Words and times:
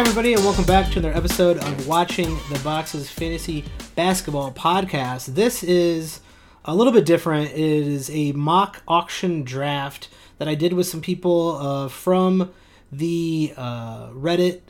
everybody, 0.00 0.32
and 0.32 0.42
welcome 0.42 0.64
back 0.64 0.90
to 0.90 0.98
another 0.98 1.14
episode 1.14 1.58
of 1.58 1.86
Watching 1.86 2.38
the 2.50 2.58
Boxes 2.64 3.10
Fantasy 3.10 3.66
Basketball 3.96 4.50
Podcast. 4.50 5.26
This 5.34 5.62
is 5.62 6.20
a 6.64 6.74
little 6.74 6.90
bit 6.90 7.04
different. 7.04 7.50
It 7.50 7.58
is 7.58 8.08
a 8.08 8.32
mock 8.32 8.82
auction 8.88 9.44
draft 9.44 10.08
that 10.38 10.48
I 10.48 10.54
did 10.54 10.72
with 10.72 10.86
some 10.86 11.02
people 11.02 11.58
uh, 11.58 11.88
from 11.88 12.50
the 12.90 13.52
uh, 13.58 14.08
Reddit 14.12 14.62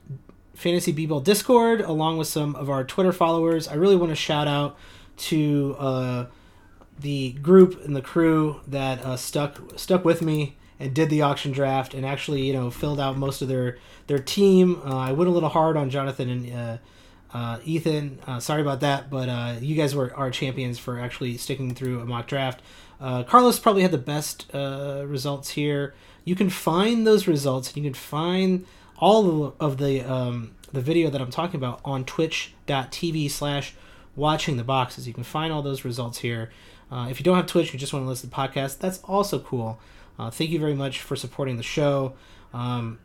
Fantasy 0.57 0.91
B-Ball 0.91 1.21
Discord, 1.21 1.81
along 1.81 2.19
with 2.19 2.27
some 2.27 2.57
of 2.57 2.69
our 2.69 2.83
Twitter 2.83 3.13
followers. 3.13 3.69
I 3.69 3.75
really 3.75 3.95
want 3.95 4.11
to 4.11 4.17
shout 4.17 4.49
out 4.49 4.77
to 5.19 5.77
uh, 5.79 6.27
the 6.99 7.35
group 7.35 7.85
and 7.85 7.95
the 7.95 8.03
crew 8.03 8.63
that 8.67 9.01
uh, 9.05 9.17
stuck 9.17 9.79
stuck 9.79 10.05
with 10.05 10.23
me 10.23 10.57
and 10.81 10.95
did 10.95 11.11
the 11.11 11.23
auction 11.23 11.53
draft 11.53 11.95
and 11.95 12.05
actually 12.05 12.43
you 12.43 12.53
know 12.53 12.71
filled 12.71 12.99
out 12.99 13.17
most 13.17 13.43
of 13.43 13.49
their 13.49 13.79
their 14.07 14.19
team. 14.19 14.81
Uh, 14.85 14.97
I 14.97 15.13
went 15.13 15.31
a 15.31 15.33
little 15.33 15.51
hard 15.51 15.77
on 15.77 15.89
Jonathan 15.89 16.29
and 16.29 16.53
uh, 16.53 16.79
uh, 17.33 17.59
Ethan. 17.65 18.19
Uh, 18.27 18.41
sorry 18.41 18.61
about 18.61 18.81
that, 18.81 19.09
but 19.09 19.29
uh, 19.29 19.55
you 19.61 19.77
guys 19.77 19.95
were 19.95 20.13
our 20.17 20.31
champions 20.31 20.79
for 20.81 20.99
actually 20.99 21.37
sticking 21.37 21.75
through 21.75 22.01
a 22.01 22.05
mock 22.05 22.27
draft. 22.27 22.61
Uh, 23.01 23.23
Carlos 23.23 23.61
probably 23.61 23.83
had 23.83 23.93
the 23.93 23.99
best 23.99 24.53
results 24.53 25.51
here. 25.51 25.95
You 26.25 26.35
can 26.35 26.51
find 26.51 27.07
those 27.07 27.29
results 27.29 27.69
and 27.69 27.77
you 27.77 27.85
can 27.85 27.95
find 27.95 28.67
all 28.99 29.55
of 29.61 29.79
the 29.79 30.01
um, 30.01 30.57
the 30.73 30.81
video 30.81 31.09
that 31.11 31.21
I'm 31.21 31.31
talking 31.31 31.57
about 31.57 31.81
on 31.85 32.05
twitch.tv 32.05 33.31
slash 33.31 33.75
watching 34.17 34.57
the 34.57 34.65
boxes. 34.65 35.07
You 35.07 35.15
can 35.15 35.25
find 35.25 35.53
all 35.53 35.63
those 35.63 35.85
results 35.85 36.19
here. 36.19 36.51
if 36.93 37.21
you 37.21 37.25
don't 37.25 37.37
have 37.37 37.47
Twitch, 37.47 37.73
you 37.73 37.79
just 37.79 37.93
want 37.93 38.05
to 38.05 38.09
listen 38.09 38.29
to 38.29 38.35
the 38.35 38.43
podcast, 38.43 38.79
that's 38.79 38.99
also 39.05 39.39
cool. 39.39 39.79
Thank 40.29 40.51
you 40.51 40.59
very 40.59 40.75
much 40.75 41.01
for 41.01 41.17
supporting 41.17 41.57
the 41.57 41.63
show. 41.63 42.15
Um, 42.53 42.99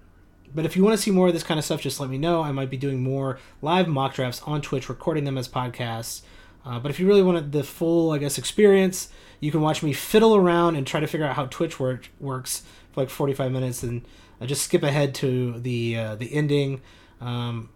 but 0.54 0.66
if 0.66 0.76
you 0.76 0.84
want 0.84 0.96
to 0.96 1.02
see 1.02 1.12
more 1.12 1.28
of 1.28 1.34
this 1.34 1.44
kind 1.44 1.58
of 1.58 1.66
stuff, 1.66 1.82
just 1.82 2.00
let 2.00 2.10
me 2.10 2.18
know. 2.18 2.42
I 2.42 2.52
might 2.52 2.70
be 2.70 2.78
doing 2.78 3.02
more 3.02 3.40
live 3.62 3.88
mock 3.88 4.16
drafts 4.16 4.42
on 4.44 4.62
Twitch, 4.62 4.90
recording 4.90 5.24
them 5.24 5.38
as 5.38 5.48
podcasts. 5.48 6.22
Uh, 6.66 6.80
but 6.80 6.90
if 6.90 7.00
you 7.00 7.08
really 7.08 7.22
wanted 7.22 7.52
the 7.52 7.64
full, 7.64 8.12
I 8.12 8.18
guess, 8.18 8.38
experience, 8.38 9.10
you 9.40 9.52
can 9.52 9.62
watch 9.62 9.84
me 9.84 9.94
fiddle 9.94 10.36
around 10.36 10.76
and 10.76 10.88
try 10.88 11.00
to 11.00 11.08
figure 11.08 11.28
out 11.28 11.36
how 11.36 11.46
Twitch 11.46 11.80
work, 11.80 12.10
works 12.20 12.64
for 12.92 13.02
like 13.02 13.10
45 13.10 13.52
minutes, 13.52 13.84
and 13.84 14.04
uh, 14.42 14.46
just 14.46 14.64
skip 14.64 14.82
ahead 14.82 15.14
to 15.16 15.60
the 15.60 15.98
uh, 15.98 16.16
the 16.16 16.34
ending 16.34 16.82
um, 17.22 17.70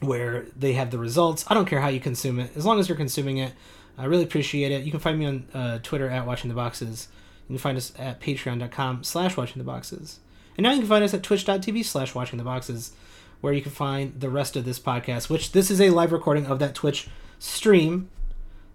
where 0.00 0.46
they 0.56 0.72
have 0.72 0.90
the 0.90 0.98
results. 0.98 1.44
I 1.48 1.54
don't 1.54 1.66
care 1.66 1.80
how 1.80 1.88
you 1.88 2.00
consume 2.00 2.40
it, 2.40 2.52
as 2.56 2.64
long 2.64 2.80
as 2.80 2.88
you're 2.88 2.96
consuming 2.96 3.38
it. 3.38 3.52
I 3.98 4.06
really 4.06 4.24
appreciate 4.24 4.72
it. 4.72 4.84
You 4.84 4.90
can 4.90 5.00
find 5.00 5.18
me 5.18 5.26
on 5.26 5.48
uh, 5.52 5.78
Twitter 5.82 6.08
at 6.08 6.26
Watching 6.26 6.48
the 6.48 6.54
Boxes. 6.54 7.08
You 7.48 7.54
can 7.54 7.58
find 7.58 7.76
us 7.76 7.92
at 7.98 8.20
Patreon.com/slash 8.20 9.36
Watching 9.36 9.58
the 9.58 9.64
Boxes. 9.64 10.20
And 10.56 10.64
now 10.64 10.72
you 10.72 10.78
can 10.78 10.88
find 10.88 11.04
us 11.04 11.14
at 11.14 11.22
twitch.tv 11.22 11.84
slash 11.84 12.14
watching 12.14 12.38
the 12.38 12.44
boxes, 12.44 12.92
where 13.40 13.52
you 13.52 13.62
can 13.62 13.72
find 13.72 14.20
the 14.20 14.30
rest 14.30 14.56
of 14.56 14.64
this 14.64 14.78
podcast, 14.78 15.28
which 15.28 15.52
this 15.52 15.70
is 15.70 15.80
a 15.80 15.90
live 15.90 16.12
recording 16.12 16.46
of 16.46 16.58
that 16.60 16.74
Twitch 16.74 17.08
stream. 17.38 18.08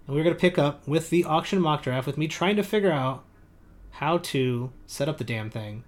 And 0.06 0.16
we're 0.16 0.23
going 0.23 0.36
to 0.36 0.40
pick 0.40 0.58
up 0.58 0.88
with 0.88 1.09
the 1.09 1.23
auction 1.23 1.62
mock 1.62 1.84
draft 1.84 2.06
with 2.06 2.17
me 2.17 2.28
trying 2.28 2.56
to 2.58 2.64
figure 2.64 2.92
out 2.92 3.23
how 3.92 4.17
to 4.17 4.72
set 4.86 5.08
up 5.08 5.17
the 5.17 5.23
damn 5.23 5.50
thing. 5.50 5.84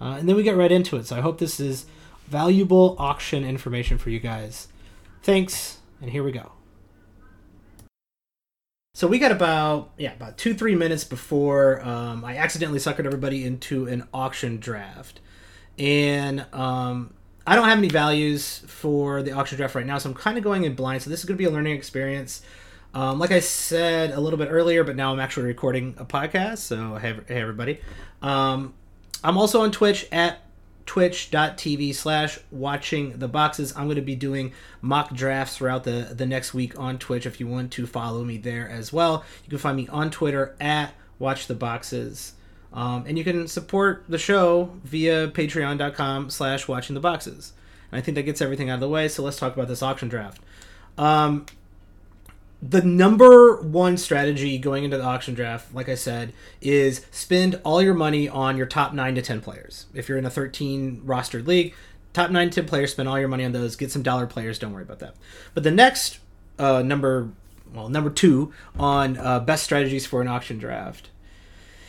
Uh, 0.00 0.16
and 0.18 0.28
then 0.28 0.36
we 0.36 0.42
get 0.42 0.56
right 0.56 0.72
into 0.72 0.96
it. 0.96 1.06
So 1.06 1.16
I 1.16 1.20
hope 1.20 1.38
this 1.38 1.60
is 1.60 1.86
valuable 2.26 2.96
auction 2.98 3.44
information 3.44 3.98
for 3.98 4.10
you 4.10 4.20
guys. 4.20 4.68
Thanks, 5.22 5.78
and 6.00 6.10
here 6.10 6.22
we 6.22 6.32
go. 6.32 6.52
So 8.96 9.08
we 9.08 9.18
got 9.18 9.32
about 9.32 9.90
yeah 9.98 10.12
about 10.12 10.38
two 10.38 10.54
three 10.54 10.76
minutes 10.76 11.02
before 11.02 11.84
um, 11.84 12.24
I 12.24 12.36
accidentally 12.36 12.78
suckered 12.78 13.06
everybody 13.06 13.44
into 13.44 13.86
an 13.86 14.06
auction 14.14 14.58
draft 14.58 15.20
and 15.78 16.46
um, 16.52 17.12
I 17.44 17.56
don't 17.56 17.68
have 17.68 17.78
any 17.78 17.88
values 17.88 18.60
for 18.68 19.22
the 19.22 19.32
auction 19.32 19.56
draft 19.56 19.74
right 19.74 19.84
now, 19.84 19.98
so 19.98 20.08
I'm 20.08 20.14
kind 20.14 20.38
of 20.38 20.44
going 20.44 20.62
in 20.62 20.74
blind. 20.74 21.02
So 21.02 21.10
this 21.10 21.20
is 21.20 21.26
going 21.26 21.36
to 21.36 21.38
be 21.38 21.44
a 21.44 21.50
learning 21.50 21.76
experience. 21.76 22.42
Um, 22.94 23.18
like 23.18 23.32
I 23.32 23.40
said 23.40 24.12
a 24.12 24.20
little 24.20 24.38
bit 24.38 24.48
earlier, 24.50 24.84
but 24.84 24.94
now 24.94 25.12
I'm 25.12 25.18
actually 25.18 25.46
recording 25.46 25.94
a 25.98 26.04
podcast. 26.04 26.58
So 26.58 26.94
hey, 26.94 27.18
hey 27.26 27.40
everybody. 27.40 27.80
Um, 28.22 28.74
I'm 29.24 29.36
also 29.36 29.62
on 29.62 29.72
Twitch 29.72 30.06
at 30.12 30.38
twitch.tv 30.86 31.94
slash 31.94 32.38
watching 32.50 33.18
the 33.18 33.28
boxes. 33.28 33.72
I'm 33.76 33.84
going 33.84 33.96
to 33.96 34.02
be 34.02 34.16
doing 34.16 34.52
mock 34.80 35.12
drafts 35.14 35.56
throughout 35.56 35.84
the, 35.84 36.12
the 36.14 36.26
next 36.26 36.54
week 36.54 36.78
on 36.78 36.98
Twitch 36.98 37.26
if 37.26 37.40
you 37.40 37.46
want 37.46 37.72
to 37.72 37.86
follow 37.86 38.24
me 38.24 38.36
there 38.36 38.68
as 38.68 38.92
well. 38.92 39.24
You 39.44 39.50
can 39.50 39.58
find 39.58 39.76
me 39.76 39.88
on 39.88 40.10
Twitter 40.10 40.54
at 40.60 40.94
watch 41.18 41.46
the 41.46 41.54
boxes. 41.54 42.34
Um, 42.72 43.04
and 43.06 43.16
you 43.16 43.24
can 43.24 43.46
support 43.46 44.04
the 44.08 44.18
show 44.18 44.72
via 44.82 45.28
patreon.com 45.28 46.30
slash 46.30 46.66
watching 46.66 46.94
the 46.94 47.00
boxes. 47.00 47.52
And 47.92 47.98
I 47.98 48.02
think 48.02 48.16
that 48.16 48.24
gets 48.24 48.42
everything 48.42 48.68
out 48.68 48.74
of 48.74 48.80
the 48.80 48.88
way, 48.88 49.06
so 49.08 49.22
let's 49.22 49.38
talk 49.38 49.54
about 49.54 49.68
this 49.68 49.82
auction 49.82 50.08
draft. 50.08 50.40
Um, 50.98 51.46
the 52.66 52.80
number 52.80 53.56
one 53.56 53.98
strategy 53.98 54.56
going 54.56 54.84
into 54.84 54.96
the 54.96 55.04
auction 55.04 55.34
draft, 55.34 55.74
like 55.74 55.90
I 55.90 55.96
said, 55.96 56.32
is 56.62 57.04
spend 57.10 57.60
all 57.62 57.82
your 57.82 57.92
money 57.92 58.26
on 58.26 58.56
your 58.56 58.64
top 58.64 58.94
9 58.94 59.14
to 59.16 59.22
10 59.22 59.42
players. 59.42 59.84
If 59.92 60.08
you're 60.08 60.16
in 60.16 60.24
a 60.24 60.30
13 60.30 61.02
rostered 61.04 61.46
league, 61.46 61.74
top 62.14 62.30
9 62.30 62.48
to 62.50 62.62
10 62.62 62.68
players, 62.68 62.92
spend 62.92 63.06
all 63.06 63.18
your 63.18 63.28
money 63.28 63.44
on 63.44 63.52
those, 63.52 63.76
get 63.76 63.90
some 63.90 64.02
dollar 64.02 64.26
players, 64.26 64.58
don't 64.58 64.72
worry 64.72 64.82
about 64.82 65.00
that. 65.00 65.14
But 65.52 65.62
the 65.62 65.70
next 65.70 66.20
uh, 66.58 66.80
number, 66.80 67.28
well, 67.74 67.90
number 67.90 68.08
two 68.08 68.54
on 68.78 69.18
uh, 69.18 69.40
best 69.40 69.64
strategies 69.64 70.06
for 70.06 70.22
an 70.22 70.28
auction 70.28 70.56
draft 70.56 71.10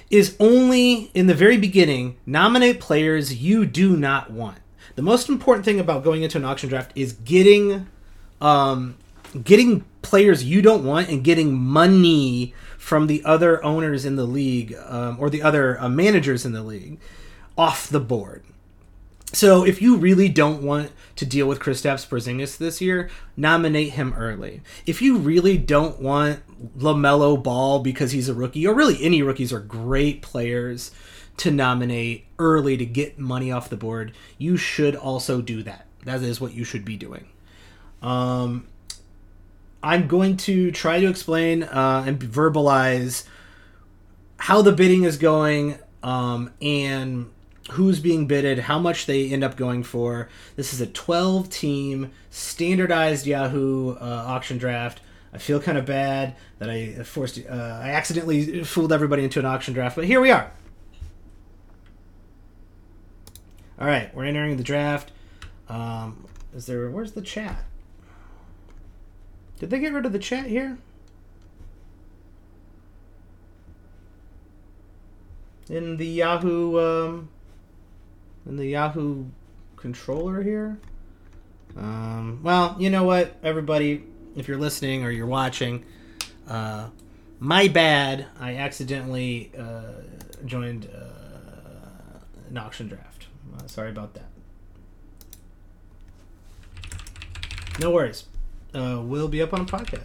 is 0.09 0.35
only 0.41 1.09
in 1.13 1.27
the 1.27 1.33
very 1.33 1.57
beginning 1.57 2.17
nominate 2.25 2.81
players 2.81 3.41
you 3.41 3.65
do 3.65 3.95
not 3.95 4.29
want. 4.29 4.57
The 4.95 5.01
most 5.01 5.29
important 5.29 5.63
thing 5.63 5.79
about 5.79 6.03
going 6.03 6.21
into 6.21 6.37
an 6.37 6.43
auction 6.43 6.67
draft 6.67 6.91
is 6.95 7.13
getting 7.13 7.87
um, 8.41 8.97
getting 9.43 9.85
players 10.05 10.43
you 10.43 10.61
don't 10.61 10.85
want 10.85 11.09
and 11.09 11.23
getting 11.23 11.53
money 11.53 12.53
from 12.77 13.07
the 13.07 13.25
other 13.25 13.63
owners 13.63 14.05
in 14.05 14.15
the 14.15 14.25
league 14.25 14.75
um, 14.85 15.17
or 15.19 15.29
the 15.29 15.41
other 15.41 15.81
uh, 15.81 15.89
managers 15.89 16.45
in 16.45 16.53
the 16.53 16.61
league 16.61 16.99
off 17.57 17.89
the 17.89 17.99
board. 17.99 18.43
So 19.33 19.65
if 19.65 19.81
you 19.81 19.97
really 19.97 20.29
don't 20.29 20.61
want 20.61 20.91
to 21.15 21.25
deal 21.25 21.47
with 21.47 21.59
Kristaps 21.59 22.07
Porzingis 22.07 22.57
this 22.57 22.79
year, 22.79 23.09
nominate 23.35 23.93
him 23.93 24.13
early. 24.13 24.61
If 24.85 25.01
you 25.01 25.17
really 25.17 25.57
don't 25.57 25.99
want 25.99 26.41
LaMelo 26.77 27.41
Ball 27.41 27.79
because 27.79 28.11
he's 28.11 28.29
a 28.29 28.33
rookie, 28.33 28.65
or 28.67 28.75
really 28.75 29.03
any 29.03 29.21
rookies 29.23 29.51
are 29.51 29.59
great 29.59 30.21
players 30.21 30.91
to 31.37 31.51
nominate 31.51 32.27
early 32.37 32.77
to 32.77 32.85
get 32.85 33.19
money 33.19 33.51
off 33.51 33.69
the 33.69 33.75
board, 33.75 34.13
you 34.37 34.55
should 34.55 34.95
also 34.95 35.41
do 35.41 35.63
that. 35.63 35.87
That 36.03 36.21
is 36.21 36.39
what 36.39 36.53
you 36.53 36.63
should 36.63 36.85
be 36.85 36.95
doing. 36.95 37.27
Um, 38.01 38.67
I'm 39.85 40.07
going 40.07 40.37
to 40.37 40.71
try 40.71 40.99
to 40.99 41.07
explain 41.07 41.61
uh, 41.61 42.05
and 42.07 42.19
verbalize 42.19 43.27
how 44.37 44.63
the 44.63 44.71
bidding 44.71 45.03
is 45.03 45.19
going 45.19 45.77
um, 46.01 46.51
and 46.59 47.29
who's 47.69 47.99
being 47.99 48.25
bidded, 48.25 48.57
how 48.57 48.79
much 48.79 49.05
they 49.05 49.29
end 49.29 49.43
up 49.43 49.55
going 49.55 49.83
for. 49.83 50.27
This 50.55 50.73
is 50.73 50.81
a 50.81 50.87
12 50.87 51.51
team 51.51 52.11
standardized 52.31 53.27
Yahoo 53.27 53.91
uh, 53.91 54.23
auction 54.25 54.57
draft. 54.57 55.01
I 55.31 55.37
feel 55.37 55.59
kind 55.59 55.77
of 55.77 55.85
bad 55.85 56.35
that 56.57 56.67
I 56.67 57.03
forced, 57.03 57.39
uh, 57.47 57.79
I 57.83 57.89
accidentally 57.91 58.63
fooled 58.63 58.91
everybody 58.91 59.23
into 59.23 59.37
an 59.37 59.45
auction 59.45 59.75
draft, 59.75 59.95
but 59.95 60.05
here 60.05 60.19
we 60.19 60.31
are. 60.31 60.51
All 63.79 63.85
right, 63.85 64.13
we're 64.15 64.25
entering 64.25 64.57
the 64.57 64.63
draft. 64.63 65.11
Um, 65.69 66.25
is 66.55 66.65
there? 66.65 66.89
Where's 66.89 67.11
the 67.11 67.21
chat? 67.21 67.65
Did 69.59 69.69
they 69.69 69.79
get 69.79 69.93
rid 69.93 70.05
of 70.05 70.11
the 70.11 70.19
chat 70.19 70.45
here? 70.45 70.77
In 75.69 75.97
the 75.97 76.05
Yahoo 76.05 76.79
um, 76.79 77.29
in 78.45 78.57
the 78.57 78.67
Yahoo 78.67 79.25
controller 79.75 80.43
here. 80.43 80.77
Um, 81.75 82.39
well, 82.43 82.75
you 82.79 82.89
know 82.89 83.03
what, 83.03 83.35
everybody, 83.43 84.03
if 84.35 84.47
you're 84.47 84.57
listening 84.57 85.03
or 85.03 85.11
you're 85.11 85.25
watching, 85.25 85.83
uh, 86.47 86.89
my 87.39 87.67
bad. 87.67 88.27
I 88.39 88.55
accidentally 88.55 89.51
uh, 89.57 90.01
joined 90.45 90.89
uh, 90.93 92.19
an 92.49 92.57
auction 92.57 92.87
draft. 92.87 93.27
Uh, 93.57 93.67
sorry 93.67 93.89
about 93.89 94.13
that. 94.13 94.29
No 97.79 97.91
worries. 97.91 98.25
Uh, 98.75 99.01
we'll 99.01 99.29
be 99.29 99.41
up 99.41 99.53
on 99.53 99.61
a 99.61 99.65
podcast 99.65 100.01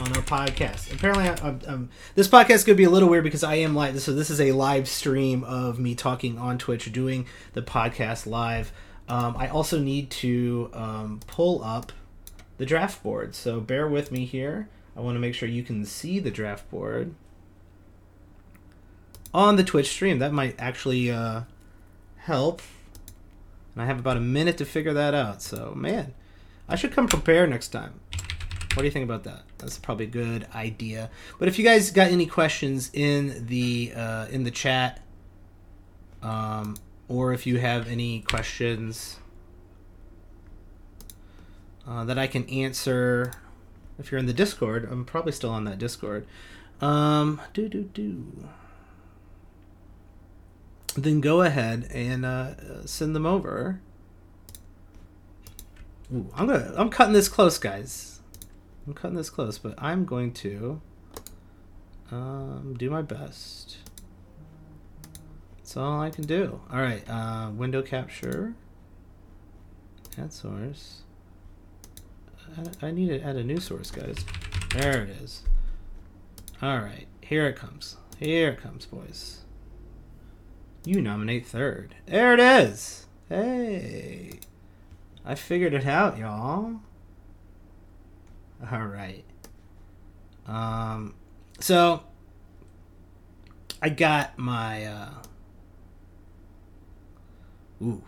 on 0.00 0.14
our 0.14 0.22
podcast. 0.22 0.92
Apparently, 0.92 1.26
I, 1.26 1.78
this 2.14 2.28
podcast 2.28 2.66
to 2.66 2.74
be 2.74 2.84
a 2.84 2.90
little 2.90 3.08
weird 3.08 3.24
because 3.24 3.42
I 3.42 3.56
am 3.56 3.74
live. 3.74 4.00
So 4.00 4.12
this 4.12 4.30
is 4.30 4.40
a 4.40 4.52
live 4.52 4.88
stream 4.88 5.42
of 5.44 5.78
me 5.78 5.94
talking 5.94 6.38
on 6.38 6.58
Twitch, 6.58 6.92
doing 6.92 7.26
the 7.54 7.62
podcast 7.62 8.26
live. 8.26 8.72
Um, 9.08 9.36
I 9.38 9.48
also 9.48 9.78
need 9.78 10.10
to 10.10 10.70
um, 10.74 11.20
pull 11.26 11.62
up 11.64 11.92
the 12.58 12.66
draft 12.66 13.02
board. 13.02 13.34
So 13.34 13.60
bear 13.60 13.88
with 13.88 14.12
me 14.12 14.24
here. 14.24 14.68
I 14.96 15.00
want 15.00 15.16
to 15.16 15.20
make 15.20 15.34
sure 15.34 15.48
you 15.48 15.62
can 15.62 15.84
see 15.84 16.18
the 16.18 16.30
draft 16.30 16.70
board 16.70 17.14
on 19.32 19.56
the 19.56 19.64
Twitch 19.64 19.88
stream. 19.88 20.18
That 20.18 20.32
might 20.32 20.56
actually 20.58 21.10
uh, 21.10 21.42
help. 22.16 22.60
And 23.76 23.82
I 23.82 23.86
have 23.86 23.98
about 23.98 24.16
a 24.16 24.20
minute 24.20 24.56
to 24.58 24.64
figure 24.64 24.94
that 24.94 25.14
out. 25.14 25.42
So 25.42 25.74
man, 25.76 26.14
I 26.68 26.76
should 26.76 26.92
come 26.92 27.06
prepared 27.06 27.50
next 27.50 27.68
time. 27.68 28.00
What 28.74 28.82
do 28.82 28.84
you 28.84 28.90
think 28.90 29.04
about 29.04 29.24
that? 29.24 29.42
That's 29.58 29.78
probably 29.78 30.06
a 30.06 30.08
good 30.08 30.46
idea. 30.54 31.10
But 31.38 31.48
if 31.48 31.58
you 31.58 31.64
guys 31.64 31.90
got 31.90 32.10
any 32.10 32.26
questions 32.26 32.90
in 32.92 33.46
the 33.46 33.92
uh, 33.94 34.26
in 34.30 34.44
the 34.44 34.50
chat, 34.50 35.00
um, 36.22 36.76
or 37.08 37.32
if 37.32 37.46
you 37.46 37.58
have 37.58 37.88
any 37.88 38.20
questions 38.20 39.18
uh, 41.86 42.04
that 42.04 42.18
I 42.18 42.26
can 42.26 42.48
answer, 42.50 43.32
if 43.98 44.10
you're 44.10 44.18
in 44.18 44.26
the 44.26 44.32
Discord, 44.32 44.88
I'm 44.90 45.04
probably 45.04 45.32
still 45.32 45.50
on 45.50 45.64
that 45.64 45.78
Discord. 45.78 46.26
Um, 46.80 47.40
do 47.54 47.68
do 47.68 47.84
do. 47.84 48.48
Then 50.96 51.20
go 51.20 51.42
ahead 51.42 51.88
and 51.92 52.24
uh, 52.24 52.86
send 52.86 53.14
them 53.14 53.26
over. 53.26 53.80
Ooh, 56.14 56.30
I'm 56.34 56.46
gonna. 56.46 56.72
I'm 56.76 56.88
cutting 56.88 57.12
this 57.12 57.28
close, 57.28 57.58
guys. 57.58 58.20
I'm 58.86 58.94
cutting 58.94 59.16
this 59.16 59.28
close, 59.28 59.58
but 59.58 59.74
I'm 59.76 60.04
going 60.04 60.32
to 60.34 60.80
um, 62.10 62.74
do 62.78 62.88
my 62.88 63.02
best. 63.02 63.76
That's 65.58 65.76
all 65.76 66.00
I 66.00 66.10
can 66.10 66.24
do. 66.24 66.60
All 66.72 66.80
right, 66.80 67.02
uh, 67.10 67.50
window 67.50 67.82
capture. 67.82 68.54
Add 70.16 70.32
source. 70.32 71.02
I, 72.56 72.86
I 72.86 72.90
need 72.90 73.08
to 73.08 73.20
add 73.20 73.36
a 73.36 73.44
new 73.44 73.60
source, 73.60 73.90
guys. 73.90 74.16
There 74.70 75.02
it 75.02 75.10
is. 75.10 75.42
All 76.62 76.78
right, 76.78 77.06
here 77.20 77.46
it 77.48 77.56
comes. 77.56 77.96
Here 78.18 78.50
it 78.50 78.62
comes, 78.62 78.86
boys. 78.86 79.40
You 80.86 81.02
nominate 81.02 81.44
third. 81.44 81.96
There 82.06 82.32
it 82.32 82.38
is. 82.38 83.06
Hey. 83.28 84.38
I 85.24 85.34
figured 85.34 85.74
it 85.74 85.84
out, 85.84 86.16
y'all. 86.16 86.76
All 88.70 88.86
right. 88.86 89.24
Um, 90.46 91.14
so 91.58 92.04
I 93.82 93.88
got 93.88 94.38
my. 94.38 94.84
Uh, 94.84 95.22
ooh, 97.82 98.02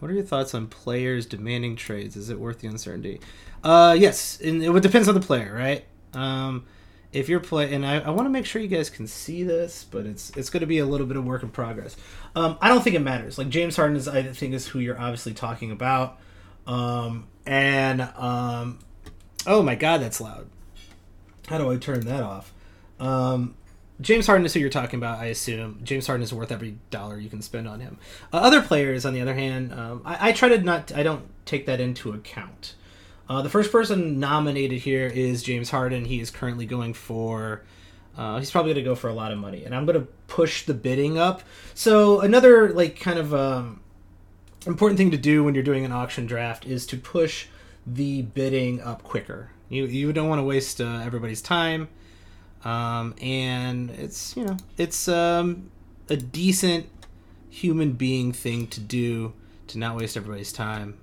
what 0.00 0.10
are 0.10 0.14
your 0.14 0.24
thoughts 0.24 0.52
on 0.52 0.66
players 0.66 1.26
demanding 1.26 1.76
trades? 1.76 2.16
Is 2.16 2.28
it 2.28 2.40
worth 2.40 2.58
the 2.58 2.66
uncertainty? 2.66 3.20
Uh, 3.62 3.96
yes, 3.96 4.40
and 4.40 4.64
it 4.64 4.82
depends 4.82 5.06
on 5.06 5.14
the 5.14 5.20
player, 5.20 5.54
right? 5.54 5.84
Um, 6.12 6.66
if 7.12 7.28
you're 7.28 7.40
playing, 7.40 7.74
and 7.74 7.86
I, 7.86 8.00
I 8.00 8.10
want 8.10 8.26
to 8.26 8.30
make 8.30 8.46
sure 8.46 8.62
you 8.62 8.68
guys 8.68 8.90
can 8.90 9.06
see 9.06 9.42
this, 9.42 9.84
but 9.84 10.06
it's 10.06 10.30
it's 10.36 10.50
going 10.50 10.60
to 10.60 10.66
be 10.66 10.78
a 10.78 10.86
little 10.86 11.06
bit 11.06 11.16
of 11.16 11.24
work 11.24 11.42
in 11.42 11.50
progress. 11.50 11.96
Um, 12.34 12.58
I 12.60 12.68
don't 12.68 12.82
think 12.82 12.96
it 12.96 13.00
matters. 13.00 13.38
Like 13.38 13.48
James 13.48 13.76
Harden 13.76 13.96
is, 13.96 14.06
I 14.06 14.22
think, 14.22 14.54
is 14.54 14.68
who 14.68 14.78
you're 14.78 14.98
obviously 14.98 15.34
talking 15.34 15.70
about. 15.70 16.18
Um, 16.66 17.26
and 17.46 18.02
um, 18.02 18.78
Oh 19.46 19.62
my 19.62 19.74
god, 19.74 20.02
that's 20.02 20.20
loud. 20.20 20.48
How 21.48 21.58
do 21.58 21.70
I 21.70 21.76
turn 21.76 22.00
that 22.00 22.22
off? 22.22 22.52
Um, 22.98 23.54
James 24.00 24.26
Harden 24.26 24.44
is 24.46 24.54
who 24.54 24.60
you're 24.60 24.70
talking 24.70 24.98
about, 24.98 25.18
I 25.18 25.26
assume. 25.26 25.80
James 25.82 26.06
Harden 26.06 26.22
is 26.22 26.32
worth 26.32 26.52
every 26.52 26.78
dollar 26.90 27.18
you 27.18 27.30
can 27.30 27.42
spend 27.42 27.66
on 27.66 27.80
him. 27.80 27.98
Uh, 28.32 28.36
other 28.36 28.60
players, 28.62 29.04
on 29.04 29.14
the 29.14 29.20
other 29.20 29.34
hand, 29.34 29.72
um, 29.72 30.02
I, 30.04 30.28
I, 30.28 30.32
try 30.32 30.50
to 30.50 30.60
not. 30.60 30.92
I 30.94 31.02
don't 31.02 31.24
take 31.46 31.66
that 31.66 31.80
into 31.80 32.12
account. 32.12 32.74
Uh, 33.30 33.42
the 33.42 33.48
first 33.48 33.70
person 33.70 34.18
nominated 34.18 34.80
here 34.80 35.06
is 35.06 35.44
James 35.44 35.70
Harden. 35.70 36.04
He 36.04 36.18
is 36.18 36.32
currently 36.32 36.66
going 36.66 36.94
for. 36.94 37.62
Uh, 38.18 38.40
he's 38.40 38.50
probably 38.50 38.72
going 38.74 38.84
to 38.84 38.90
go 38.90 38.96
for 38.96 39.08
a 39.08 39.14
lot 39.14 39.30
of 39.30 39.38
money, 39.38 39.64
and 39.64 39.72
I'm 39.72 39.86
going 39.86 40.00
to 40.00 40.08
push 40.26 40.66
the 40.66 40.74
bidding 40.74 41.16
up. 41.16 41.42
So 41.72 42.22
another 42.22 42.70
like 42.70 42.98
kind 42.98 43.20
of 43.20 43.32
um, 43.32 43.82
important 44.66 44.98
thing 44.98 45.12
to 45.12 45.16
do 45.16 45.44
when 45.44 45.54
you're 45.54 45.62
doing 45.62 45.84
an 45.84 45.92
auction 45.92 46.26
draft 46.26 46.66
is 46.66 46.84
to 46.86 46.96
push 46.96 47.46
the 47.86 48.22
bidding 48.22 48.80
up 48.80 49.04
quicker. 49.04 49.52
You 49.68 49.86
you 49.86 50.12
don't 50.12 50.28
want 50.28 50.40
to 50.40 50.44
waste 50.44 50.80
uh, 50.80 51.00
everybody's 51.04 51.40
time, 51.40 51.88
um, 52.64 53.14
and 53.22 53.90
it's 53.90 54.36
you 54.36 54.44
know 54.44 54.56
it's 54.76 55.06
um, 55.06 55.70
a 56.08 56.16
decent 56.16 56.88
human 57.48 57.92
being 57.92 58.32
thing 58.32 58.66
to 58.66 58.80
do 58.80 59.34
to 59.68 59.78
not 59.78 59.96
waste 59.96 60.16
everybody's 60.16 60.52
time. 60.52 60.98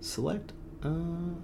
Select. 0.00 0.52
Uh... 0.82 1.34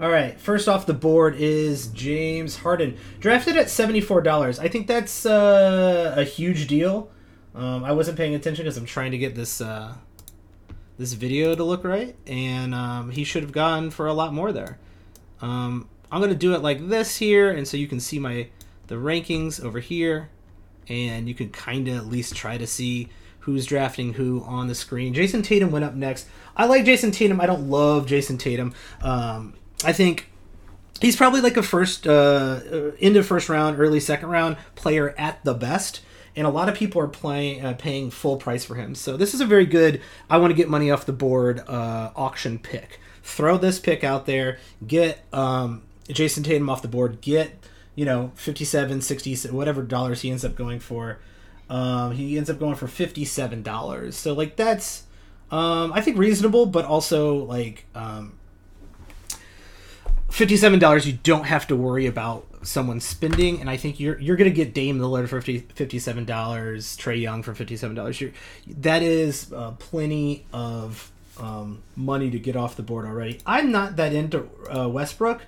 All 0.00 0.10
right. 0.10 0.40
First 0.40 0.68
off 0.68 0.86
the 0.86 0.94
board 0.94 1.36
is 1.36 1.86
James 1.88 2.56
Harden, 2.56 2.96
drafted 3.20 3.56
at 3.56 3.70
seventy 3.70 4.00
four 4.00 4.20
dollars. 4.20 4.58
I 4.58 4.66
think 4.66 4.88
that's 4.88 5.24
uh, 5.24 6.14
a 6.16 6.24
huge 6.24 6.66
deal. 6.66 7.10
Um, 7.54 7.84
I 7.84 7.92
wasn't 7.92 8.16
paying 8.16 8.34
attention 8.34 8.64
because 8.64 8.76
I'm 8.76 8.86
trying 8.86 9.12
to 9.12 9.18
get 9.18 9.34
this 9.34 9.60
uh, 9.60 9.94
this 10.98 11.12
video 11.12 11.54
to 11.54 11.62
look 11.62 11.84
right, 11.84 12.16
and 12.26 12.74
um, 12.74 13.10
he 13.10 13.22
should 13.22 13.42
have 13.42 13.52
gone 13.52 13.90
for 13.90 14.06
a 14.06 14.12
lot 14.14 14.32
more 14.32 14.50
there. 14.50 14.78
Um, 15.40 15.88
I'm 16.10 16.20
gonna 16.20 16.34
do 16.34 16.54
it 16.54 16.62
like 16.62 16.88
this 16.88 17.18
here, 17.18 17.50
and 17.50 17.68
so 17.68 17.76
you 17.76 17.86
can 17.86 18.00
see 18.00 18.18
my 18.18 18.48
the 18.88 18.96
rankings 18.96 19.62
over 19.62 19.78
here, 19.78 20.30
and 20.88 21.28
you 21.28 21.34
can 21.34 21.50
kind 21.50 21.86
of 21.86 21.96
at 21.96 22.06
least 22.06 22.34
try 22.34 22.58
to 22.58 22.66
see 22.66 23.08
who's 23.42 23.66
drafting 23.66 24.14
who 24.14 24.42
on 24.44 24.66
the 24.66 24.74
screen. 24.74 25.14
Jayson 25.14 25.42
Tatum 25.42 25.70
went 25.70 25.84
up 25.84 25.94
next. 25.94 26.26
I 26.56 26.66
like 26.66 26.84
Jayson 26.84 27.12
Tatum. 27.12 27.40
I 27.40 27.46
don't 27.46 27.70
love 27.70 28.06
Jayson 28.06 28.38
Tatum. 28.38 28.74
Um, 29.00 29.54
I 29.84 29.92
think 29.92 30.28
he's 31.00 31.16
probably 31.16 31.40
like 31.40 31.56
a 31.56 31.62
first 31.62 32.06
uh, 32.06 32.60
uh, 33.00 33.22
first 33.22 33.48
round, 33.48 33.78
early 33.78 34.00
second 34.00 34.28
round 34.28 34.56
player 34.74 35.14
at 35.18 35.42
the 35.44 35.54
best 35.54 36.02
and 36.34 36.46
a 36.46 36.50
lot 36.50 36.68
of 36.68 36.74
people 36.74 37.00
are 37.00 37.08
playing 37.08 37.64
uh, 37.64 37.74
paying 37.74 38.10
full 38.10 38.36
price 38.36 38.64
for 38.64 38.74
him. 38.74 38.94
So 38.94 39.16
this 39.16 39.34
is 39.34 39.40
a 39.40 39.46
very 39.46 39.66
good. 39.66 40.00
I 40.30 40.38
want 40.38 40.50
to 40.50 40.54
get 40.54 40.68
money 40.68 40.90
off 40.90 41.06
the 41.06 41.12
board 41.12 41.60
uh, 41.68 42.10
auction 42.16 42.58
pick. 42.58 43.00
Throw 43.22 43.58
this 43.58 43.78
pick 43.78 44.02
out 44.02 44.26
there. 44.26 44.58
Get 44.86 45.24
um, 45.32 45.82
Jayson 46.08 46.42
Tatum 46.44 46.70
off 46.70 46.82
the 46.82 46.88
board. 46.88 47.20
Get 47.20 47.58
you 47.94 48.06
know 48.06 48.32
57 48.36 49.02
60 49.02 49.48
whatever 49.48 49.82
dollars 49.82 50.22
he 50.22 50.30
ends 50.30 50.44
up 50.44 50.54
going 50.54 50.80
for 50.80 51.18
um, 51.72 52.12
he 52.12 52.36
ends 52.36 52.50
up 52.50 52.58
going 52.58 52.74
for 52.74 52.86
$57 52.86 54.12
so 54.12 54.34
like 54.34 54.56
that's 54.56 55.04
um, 55.50 55.92
i 55.94 56.02
think 56.02 56.18
reasonable 56.18 56.66
but 56.66 56.84
also 56.84 57.36
like 57.36 57.86
um, 57.94 58.34
$57 60.28 61.06
you 61.06 61.14
don't 61.14 61.44
have 61.44 61.66
to 61.68 61.74
worry 61.74 62.06
about 62.06 62.46
someone 62.62 63.00
spending 63.00 63.58
and 63.60 63.70
i 63.70 63.78
think 63.78 63.98
you're 63.98 64.20
you're 64.20 64.36
to 64.36 64.50
get 64.50 64.74
Dame 64.74 64.98
the 64.98 65.06
Lillard 65.06 65.28
for 65.28 65.40
50, 65.40 65.74
$57 65.74 66.26
Trae 66.26 67.20
Young 67.20 67.42
for 67.42 67.54
$57 67.54 68.32
that 68.66 69.02
is 69.02 69.50
uh, 69.52 69.72
plenty 69.78 70.44
of 70.52 71.10
um, 71.40 71.82
money 71.96 72.30
to 72.30 72.38
get 72.38 72.54
off 72.54 72.76
the 72.76 72.82
board 72.82 73.06
already 73.06 73.40
i'm 73.46 73.72
not 73.72 73.96
that 73.96 74.12
into 74.12 74.46
uh, 74.70 74.88
Westbrook 74.88 75.40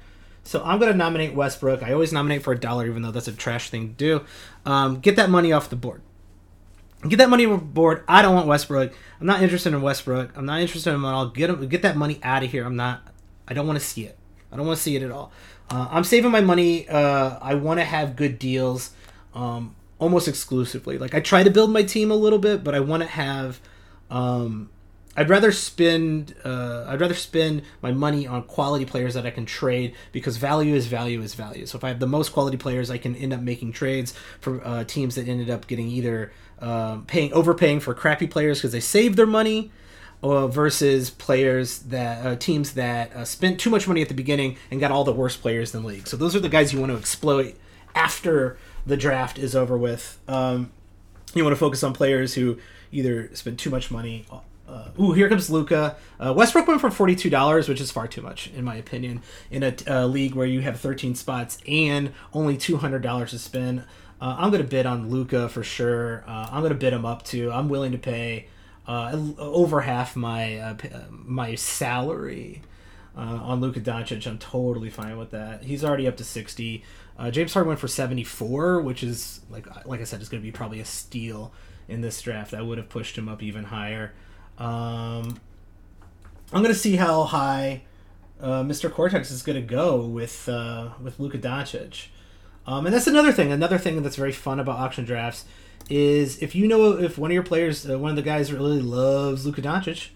so 0.46 0.62
I'm 0.62 0.78
going 0.78 0.92
to 0.92 0.98
nominate 0.98 1.34
Westbrook. 1.34 1.82
I 1.82 1.94
always 1.94 2.12
nominate 2.12 2.42
for 2.42 2.52
a 2.52 2.58
dollar, 2.60 2.86
even 2.86 3.00
though 3.00 3.10
that's 3.10 3.28
a 3.28 3.32
trash 3.32 3.70
thing 3.70 3.88
to 3.88 3.94
do. 3.94 4.24
Um, 4.66 5.00
get 5.00 5.16
that 5.16 5.30
money 5.30 5.54
off 5.54 5.70
the 5.70 5.76
board. 5.76 6.02
Get 7.08 7.16
that 7.16 7.28
money 7.28 7.46
board. 7.46 8.02
I 8.08 8.22
don't 8.22 8.34
want 8.34 8.46
Westbrook. 8.46 8.92
I'm 9.20 9.26
not 9.26 9.42
interested 9.42 9.74
in 9.74 9.82
Westbrook. 9.82 10.36
I'm 10.36 10.46
not 10.46 10.60
interested 10.60 10.94
in 10.94 11.04
all. 11.04 11.28
Get 11.28 11.50
him, 11.50 11.66
get 11.68 11.82
that 11.82 11.96
money 11.96 12.18
out 12.22 12.42
of 12.42 12.50
here. 12.50 12.64
I'm 12.64 12.76
not. 12.76 13.02
I 13.46 13.52
don't 13.52 13.66
want 13.66 13.78
to 13.78 13.84
see 13.84 14.04
it. 14.04 14.18
I 14.50 14.56
don't 14.56 14.66
want 14.66 14.78
to 14.78 14.82
see 14.82 14.96
it 14.96 15.02
at 15.02 15.10
all. 15.10 15.30
Uh, 15.70 15.88
I'm 15.90 16.04
saving 16.04 16.30
my 16.30 16.40
money. 16.40 16.88
Uh, 16.88 17.38
I 17.42 17.54
want 17.54 17.80
to 17.80 17.84
have 17.84 18.16
good 18.16 18.38
deals, 18.38 18.92
um, 19.34 19.74
almost 19.98 20.28
exclusively. 20.28 20.96
Like 20.96 21.14
I 21.14 21.20
try 21.20 21.42
to 21.42 21.50
build 21.50 21.70
my 21.70 21.82
team 21.82 22.10
a 22.10 22.14
little 22.14 22.38
bit, 22.38 22.64
but 22.64 22.74
I 22.74 22.80
want 22.80 23.02
to 23.02 23.08
have. 23.08 23.60
Um, 24.10 24.70
I'd 25.16 25.28
rather 25.28 25.52
spend. 25.52 26.34
Uh, 26.42 26.86
I'd 26.88 27.00
rather 27.00 27.14
spend 27.14 27.62
my 27.82 27.92
money 27.92 28.26
on 28.26 28.44
quality 28.44 28.84
players 28.84 29.14
that 29.14 29.26
I 29.26 29.30
can 29.30 29.44
trade 29.44 29.94
because 30.12 30.38
value 30.38 30.74
is 30.74 30.86
value 30.86 31.20
is 31.20 31.34
value. 31.34 31.66
So 31.66 31.76
if 31.76 31.84
I 31.84 31.88
have 31.88 32.00
the 32.00 32.06
most 32.06 32.32
quality 32.32 32.56
players, 32.56 32.90
I 32.90 32.98
can 32.98 33.14
end 33.14 33.32
up 33.32 33.40
making 33.40 33.72
trades 33.72 34.14
for 34.40 34.64
uh, 34.66 34.84
teams 34.84 35.16
that 35.16 35.28
ended 35.28 35.50
up 35.50 35.66
getting 35.66 35.88
either 35.88 36.32
um, 36.60 37.04
paying 37.06 37.32
overpaying 37.32 37.80
for 37.80 37.94
crappy 37.94 38.26
players 38.26 38.58
because 38.58 38.72
they 38.72 38.80
saved 38.80 39.16
their 39.16 39.26
money 39.26 39.70
uh, 40.22 40.46
versus 40.46 41.10
players 41.10 41.80
that 41.80 42.24
uh, 42.24 42.36
teams 42.36 42.74
that 42.74 43.14
uh, 43.14 43.24
spent 43.24 43.60
too 43.60 43.70
much 43.70 43.86
money 43.86 44.02
at 44.02 44.08
the 44.08 44.14
beginning 44.14 44.56
and 44.70 44.80
got 44.80 44.90
all 44.90 45.04
the 45.04 45.12
worst 45.12 45.42
players 45.42 45.74
in 45.74 45.82
the 45.82 45.88
league. 45.88 46.06
So 46.06 46.16
those 46.16 46.34
are 46.34 46.40
the 46.40 46.48
guys 46.48 46.72
you 46.72 46.80
want 46.80 46.92
to 46.92 46.98
exploit 46.98 47.56
after 47.94 48.56
the 48.86 48.96
draft 48.96 49.38
is 49.38 49.54
over 49.54 49.76
with. 49.76 50.18
Um, 50.28 50.70
you 51.34 51.44
want 51.44 51.54
to 51.54 51.60
focus 51.60 51.82
on 51.82 51.92
players 51.92 52.34
who 52.34 52.58
either 52.92 53.34
spend 53.34 53.58
too 53.58 53.70
much 53.70 53.90
money. 53.90 54.26
Uh, 54.66 54.88
ooh, 54.98 55.12
here 55.12 55.28
comes 55.28 55.50
Luka. 55.50 55.96
Uh, 56.18 56.32
Westbrook 56.34 56.66
went 56.66 56.80
for 56.80 56.90
forty-two 56.90 57.28
dollars, 57.28 57.68
which 57.68 57.80
is 57.80 57.90
far 57.90 58.08
too 58.08 58.22
much, 58.22 58.50
in 58.56 58.64
my 58.64 58.76
opinion, 58.76 59.20
in 59.50 59.62
a 59.62 59.74
uh, 59.86 60.06
league 60.06 60.34
where 60.34 60.46
you 60.46 60.62
have 60.62 60.80
thirteen 60.80 61.14
spots 61.14 61.58
and 61.68 62.12
only 62.32 62.56
two 62.56 62.78
hundred 62.78 63.02
dollars 63.02 63.30
to 63.30 63.38
spend. 63.38 63.84
Uh, 64.24 64.36
I'm 64.38 64.50
gonna 64.50 64.64
bid 64.64 64.86
on 64.86 65.10
Luka 65.10 65.50
for 65.50 65.62
sure. 65.62 66.24
Uh, 66.26 66.48
I'm 66.50 66.62
gonna 66.62 66.74
bid 66.74 66.94
him 66.94 67.04
up 67.04 67.24
too. 67.24 67.52
I'm 67.52 67.68
willing 67.68 67.92
to 67.92 67.98
pay 67.98 68.46
uh, 68.88 69.20
over 69.36 69.82
half 69.82 70.16
my 70.16 70.56
uh, 70.56 70.76
uh, 70.94 71.00
my 71.10 71.56
salary 71.56 72.62
uh, 73.14 73.20
on 73.20 73.60
Luka 73.60 73.80
Doncic. 73.80 74.26
I'm 74.26 74.38
totally 74.38 74.88
fine 74.88 75.18
with 75.18 75.32
that. 75.32 75.64
He's 75.64 75.84
already 75.84 76.08
up 76.08 76.16
to 76.16 76.24
60. 76.24 76.82
Uh, 77.18 77.30
James 77.30 77.52
Harden 77.52 77.68
went 77.68 77.80
for 77.80 77.86
74, 77.86 78.80
which 78.80 79.02
is 79.02 79.42
like 79.50 79.66
like 79.84 80.00
I 80.00 80.04
said, 80.04 80.22
is 80.22 80.30
going 80.30 80.42
to 80.42 80.46
be 80.46 80.52
probably 80.52 80.80
a 80.80 80.86
steal 80.86 81.52
in 81.86 82.00
this 82.00 82.22
draft. 82.22 82.54
I 82.54 82.62
would 82.62 82.78
have 82.78 82.88
pushed 82.88 83.18
him 83.18 83.28
up 83.28 83.42
even 83.42 83.64
higher. 83.64 84.14
Um, 84.56 85.38
I'm 86.50 86.62
gonna 86.62 86.72
see 86.72 86.96
how 86.96 87.24
high 87.24 87.82
Mr. 88.40 88.90
Cortex 88.90 89.30
is 89.30 89.42
gonna 89.42 89.60
go 89.60 90.06
with 90.06 90.48
with 90.98 91.20
Luka 91.20 91.36
Doncic. 91.36 92.06
Um, 92.66 92.86
and 92.86 92.94
that's 92.94 93.06
another 93.06 93.32
thing. 93.32 93.52
Another 93.52 93.78
thing 93.78 94.02
that's 94.02 94.16
very 94.16 94.32
fun 94.32 94.58
about 94.58 94.78
auction 94.78 95.04
drafts 95.04 95.44
is 95.90 96.42
if 96.42 96.54
you 96.54 96.66
know 96.66 96.92
if 96.98 97.18
one 97.18 97.30
of 97.30 97.34
your 97.34 97.42
players, 97.42 97.88
uh, 97.88 97.98
one 97.98 98.10
of 98.10 98.16
the 98.16 98.22
guys 98.22 98.52
really 98.52 98.80
loves 98.80 99.44
Luka 99.44 99.62
Doncic, 99.62 100.10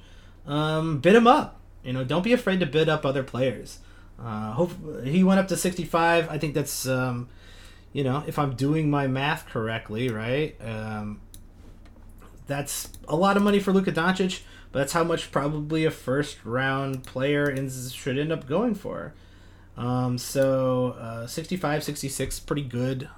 um, 0.47 0.99
bid 0.99 1.15
him 1.15 1.27
up. 1.27 1.61
You 1.85 1.93
know, 1.93 2.05
don't 2.05 2.23
be 2.23 2.33
afraid 2.33 2.61
to 2.61 2.67
bid 2.67 2.89
up 2.89 3.05
other 3.05 3.23
players. 3.23 3.79
Uh, 4.19 4.53
hope 4.53 4.73
he 5.05 5.23
went 5.23 5.39
up 5.39 5.49
to 5.49 5.57
65. 5.57 6.29
I 6.29 6.39
think 6.39 6.55
that's, 6.55 6.89
um, 6.89 7.29
you 7.93 8.03
know, 8.03 8.25
if 8.27 8.39
I'm 8.39 8.57
doing 8.57 8.91
my 8.91 9.07
math 9.07 9.47
correctly, 9.47 10.09
right? 10.09 10.57
Um, 10.61 11.21
that's 12.47 12.91
a 13.07 13.15
lot 13.15 13.37
of 13.37 13.43
money 13.43 13.61
for 13.61 13.73
Luka 13.73 13.93
Doncic, 13.93 14.43
but 14.73 14.81
that's 14.81 14.93
how 14.93 15.05
much 15.05 15.31
probably 15.31 15.85
a 15.85 15.91
first 15.91 16.45
round 16.45 17.05
player 17.05 17.49
ends, 17.49 17.93
should 17.93 18.19
end 18.19 18.33
up 18.33 18.47
going 18.47 18.75
for. 18.75 19.15
Um, 19.79 20.19
so 20.19 20.97
uh, 20.99 21.27
65, 21.27 21.85
66, 21.85 22.41
pretty 22.41 22.65
good. 22.65 23.09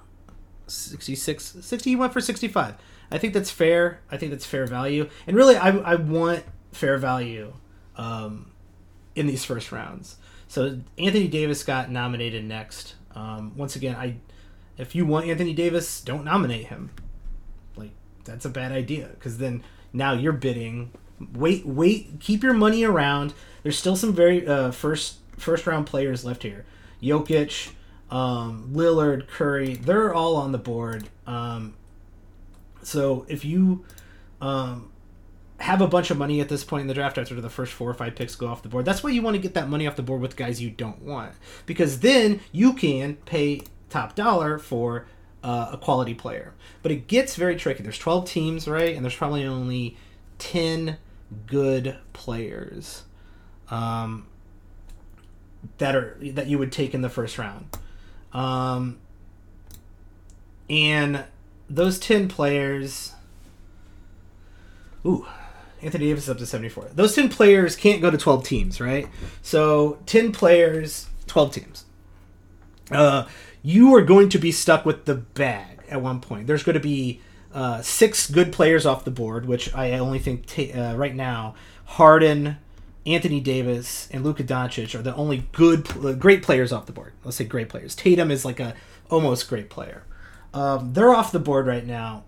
66, 0.66 1.56
60, 1.60 1.90
he 1.90 1.96
went 1.96 2.12
for 2.12 2.20
65. 2.20 2.74
I 3.10 3.18
think 3.18 3.34
that's 3.34 3.50
fair. 3.50 4.00
I 4.10 4.18
think 4.18 4.30
that's 4.30 4.46
fair 4.46 4.66
value. 4.66 5.08
And 5.26 5.36
really, 5.36 5.56
I, 5.56 5.70
I 5.70 5.94
want 5.96 6.44
fair 6.72 6.98
value 6.98 7.54
um, 7.96 8.52
in 9.16 9.26
these 9.26 9.44
first 9.44 9.72
rounds. 9.72 10.16
So 10.48 10.80
Anthony 10.98 11.28
Davis 11.28 11.64
got 11.64 11.90
nominated 11.90 12.44
next. 12.44 12.94
Um, 13.14 13.56
once 13.56 13.74
again, 13.74 13.96
I 13.96 14.16
if 14.76 14.94
you 14.94 15.04
want 15.04 15.26
Anthony 15.26 15.54
Davis, 15.54 16.00
don't 16.00 16.24
nominate 16.24 16.66
him. 16.66 16.90
Like 17.76 17.90
that's 18.24 18.44
a 18.44 18.50
bad 18.50 18.72
idea 18.72 19.08
because 19.14 19.38
then 19.38 19.62
now 19.92 20.12
you're 20.12 20.32
bidding. 20.32 20.92
Wait, 21.34 21.66
wait, 21.66 22.20
keep 22.20 22.42
your 22.42 22.54
money 22.54 22.84
around. 22.84 23.34
There's 23.62 23.78
still 23.78 23.96
some 23.96 24.12
very 24.12 24.46
uh, 24.46 24.70
first 24.70 25.19
first 25.40 25.66
round 25.66 25.86
players 25.86 26.24
left 26.24 26.42
here. 26.42 26.64
Jokic, 27.02 27.72
um, 28.10 28.70
Lillard, 28.72 29.28
Curry, 29.28 29.74
they're 29.74 30.14
all 30.14 30.36
on 30.36 30.52
the 30.52 30.58
board. 30.58 31.08
Um, 31.26 31.74
so 32.82 33.24
if 33.28 33.44
you 33.44 33.84
um, 34.40 34.90
have 35.58 35.80
a 35.80 35.86
bunch 35.86 36.10
of 36.10 36.18
money 36.18 36.40
at 36.40 36.48
this 36.48 36.64
point 36.64 36.82
in 36.82 36.86
the 36.88 36.94
draft 36.94 37.18
after 37.18 37.40
the 37.40 37.50
first 37.50 37.72
four 37.72 37.90
or 37.90 37.94
five 37.94 38.14
picks 38.14 38.34
go 38.34 38.48
off 38.48 38.62
the 38.62 38.68
board, 38.68 38.84
that's 38.84 39.02
why 39.02 39.10
you 39.10 39.22
want 39.22 39.36
to 39.36 39.42
get 39.42 39.54
that 39.54 39.68
money 39.68 39.86
off 39.86 39.96
the 39.96 40.02
board 40.02 40.20
with 40.20 40.36
guys 40.36 40.60
you 40.60 40.70
don't 40.70 41.02
want. 41.02 41.32
Because 41.66 42.00
then 42.00 42.40
you 42.52 42.72
can 42.72 43.16
pay 43.16 43.62
top 43.88 44.14
dollar 44.14 44.58
for 44.58 45.06
uh, 45.42 45.70
a 45.72 45.78
quality 45.78 46.14
player. 46.14 46.54
But 46.82 46.92
it 46.92 47.06
gets 47.06 47.36
very 47.36 47.56
tricky. 47.56 47.82
There's 47.82 47.98
12 47.98 48.28
teams, 48.28 48.68
right? 48.68 48.94
And 48.94 49.04
there's 49.04 49.16
probably 49.16 49.44
only 49.44 49.96
10 50.38 50.96
good 51.46 51.96
players. 52.12 53.04
Um, 53.70 54.26
that 55.78 55.94
are 55.94 56.16
that 56.20 56.46
you 56.46 56.58
would 56.58 56.72
take 56.72 56.94
in 56.94 57.02
the 57.02 57.08
first 57.08 57.38
round. 57.38 57.66
Um, 58.32 58.98
and 60.68 61.24
those 61.68 61.98
10 61.98 62.28
players 62.28 63.12
Ooh, 65.06 65.26
Anthony 65.82 66.06
Davis 66.06 66.24
is 66.24 66.30
up 66.30 66.38
to 66.38 66.46
74. 66.46 66.90
Those 66.94 67.14
10 67.14 67.28
players 67.28 67.76
can't 67.76 68.02
go 68.02 68.10
to 68.10 68.18
12 68.18 68.44
teams, 68.44 68.80
right? 68.80 69.08
So 69.42 69.98
10 70.06 70.32
players, 70.32 71.08
12 71.26 71.54
teams. 71.54 71.84
Uh, 72.90 73.26
you 73.62 73.94
are 73.94 74.02
going 74.02 74.28
to 74.30 74.38
be 74.38 74.52
stuck 74.52 74.84
with 74.84 75.04
the 75.04 75.14
bag 75.14 75.78
at 75.88 76.02
one 76.02 76.20
point. 76.20 76.46
There's 76.46 76.62
going 76.62 76.74
to 76.74 76.80
be 76.80 77.20
uh, 77.54 77.82
six 77.82 78.30
good 78.30 78.52
players 78.52 78.84
off 78.84 79.04
the 79.04 79.10
board, 79.10 79.46
which 79.46 79.74
I 79.74 79.92
only 79.92 80.18
think 80.18 80.46
t- 80.46 80.72
uh, 80.72 80.94
right 80.96 81.14
now 81.14 81.54
Harden, 81.84 82.58
Anthony 83.06 83.40
Davis 83.40 84.08
and 84.10 84.22
Luka 84.22 84.44
Doncic 84.44 84.94
are 84.98 85.02
the 85.02 85.14
only 85.14 85.44
good, 85.52 85.84
great 86.18 86.42
players 86.42 86.72
off 86.72 86.86
the 86.86 86.92
board. 86.92 87.12
Let's 87.24 87.36
say 87.36 87.44
great 87.44 87.68
players. 87.68 87.94
Tatum 87.94 88.30
is 88.30 88.44
like 88.44 88.60
a 88.60 88.74
almost 89.08 89.48
great 89.48 89.70
player. 89.70 90.04
Um, 90.52 90.92
they're 90.92 91.14
off 91.14 91.32
the 91.32 91.38
board 91.38 91.66
right 91.66 91.86
now, 91.86 92.24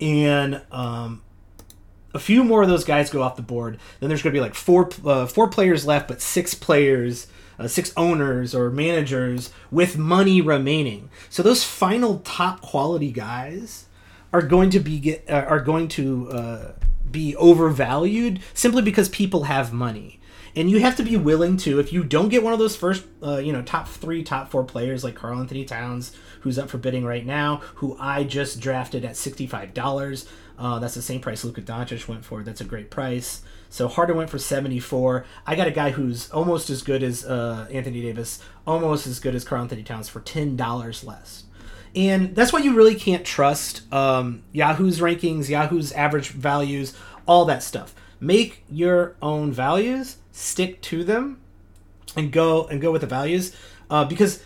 and 0.00 0.60
um, 0.70 1.22
a 2.12 2.18
few 2.18 2.44
more 2.44 2.62
of 2.62 2.68
those 2.68 2.84
guys 2.84 3.10
go 3.10 3.22
off 3.22 3.36
the 3.36 3.42
board. 3.42 3.78
Then 4.00 4.08
there's 4.08 4.22
going 4.22 4.32
to 4.32 4.36
be 4.36 4.42
like 4.42 4.54
four 4.54 4.90
uh, 5.04 5.26
four 5.26 5.48
players 5.48 5.86
left, 5.86 6.08
but 6.08 6.20
six 6.20 6.54
players, 6.54 7.26
uh, 7.58 7.68
six 7.68 7.92
owners 7.96 8.54
or 8.54 8.70
managers 8.70 9.50
with 9.70 9.96
money 9.96 10.40
remaining. 10.40 11.08
So 11.30 11.42
those 11.42 11.64
final 11.64 12.18
top 12.18 12.60
quality 12.60 13.12
guys 13.12 13.86
are 14.32 14.42
going 14.42 14.70
to 14.70 14.80
be 14.80 14.98
get, 14.98 15.24
uh, 15.28 15.44
are 15.48 15.60
going 15.60 15.88
to 15.88 16.30
uh, 16.30 16.72
be 17.10 17.36
overvalued 17.36 18.40
simply 18.52 18.82
because 18.82 19.08
people 19.08 19.44
have 19.44 19.72
money. 19.72 20.20
And 20.56 20.70
you 20.70 20.78
have 20.80 20.96
to 20.96 21.02
be 21.02 21.16
willing 21.16 21.56
to, 21.58 21.80
if 21.80 21.92
you 21.92 22.04
don't 22.04 22.28
get 22.28 22.44
one 22.44 22.52
of 22.52 22.60
those 22.60 22.76
first, 22.76 23.04
uh, 23.22 23.38
you 23.38 23.52
know, 23.52 23.62
top 23.62 23.88
three, 23.88 24.22
top 24.22 24.50
four 24.50 24.62
players 24.62 25.02
like 25.02 25.16
Karl-Anthony 25.16 25.64
Towns, 25.64 26.14
who's 26.40 26.58
up 26.58 26.70
for 26.70 26.78
bidding 26.78 27.04
right 27.04 27.26
now, 27.26 27.56
who 27.76 27.96
I 27.98 28.22
just 28.22 28.60
drafted 28.60 29.04
at 29.04 29.14
$65. 29.14 30.28
Uh, 30.56 30.78
that's 30.78 30.94
the 30.94 31.02
same 31.02 31.20
price 31.20 31.44
Luka 31.44 31.60
Doncic 31.60 32.06
went 32.06 32.24
for. 32.24 32.44
That's 32.44 32.60
a 32.60 32.64
great 32.64 32.88
price. 32.88 33.42
So 33.68 33.88
Harden 33.88 34.16
went 34.16 34.30
for 34.30 34.38
74. 34.38 35.26
I 35.44 35.56
got 35.56 35.66
a 35.66 35.72
guy 35.72 35.90
who's 35.90 36.30
almost 36.30 36.70
as 36.70 36.82
good 36.82 37.02
as 37.02 37.24
uh, 37.24 37.66
Anthony 37.72 38.02
Davis, 38.02 38.38
almost 38.64 39.08
as 39.08 39.18
good 39.18 39.34
as 39.34 39.42
Karl-Anthony 39.42 39.82
Towns 39.82 40.08
for 40.08 40.20
$10 40.20 41.04
less 41.04 41.44
and 41.94 42.34
that's 42.34 42.52
why 42.52 42.60
you 42.60 42.74
really 42.74 42.94
can't 42.94 43.24
trust 43.24 43.92
um, 43.92 44.42
Yahoo's 44.52 45.00
rankings, 45.00 45.48
Yahoo's 45.48 45.92
average 45.92 46.28
values, 46.28 46.96
all 47.26 47.44
that 47.46 47.62
stuff. 47.62 47.94
Make 48.20 48.64
your 48.68 49.16
own 49.20 49.52
values, 49.52 50.16
stick 50.32 50.80
to 50.82 51.04
them, 51.04 51.40
and 52.16 52.32
go 52.32 52.66
and 52.66 52.80
go 52.80 52.90
with 52.90 53.00
the 53.00 53.06
values, 53.06 53.54
uh, 53.90 54.04
because 54.04 54.42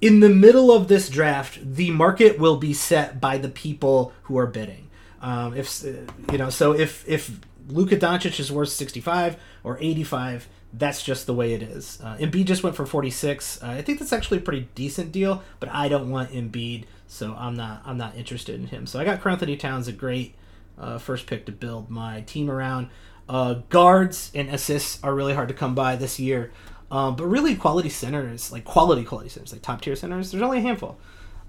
in 0.00 0.20
the 0.20 0.28
middle 0.28 0.72
of 0.72 0.88
this 0.88 1.08
draft, 1.08 1.58
the 1.62 1.90
market 1.90 2.38
will 2.38 2.56
be 2.56 2.72
set 2.72 3.20
by 3.20 3.38
the 3.38 3.48
people 3.48 4.12
who 4.24 4.36
are 4.36 4.46
bidding. 4.46 4.90
Um, 5.20 5.56
if 5.56 5.82
you 5.82 6.38
know, 6.38 6.50
so 6.50 6.72
if 6.72 7.08
if 7.08 7.38
Luka 7.68 7.96
Doncic 7.96 8.40
is 8.40 8.50
worth 8.50 8.70
sixty 8.70 9.00
five 9.00 9.36
or 9.62 9.78
eighty 9.80 10.04
five, 10.04 10.48
that's 10.72 11.02
just 11.02 11.26
the 11.26 11.34
way 11.34 11.52
it 11.52 11.62
is. 11.62 11.98
Uh, 12.02 12.16
Embiid 12.16 12.46
just 12.46 12.62
went 12.62 12.74
for 12.74 12.86
46. 12.86 13.62
Uh, 13.62 13.66
I 13.66 13.82
think 13.82 13.98
that's 13.98 14.12
actually 14.12 14.38
a 14.38 14.42
pretty 14.42 14.68
decent 14.74 15.12
deal, 15.12 15.42
but 15.60 15.68
I 15.68 15.88
don't 15.88 16.10
want 16.10 16.30
Embiid, 16.30 16.84
so 17.06 17.34
I'm 17.38 17.54
not 17.54 17.82
I'm 17.84 17.98
not 17.98 18.16
interested 18.16 18.58
in 18.58 18.68
him. 18.68 18.86
So 18.86 18.98
I 18.98 19.04
got 19.04 19.20
Karl-Anthony 19.20 19.56
Towns, 19.56 19.88
a 19.88 19.92
great 19.92 20.34
uh, 20.78 20.98
first 20.98 21.26
pick 21.26 21.44
to 21.46 21.52
build 21.52 21.90
my 21.90 22.22
team 22.22 22.50
around. 22.50 22.88
Uh, 23.28 23.54
guards 23.68 24.30
and 24.34 24.48
assists 24.48 25.02
are 25.02 25.14
really 25.14 25.34
hard 25.34 25.48
to 25.48 25.54
come 25.54 25.74
by 25.74 25.94
this 25.94 26.18
year, 26.18 26.52
um, 26.90 27.16
but 27.16 27.26
really 27.26 27.54
quality 27.54 27.88
centers, 27.88 28.50
like 28.50 28.64
quality 28.64 29.04
quality 29.04 29.28
centers, 29.28 29.52
like 29.52 29.62
top 29.62 29.80
tier 29.82 29.94
centers, 29.94 30.30
there's 30.30 30.42
only 30.42 30.58
a 30.58 30.62
handful. 30.62 30.98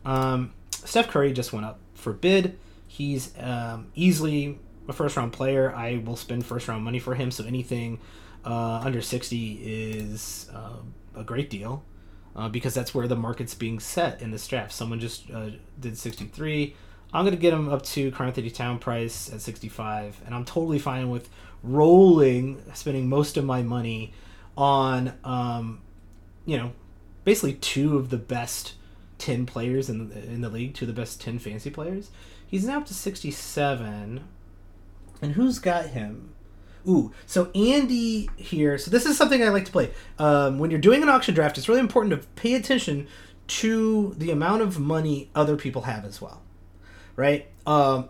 Um, 0.05 0.51
Steph 0.71 1.07
Curry 1.07 1.31
just 1.31 1.53
went 1.53 1.65
up 1.65 1.79
for 1.93 2.11
bid. 2.11 2.57
He's 2.87 3.33
um, 3.39 3.87
easily 3.95 4.59
a 4.87 4.93
first 4.93 5.15
round 5.15 5.33
player. 5.33 5.73
I 5.73 6.01
will 6.05 6.17
spend 6.17 6.45
first 6.45 6.67
round 6.67 6.83
money 6.83 6.99
for 6.99 7.15
him, 7.15 7.31
so 7.31 7.45
anything 7.45 7.99
uh, 8.45 8.81
under 8.83 9.01
60 9.01 9.53
is 9.53 10.49
uh, 10.53 10.81
a 11.15 11.23
great 11.23 11.49
deal 11.49 11.83
uh, 12.35 12.49
because 12.49 12.73
that's 12.73 12.93
where 12.93 13.07
the 13.07 13.15
market's 13.15 13.53
being 13.53 13.79
set 13.79 14.21
in 14.21 14.31
this 14.31 14.47
draft. 14.47 14.71
Someone 14.71 14.99
just 14.99 15.29
uh, 15.31 15.51
did 15.79 15.97
63. 15.97 16.75
I'm 17.13 17.25
going 17.25 17.35
to 17.35 17.41
get 17.41 17.53
him 17.53 17.69
up 17.69 17.83
to 17.83 18.11
Karl-Anthony 18.11 18.49
Town 18.49 18.79
price 18.79 19.31
at 19.31 19.41
65, 19.41 20.21
and 20.25 20.33
I'm 20.33 20.45
totally 20.45 20.79
fine 20.79 21.09
with 21.09 21.29
rolling, 21.61 22.61
spending 22.73 23.07
most 23.07 23.37
of 23.37 23.45
my 23.45 23.61
money 23.61 24.13
on, 24.57 25.13
um, 25.23 25.81
you 26.45 26.57
know, 26.57 26.73
basically 27.23 27.53
two 27.53 27.97
of 27.97 28.09
the 28.09 28.17
best 28.17 28.73
10 29.19 29.45
players 29.45 29.89
in 29.89 30.09
the, 30.09 30.23
in 30.23 30.41
the 30.41 30.49
league, 30.49 30.73
two 30.73 30.85
of 30.85 30.95
the 30.95 30.99
best 30.99 31.21
10 31.21 31.39
fancy 31.39 31.69
players. 31.69 32.09
He's 32.45 32.65
now 32.65 32.79
up 32.79 32.85
to 32.87 32.93
67. 32.93 34.23
And 35.21 35.31
who's 35.33 35.59
got 35.59 35.87
him? 35.87 36.32
Ooh, 36.87 37.11
so 37.25 37.49
Andy 37.55 38.29
here. 38.35 38.77
So 38.77 38.91
this 38.91 39.05
is 39.05 39.17
something 39.17 39.41
I 39.41 39.49
like 39.49 39.65
to 39.65 39.71
play. 39.71 39.91
Um, 40.19 40.59
when 40.59 40.69
you're 40.69 40.79
doing 40.81 41.01
an 41.01 41.09
auction 41.09 41.33
draft, 41.33 41.57
it's 41.57 41.69
really 41.69 41.79
important 41.79 42.19
to 42.19 42.27
pay 42.35 42.55
attention 42.55 43.07
to 43.45 44.13
the 44.17 44.31
amount 44.31 44.61
of 44.61 44.79
money 44.79 45.29
other 45.35 45.55
people 45.55 45.83
have 45.83 46.05
as 46.05 46.21
well, 46.21 46.41
right? 47.15 47.47
Um, 47.65 48.09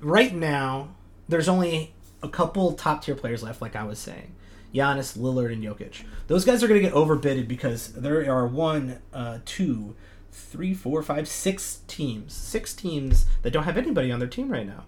right 0.00 0.34
now, 0.34 0.94
there's 1.28 1.48
only 1.48 1.94
a 2.22 2.28
couple 2.28 2.72
top 2.72 3.02
tier 3.04 3.14
players 3.14 3.42
left, 3.42 3.60
like 3.60 3.76
I 3.76 3.84
was 3.84 3.98
saying. 3.98 4.34
Giannis, 4.74 5.18
Lillard, 5.18 5.52
and 5.52 5.62
Jokic. 5.62 6.04
Those 6.28 6.44
guys 6.44 6.62
are 6.62 6.68
going 6.68 6.82
to 6.82 6.88
get 6.88 6.94
overbidded 6.94 7.46
because 7.46 7.92
there 7.92 8.30
are 8.32 8.46
one, 8.46 9.00
uh, 9.12 9.38
two, 9.44 9.94
three, 10.30 10.72
four, 10.72 11.02
five, 11.02 11.28
six 11.28 11.80
teams. 11.86 12.32
Six 12.32 12.72
teams 12.72 13.26
that 13.42 13.52
don't 13.52 13.64
have 13.64 13.76
anybody 13.76 14.10
on 14.10 14.18
their 14.18 14.28
team 14.28 14.50
right 14.50 14.66
now. 14.66 14.84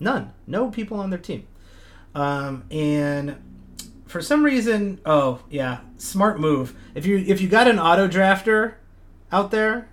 None. 0.00 0.32
No 0.46 0.70
people 0.70 0.98
on 0.98 1.10
their 1.10 1.18
team. 1.18 1.46
Um, 2.14 2.64
and 2.70 3.36
for 4.06 4.20
some 4.20 4.44
reason, 4.44 5.00
oh 5.06 5.40
yeah, 5.50 5.80
smart 5.96 6.40
move. 6.40 6.74
If 6.94 7.06
you 7.06 7.18
if 7.18 7.40
you 7.40 7.48
got 7.48 7.68
an 7.68 7.78
auto 7.78 8.08
drafter 8.08 8.74
out 9.30 9.50
there, 9.50 9.88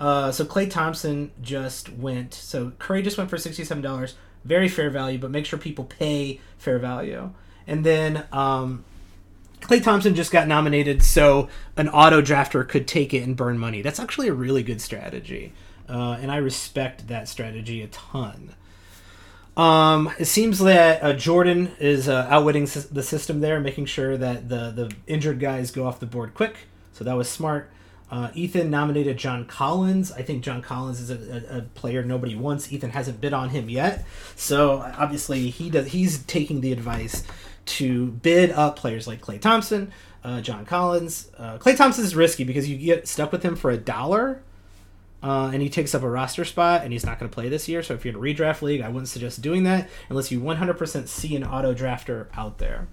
Uh, 0.00 0.32
so 0.32 0.44
Klay 0.44 0.68
Thompson 0.68 1.30
just 1.40 1.88
went. 1.88 2.34
So 2.34 2.72
Curry 2.78 3.02
just 3.02 3.16
went 3.16 3.30
for 3.30 3.38
sixty-seven 3.38 3.82
dollars. 3.82 4.16
Very 4.44 4.68
fair 4.68 4.90
value, 4.90 5.18
but 5.18 5.30
make 5.30 5.46
sure 5.46 5.58
people 5.58 5.84
pay 5.84 6.40
fair 6.58 6.78
value. 6.78 7.30
And 7.66 7.84
then 7.86 8.26
um, 8.32 8.84
Klay 9.60 9.82
Thompson 9.82 10.14
just 10.14 10.30
got 10.32 10.48
nominated, 10.48 11.02
so 11.02 11.48
an 11.76 11.88
auto 11.88 12.20
drafter 12.20 12.68
could 12.68 12.86
take 12.86 13.14
it 13.14 13.22
and 13.22 13.36
burn 13.36 13.56
money. 13.58 13.80
That's 13.80 14.00
actually 14.00 14.28
a 14.28 14.34
really 14.34 14.62
good 14.62 14.80
strategy, 14.80 15.52
uh, 15.88 16.18
and 16.20 16.30
I 16.30 16.36
respect 16.36 17.08
that 17.08 17.28
strategy 17.28 17.80
a 17.80 17.86
ton. 17.86 18.54
Um, 19.56 20.10
it 20.18 20.24
seems 20.24 20.58
that 20.58 21.02
uh, 21.02 21.12
Jordan 21.12 21.70
is 21.78 22.08
uh, 22.08 22.26
outwitting 22.28 22.64
the 22.64 23.02
system 23.02 23.40
there, 23.40 23.60
making 23.60 23.86
sure 23.86 24.16
that 24.16 24.48
the 24.48 24.70
the 24.70 24.92
injured 25.06 25.38
guys 25.38 25.70
go 25.70 25.86
off 25.86 26.00
the 26.00 26.06
board 26.06 26.34
quick. 26.34 26.56
So 26.92 27.04
that 27.04 27.14
was 27.14 27.28
smart. 27.28 27.70
Uh, 28.10 28.30
Ethan 28.34 28.70
nominated 28.70 29.16
John 29.16 29.44
Collins. 29.46 30.12
I 30.12 30.22
think 30.22 30.44
John 30.44 30.62
Collins 30.62 31.00
is 31.00 31.10
a, 31.10 31.54
a, 31.54 31.58
a, 31.58 31.62
player 31.62 32.04
nobody 32.04 32.36
wants. 32.36 32.70
Ethan 32.72 32.90
hasn't 32.90 33.20
bid 33.20 33.32
on 33.32 33.48
him 33.48 33.68
yet, 33.68 34.04
so 34.36 34.80
obviously 34.96 35.50
he 35.50 35.70
does. 35.70 35.88
He's 35.88 36.22
taking 36.24 36.60
the 36.60 36.70
advice 36.70 37.24
to 37.64 38.08
bid 38.08 38.50
up 38.50 38.76
players 38.76 39.06
like 39.06 39.20
Klay 39.20 39.40
Thompson, 39.40 39.90
uh, 40.22 40.40
John 40.42 40.64
Collins. 40.66 41.30
Uh, 41.38 41.58
Klay 41.58 41.76
Thompson 41.76 42.04
is 42.04 42.14
risky 42.14 42.44
because 42.44 42.68
you 42.68 42.76
get 42.76 43.08
stuck 43.08 43.32
with 43.32 43.42
him 43.42 43.56
for 43.56 43.70
a 43.70 43.76
dollar 43.76 44.42
uh, 45.24 45.48
and 45.54 45.62
he 45.62 45.70
takes 45.70 45.94
up 45.94 46.02
a 46.02 46.08
roster 46.08 46.44
spot, 46.44 46.82
and 46.82 46.92
he's 46.92 47.06
not 47.06 47.18
going 47.18 47.30
to 47.30 47.34
play 47.34 47.48
this 47.48 47.66
year. 47.66 47.82
So 47.82 47.94
if 47.94 48.04
you're 48.04 48.12
in 48.12 48.20
a 48.20 48.22
redraft 48.22 48.60
league, 48.60 48.82
I 48.82 48.88
wouldn't 48.88 49.08
suggest 49.08 49.40
doing 49.40 49.62
that 49.62 49.88
unless 50.10 50.30
you 50.30 50.38
100% 50.38 51.08
see 51.08 51.34
an 51.34 51.42
auto 51.42 51.72
drafter 51.72 52.26
out 52.34 52.58
there. 52.58 52.88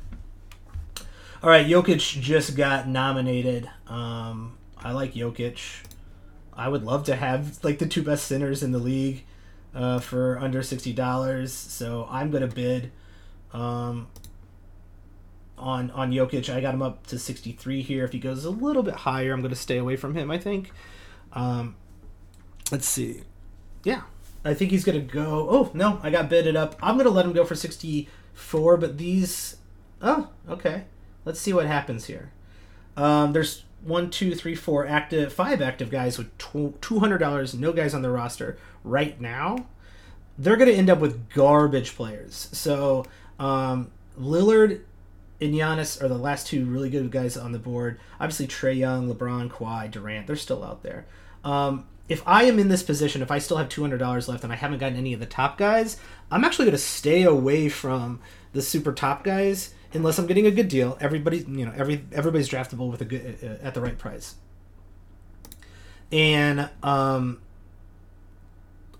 All 1.44 1.50
right, 1.50 1.68
Jokic 1.68 2.22
just 2.22 2.56
got 2.56 2.88
nominated. 2.88 3.70
Um, 3.86 4.58
I 4.78 4.94
like 4.94 5.14
Jokic. 5.14 5.86
I 6.54 6.70
would 6.70 6.84
love 6.84 7.04
to 7.06 7.18
have 7.18 7.62
like 7.66 7.80
the 7.80 7.88
two 7.88 8.02
best 8.02 8.28
centers 8.28 8.64
in 8.64 8.72
the 8.72 8.80
league 8.80 9.26
uh, 9.76 10.00
for 10.00 10.40
under 10.40 10.64
sixty 10.64 10.94
dollars. 10.94 11.52
So 11.52 12.08
I'm 12.10 12.32
gonna 12.32 12.48
bid 12.48 12.92
um, 13.52 14.08
on 15.58 15.92
on 15.92 16.12
Jokic. 16.12 16.54
I 16.54 16.62
got 16.62 16.74
him 16.74 16.82
up 16.82 17.08
to 17.08 17.20
sixty 17.20 17.52
three 17.52 17.82
here. 17.82 18.06
If 18.06 18.14
he 18.14 18.20
goes 18.20 18.46
a 18.46 18.52
little 18.52 18.84
bit 18.84 18.94
higher, 18.94 19.34
I'm 19.34 19.42
gonna 19.42 19.56
stay 19.56 19.80
away 19.80 19.98
from 19.98 20.16
him. 20.16 20.32
I 20.32 20.38
think. 20.38 20.72
Um, 21.34 21.76
let's 22.72 22.88
see. 22.88 23.24
Yeah, 23.84 24.02
I 24.44 24.54
think 24.54 24.72
he's 24.72 24.84
gonna 24.84 25.00
go. 25.00 25.48
Oh 25.50 25.72
no, 25.74 26.00
I 26.04 26.10
got 26.10 26.30
bidded 26.30 26.56
up. 26.56 26.76
I'm 26.82 26.98
gonna 26.98 27.10
let 27.10 27.26
him 27.26 27.34
go 27.34 27.46
for 27.46 27.56
64. 27.56 28.78
But 28.78 28.98
these. 28.98 29.58
Oh, 30.02 30.30
okay. 30.50 30.86
Let's 31.26 31.40
see 31.40 31.54
what 31.54 31.68
happens 31.68 32.06
here. 32.06 32.32
Um, 32.98 33.34
there's 33.34 33.64
one, 33.84 34.10
two, 34.10 34.36
three, 34.36 34.56
four 34.56 34.88
active, 34.88 35.32
five 35.34 35.62
active 35.62 35.90
guys 35.90 36.18
with 36.18 36.36
two 36.38 37.00
hundred 37.00 37.20
dollars. 37.20 37.54
No 37.54 37.74
guys 37.74 37.94
on 37.94 38.02
the 38.02 38.12
roster 38.12 38.58
right 38.84 39.20
now. 39.20 39.68
They're 40.38 40.56
gonna 40.56 40.72
end 40.72 40.90
up 40.90 41.00
with 41.00 41.30
garbage 41.30 41.96
players. 41.96 42.50
So 42.52 43.06
um, 43.40 43.92
Lillard 44.20 44.82
and 45.40 45.54
Giannis 45.54 46.02
are 46.02 46.08
the 46.08 46.18
last 46.18 46.48
two 46.48 46.66
really 46.66 46.90
good 46.90 47.12
guys 47.12 47.36
on 47.36 47.52
the 47.52 47.60
board. 47.60 48.00
Obviously, 48.20 48.48
Trae 48.48 48.78
Young, 48.78 49.14
LeBron, 49.14 49.50
Kawhi, 49.50 49.90
Durant, 49.90 50.28
they're 50.28 50.36
still 50.36 50.64
out 50.64 50.84
there. 50.84 51.06
Um, 51.44 51.88
if 52.12 52.22
I 52.28 52.44
am 52.44 52.60
in 52.60 52.68
this 52.68 52.84
position, 52.84 53.22
if 53.22 53.32
I 53.32 53.40
still 53.40 53.56
have 53.56 53.70
two 53.70 53.80
hundred 53.80 54.00
dollars 54.00 54.28
left 54.28 54.44
and 54.44 54.52
I 54.52 54.58
haven't 54.58 54.80
gotten 54.80 54.98
any 54.98 55.14
of 55.14 55.22
the 55.22 55.26
top 55.26 55.58
guys, 55.58 55.96
I'm 56.30 56.44
actually 56.44 56.66
going 56.66 56.74
to 56.74 56.84
stay 56.84 57.24
away 57.24 57.70
from 57.70 58.20
the 58.52 58.62
super 58.62 58.92
top 58.92 59.24
guys 59.24 59.74
unless 59.94 60.18
I'm 60.20 60.28
getting 60.28 60.46
a 60.46 60.52
good 60.52 60.68
deal. 60.68 60.98
Everybody, 61.00 61.38
you 61.48 61.66
know, 61.66 61.72
every 61.74 62.04
everybody's 62.12 62.50
draftable 62.50 62.92
with 62.92 63.00
a 63.00 63.06
good 63.06 63.38
uh, 63.42 63.66
at 63.66 63.76
the 63.76 63.80
right 63.80 63.98
price. 63.98 64.36
And 66.12 66.70
um, 66.84 67.40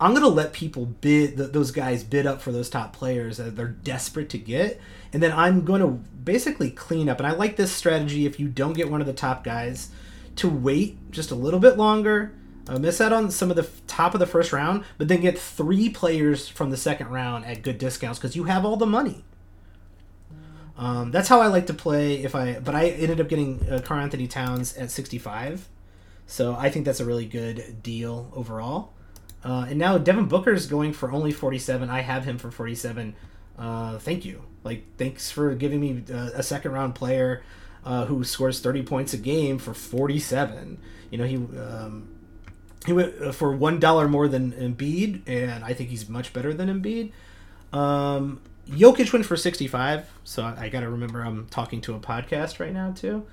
I'm 0.00 0.14
gonna 0.14 0.28
let 0.28 0.54
people 0.54 0.86
bid 0.86 1.36
those 1.36 1.70
guys 1.70 2.04
bid 2.04 2.26
up 2.26 2.40
for 2.40 2.50
those 2.50 2.70
top 2.70 2.94
players 2.94 3.36
that 3.36 3.56
they're 3.56 3.66
desperate 3.68 4.30
to 4.30 4.38
get, 4.38 4.80
and 5.12 5.22
then 5.22 5.32
I'm 5.32 5.66
going 5.66 5.82
to 5.82 5.88
basically 5.88 6.70
clean 6.70 7.10
up. 7.10 7.18
And 7.18 7.26
I 7.26 7.32
like 7.32 7.56
this 7.56 7.72
strategy 7.72 8.24
if 8.24 8.40
you 8.40 8.48
don't 8.48 8.72
get 8.72 8.90
one 8.90 9.02
of 9.02 9.06
the 9.06 9.12
top 9.12 9.44
guys 9.44 9.90
to 10.36 10.48
wait 10.48 10.96
just 11.10 11.30
a 11.30 11.34
little 11.34 11.60
bit 11.60 11.76
longer 11.76 12.32
uh, 12.68 12.78
miss 12.78 13.00
out 13.00 13.12
on 13.12 13.30
some 13.30 13.50
of 13.50 13.56
the 13.56 13.62
f- 13.62 13.82
top 13.86 14.14
of 14.14 14.20
the 14.20 14.26
first 14.26 14.52
round, 14.52 14.84
but 14.98 15.08
then 15.08 15.20
get 15.20 15.38
three 15.38 15.88
players 15.88 16.48
from 16.48 16.70
the 16.70 16.76
second 16.76 17.08
round 17.08 17.44
at 17.44 17.62
good 17.62 17.78
discounts 17.78 18.18
because 18.18 18.36
you 18.36 18.44
have 18.44 18.64
all 18.64 18.76
the 18.76 18.86
money. 18.86 19.24
Um, 20.76 21.10
that's 21.10 21.28
how 21.28 21.40
I 21.40 21.48
like 21.48 21.66
to 21.66 21.74
play. 21.74 22.22
If 22.22 22.34
I, 22.34 22.58
but 22.58 22.74
I 22.74 22.88
ended 22.88 23.20
up 23.20 23.28
getting 23.28 23.64
uh, 23.70 23.80
Karl-Anthony 23.84 24.26
Towns 24.26 24.76
at 24.76 24.90
65, 24.90 25.68
so 26.26 26.54
I 26.54 26.70
think 26.70 26.86
that's 26.86 27.00
a 27.00 27.04
really 27.04 27.26
good 27.26 27.82
deal 27.82 28.32
overall. 28.34 28.92
Uh, 29.44 29.66
and 29.68 29.78
now 29.78 29.98
Devin 29.98 30.26
Booker 30.26 30.52
is 30.52 30.66
going 30.66 30.92
for 30.92 31.10
only 31.12 31.32
47. 31.32 31.90
I 31.90 32.00
have 32.00 32.24
him 32.24 32.38
for 32.38 32.50
47. 32.50 33.14
Uh, 33.58 33.98
thank 33.98 34.24
you. 34.24 34.42
Like, 34.64 34.84
thanks 34.96 35.30
for 35.30 35.54
giving 35.54 35.80
me 35.80 36.04
uh, 36.12 36.30
a 36.34 36.42
second 36.42 36.72
round 36.72 36.94
player 36.94 37.42
uh, 37.84 38.06
who 38.06 38.22
scores 38.24 38.60
30 38.60 38.82
points 38.82 39.12
a 39.12 39.18
game 39.18 39.58
for 39.58 39.74
47. 39.74 40.78
You 41.10 41.18
know, 41.18 41.24
he 41.24 41.36
um, 41.36 42.08
he 42.86 42.92
went 42.92 43.20
uh, 43.20 43.32
for 43.32 43.54
one 43.54 43.78
dollar 43.78 44.08
more 44.08 44.28
than 44.28 44.52
Embiid, 44.52 45.22
and 45.26 45.64
I 45.64 45.72
think 45.74 45.90
he's 45.90 46.08
much 46.08 46.32
better 46.32 46.52
than 46.52 46.68
Embiid. 46.68 47.12
Um, 47.76 48.40
Jokic 48.68 49.12
went 49.12 49.26
for 49.26 49.36
sixty-five, 49.36 50.10
so 50.24 50.42
I, 50.42 50.64
I 50.64 50.68
got 50.68 50.80
to 50.80 50.90
remember 50.90 51.22
I'm 51.22 51.46
talking 51.48 51.80
to 51.82 51.94
a 51.94 52.00
podcast 52.00 52.60
right 52.60 52.72
now 52.72 52.92
too. 52.92 53.26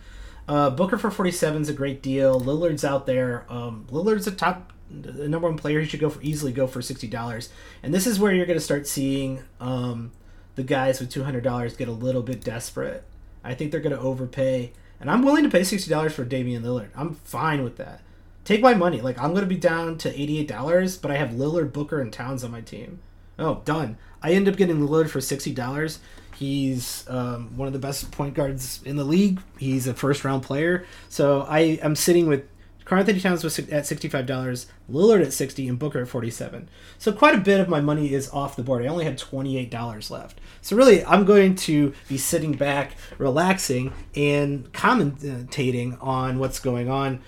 Uh, 0.47 0.69
Booker 0.69 0.97
for 0.97 1.11
forty-seven 1.11 1.61
is 1.61 1.69
a 1.69 1.73
great 1.73 2.01
deal. 2.01 2.39
Lillard's 2.39 2.83
out 2.83 3.05
there. 3.05 3.45
Um, 3.49 3.85
Lillard's 3.91 4.27
a 4.27 4.31
top 4.31 4.73
the 4.89 5.29
number 5.29 5.47
one 5.47 5.57
player. 5.57 5.79
He 5.81 5.87
should 5.87 5.99
go 5.99 6.09
for 6.09 6.21
easily 6.21 6.51
go 6.51 6.67
for 6.67 6.81
sixty 6.81 7.07
dollars, 7.07 7.49
and 7.83 7.93
this 7.93 8.07
is 8.07 8.19
where 8.19 8.33
you're 8.33 8.47
going 8.47 8.57
to 8.57 8.63
start 8.63 8.87
seeing 8.87 9.41
um, 9.59 10.11
the 10.55 10.63
guys 10.63 10.99
with 10.99 11.11
two 11.11 11.23
hundred 11.23 11.43
dollars 11.43 11.77
get 11.77 11.87
a 11.87 11.93
little 11.93 12.23
bit 12.23 12.43
desperate. 12.43 13.03
I 13.43 13.53
think 13.53 13.71
they're 13.71 13.79
going 13.79 13.95
to 13.95 14.01
overpay, 14.01 14.73
and 14.99 15.09
I'm 15.09 15.21
willing 15.21 15.43
to 15.43 15.49
pay 15.49 15.63
sixty 15.63 15.89
dollars 15.89 16.13
for 16.13 16.23
Damian 16.25 16.63
Lillard. 16.63 16.89
I'm 16.95 17.13
fine 17.15 17.63
with 17.63 17.77
that 17.77 18.01
take 18.49 18.61
my 18.61 18.73
money. 18.73 18.99
Like 18.99 19.19
I'm 19.19 19.35
gonna 19.35 19.45
be 19.45 19.57
down 19.57 19.99
to 19.99 20.09
eighty 20.19 20.39
eight 20.39 20.47
dollars, 20.47 20.97
but 20.97 21.11
I 21.11 21.17
have 21.17 21.29
Lillard, 21.29 21.71
Booker, 21.71 22.01
and 22.01 22.11
Towns 22.11 22.43
on 22.43 22.49
my 22.49 22.61
team. 22.61 22.99
Oh, 23.37 23.61
done. 23.63 23.97
I 24.23 24.31
end 24.31 24.49
up 24.49 24.57
getting 24.57 24.79
Lillard 24.79 25.09
for 25.09 25.21
sixty 25.21 25.53
dollars. 25.53 25.99
He's 26.35 27.05
um, 27.09 27.55
one 27.55 27.67
of 27.67 27.73
the 27.73 27.79
best 27.79 28.11
point 28.11 28.33
guards 28.33 28.81
in 28.83 28.95
the 28.95 29.03
league. 29.03 29.39
He's 29.59 29.85
a 29.87 29.93
first 29.93 30.25
round 30.25 30.41
player. 30.41 30.85
So 31.09 31.41
I 31.41 31.59
am 31.83 31.95
sitting 31.95 32.27
with 32.27 32.43
Karl-Anthony 32.85 33.19
Towns 33.19 33.43
was 33.43 33.59
at 33.59 33.85
sixty-five 33.85 34.25
dollars, 34.25 34.65
Lillard 34.91 35.23
at 35.23 35.31
sixty, 35.31 35.67
and 35.67 35.77
Booker 35.77 36.01
at 36.01 36.07
forty-seven. 36.07 36.69
So 36.97 37.11
quite 37.11 37.35
a 37.35 37.39
bit 37.39 37.59
of 37.59 37.69
my 37.69 37.81
money 37.81 38.11
is 38.13 38.31
off 38.31 38.55
the 38.55 38.63
board. 38.63 38.83
I 38.83 38.87
only 38.87 39.05
had 39.05 39.19
twenty-eight 39.19 39.69
dollars 39.69 40.09
left. 40.09 40.41
So 40.61 40.75
really, 40.75 41.05
I'm 41.05 41.23
going 41.23 41.55
to 41.55 41.93
be 42.07 42.17
sitting 42.17 42.53
back, 42.53 42.95
relaxing, 43.19 43.93
and 44.15 44.73
commentating 44.73 46.03
on 46.03 46.39
what's 46.39 46.59
going 46.59 46.89
on 46.89 47.21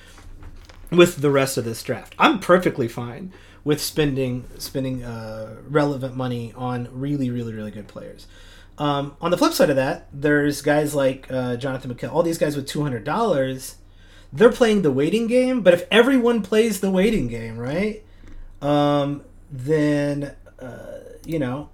with 0.92 1.18
the 1.18 1.32
rest 1.32 1.58
of 1.58 1.66
this 1.66 1.82
draft. 1.82 2.16
I'm 2.20 2.40
perfectly 2.40 2.88
fine 2.88 3.32
with 3.64 3.82
spending 3.82 4.46
spending 4.58 5.04
uh, 5.04 5.56
relevant 5.68 6.16
money 6.16 6.54
on 6.56 6.90
really, 6.92 7.30
really, 7.30 7.54
really 7.54 7.72
good 7.72 7.88
players. 7.88 8.28
Um, 8.78 9.16
on 9.22 9.32
the 9.32 9.38
flip 9.38 9.54
side 9.54 9.70
of 9.70 9.76
that, 9.76 10.08
there's 10.12 10.62
guys 10.62 10.96
like 10.96 11.28
uh, 11.32 11.56
Jonathan 11.56 11.94
McKell, 11.94 12.12
all 12.14 12.24
these 12.24 12.38
guys 12.38 12.56
with 12.56 12.68
two 12.68 12.82
hundred 12.82 13.04
dollars. 13.04 13.76
They're 14.34 14.52
playing 14.52 14.82
the 14.82 14.92
waiting 14.92 15.28
game, 15.28 15.62
but 15.62 15.74
if 15.74 15.86
everyone 15.92 16.42
plays 16.42 16.80
the 16.80 16.90
waiting 16.90 17.28
game, 17.28 17.58
right, 17.58 18.04
um, 18.62 19.24
then 19.52 20.36
uh, 20.60 21.00
you 21.26 21.38
know 21.38 21.70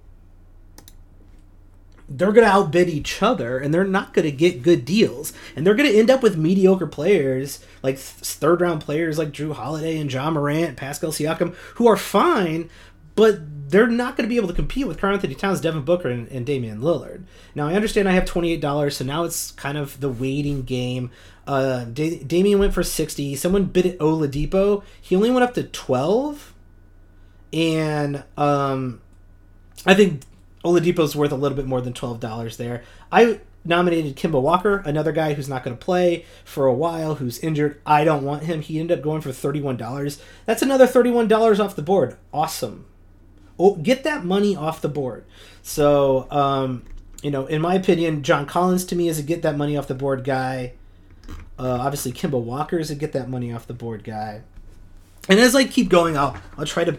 they're 2.08 2.32
going 2.32 2.46
to 2.46 2.52
outbid 2.52 2.88
each 2.88 3.22
other 3.22 3.58
and 3.58 3.72
they're 3.72 3.84
not 3.84 4.14
going 4.14 4.24
to 4.24 4.32
get 4.32 4.62
good 4.62 4.84
deals. 4.84 5.32
And 5.54 5.66
they're 5.66 5.74
going 5.74 5.90
to 5.90 5.98
end 5.98 6.10
up 6.10 6.22
with 6.22 6.36
mediocre 6.36 6.86
players, 6.86 7.62
like 7.82 7.98
third 7.98 8.60
round 8.60 8.80
players 8.80 9.18
like 9.18 9.30
Jrue 9.30 9.52
Holiday 9.52 9.98
and 9.98 10.10
Ja 10.10 10.30
Morant, 10.30 10.76
Pascal 10.76 11.10
Siakam, 11.10 11.54
who 11.74 11.86
are 11.86 11.96
fine, 11.96 12.70
but 13.14 13.70
they're 13.70 13.88
not 13.88 14.16
going 14.16 14.26
to 14.26 14.32
be 14.32 14.36
able 14.36 14.48
to 14.48 14.54
compete 14.54 14.86
with 14.86 14.98
Karl-Anthony 14.98 15.34
Towns, 15.34 15.60
Devin 15.60 15.82
Booker, 15.82 16.08
and, 16.08 16.28
and 16.28 16.46
Damian 16.46 16.80
Lillard. 16.80 17.24
Now, 17.54 17.66
I 17.66 17.74
understand 17.74 18.08
I 18.08 18.12
have 18.12 18.24
$28, 18.24 18.92
so 18.92 19.04
now 19.04 19.24
it's 19.24 19.50
kind 19.50 19.76
of 19.76 20.00
the 20.00 20.08
waiting 20.08 20.62
game. 20.62 21.10
Uh, 21.46 21.84
da- 21.84 22.22
Damian 22.22 22.58
went 22.58 22.74
for 22.74 22.82
60 22.82 23.34
Someone 23.36 23.64
bid 23.64 23.86
at 23.86 23.98
Oladipo. 23.98 24.82
He 25.00 25.16
only 25.16 25.30
went 25.30 25.44
up 25.44 25.54
to 25.54 25.64
12 25.64 26.54
And 27.52 28.22
um, 28.36 29.00
I 29.84 29.94
think 29.94 30.22
Oladipo's 30.64 31.14
worth 31.14 31.32
a 31.32 31.36
little 31.36 31.56
bit 31.56 31.66
more 31.66 31.80
than 31.80 31.92
twelve 31.92 32.20
dollars 32.20 32.56
there. 32.56 32.82
I 33.12 33.40
nominated 33.64 34.16
Kemba 34.16 34.40
Walker, 34.40 34.78
another 34.86 35.12
guy 35.12 35.34
who's 35.34 35.48
not 35.48 35.62
going 35.62 35.76
to 35.76 35.84
play 35.84 36.24
for 36.44 36.66
a 36.66 36.72
while, 36.72 37.16
who's 37.16 37.38
injured. 37.40 37.80
I 37.84 38.04
don't 38.04 38.24
want 38.24 38.44
him. 38.44 38.62
He 38.62 38.80
ended 38.80 38.98
up 38.98 39.04
going 39.04 39.20
for 39.20 39.32
thirty-one 39.32 39.76
dollars. 39.76 40.20
That's 40.46 40.62
another 40.62 40.86
thirty-one 40.86 41.28
dollars 41.28 41.60
off 41.60 41.76
the 41.76 41.82
board. 41.82 42.16
Awesome. 42.32 42.86
Oh, 43.58 43.76
get 43.76 44.04
that 44.04 44.24
money 44.24 44.54
off 44.54 44.80
the 44.80 44.88
board. 44.88 45.24
So, 45.62 46.28
um, 46.30 46.84
you 47.22 47.30
know, 47.30 47.46
in 47.46 47.60
my 47.60 47.74
opinion, 47.74 48.22
John 48.22 48.46
Collins 48.46 48.84
to 48.86 48.96
me 48.96 49.08
is 49.08 49.18
a 49.18 49.22
get 49.22 49.42
that 49.42 49.56
money 49.56 49.76
off 49.76 49.88
the 49.88 49.94
board 49.94 50.24
guy. 50.24 50.74
Uh, 51.58 51.78
obviously, 51.80 52.12
Kemba 52.12 52.40
Walker 52.40 52.78
is 52.78 52.90
a 52.90 52.94
get 52.94 53.12
that 53.12 53.28
money 53.28 53.52
off 53.52 53.66
the 53.66 53.74
board 53.74 54.04
guy. 54.04 54.42
And 55.28 55.40
as 55.40 55.54
I 55.56 55.64
keep 55.64 55.88
going, 55.88 56.16
I'll 56.16 56.36
I'll 56.56 56.64
try 56.64 56.84
to 56.84 56.98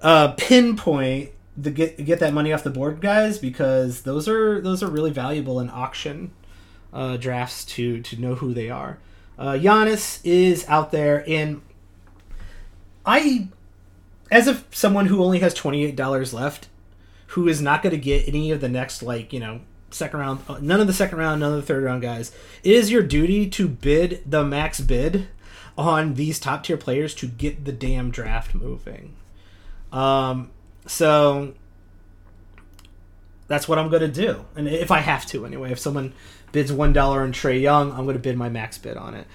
uh, 0.00 0.32
pinpoint 0.38 1.30
the 1.56 1.70
get 1.70 2.04
get 2.04 2.20
that 2.20 2.32
money 2.32 2.52
off 2.52 2.64
the 2.64 2.70
board, 2.70 3.00
guys, 3.00 3.38
because 3.38 4.02
those 4.02 4.28
are 4.28 4.60
those 4.60 4.82
are 4.82 4.88
really 4.88 5.10
valuable 5.10 5.60
in 5.60 5.68
auction 5.70 6.32
uh, 6.92 7.16
drafts 7.16 7.64
to 7.64 8.00
to 8.02 8.20
know 8.20 8.34
who 8.36 8.54
they 8.54 8.70
are. 8.70 8.98
Uh, 9.38 9.52
Giannis 9.52 10.20
is 10.24 10.64
out 10.68 10.92
there, 10.92 11.24
and 11.28 11.62
I, 13.04 13.48
as 14.30 14.46
of 14.46 14.64
someone 14.70 15.06
who 15.06 15.22
only 15.22 15.40
has 15.40 15.54
twenty 15.54 15.84
eight 15.84 15.96
dollars 15.96 16.32
left, 16.32 16.68
who 17.28 17.48
is 17.48 17.60
not 17.60 17.82
going 17.82 17.94
to 17.94 18.00
get 18.00 18.28
any 18.28 18.50
of 18.50 18.60
the 18.60 18.68
next 18.68 19.02
like 19.02 19.32
you 19.32 19.40
know 19.40 19.60
second 19.90 20.20
round, 20.20 20.40
uh, 20.48 20.58
none 20.60 20.80
of 20.80 20.86
the 20.86 20.92
second 20.92 21.18
round, 21.18 21.40
none 21.40 21.52
of 21.52 21.56
the 21.56 21.66
third 21.66 21.84
round 21.84 22.02
guys. 22.02 22.32
It 22.62 22.72
is 22.72 22.90
your 22.90 23.02
duty 23.02 23.48
to 23.50 23.68
bid 23.68 24.22
the 24.24 24.44
max 24.44 24.80
bid 24.80 25.28
on 25.76 26.14
these 26.14 26.38
top 26.38 26.64
tier 26.64 26.76
players 26.76 27.14
to 27.16 27.26
get 27.26 27.64
the 27.64 27.72
damn 27.72 28.10
draft 28.10 28.54
moving. 28.54 29.14
Um, 29.90 30.50
so 30.86 31.54
that's 33.48 33.68
what 33.68 33.78
I'm 33.78 33.88
going 33.90 34.02
to 34.02 34.08
do, 34.08 34.44
and 34.56 34.68
if 34.68 34.90
I 34.90 34.98
have 35.00 35.26
to 35.26 35.44
anyway, 35.44 35.72
if 35.72 35.78
someone 35.78 36.12
bids 36.52 36.72
one 36.72 36.92
dollar 36.92 37.22
on 37.22 37.32
Trae 37.32 37.60
Young, 37.60 37.92
I'm 37.92 38.04
going 38.04 38.16
to 38.16 38.22
bid 38.22 38.36
my 38.36 38.48
max 38.48 38.78
bid 38.78 38.96
on 38.96 39.14
it. 39.14 39.26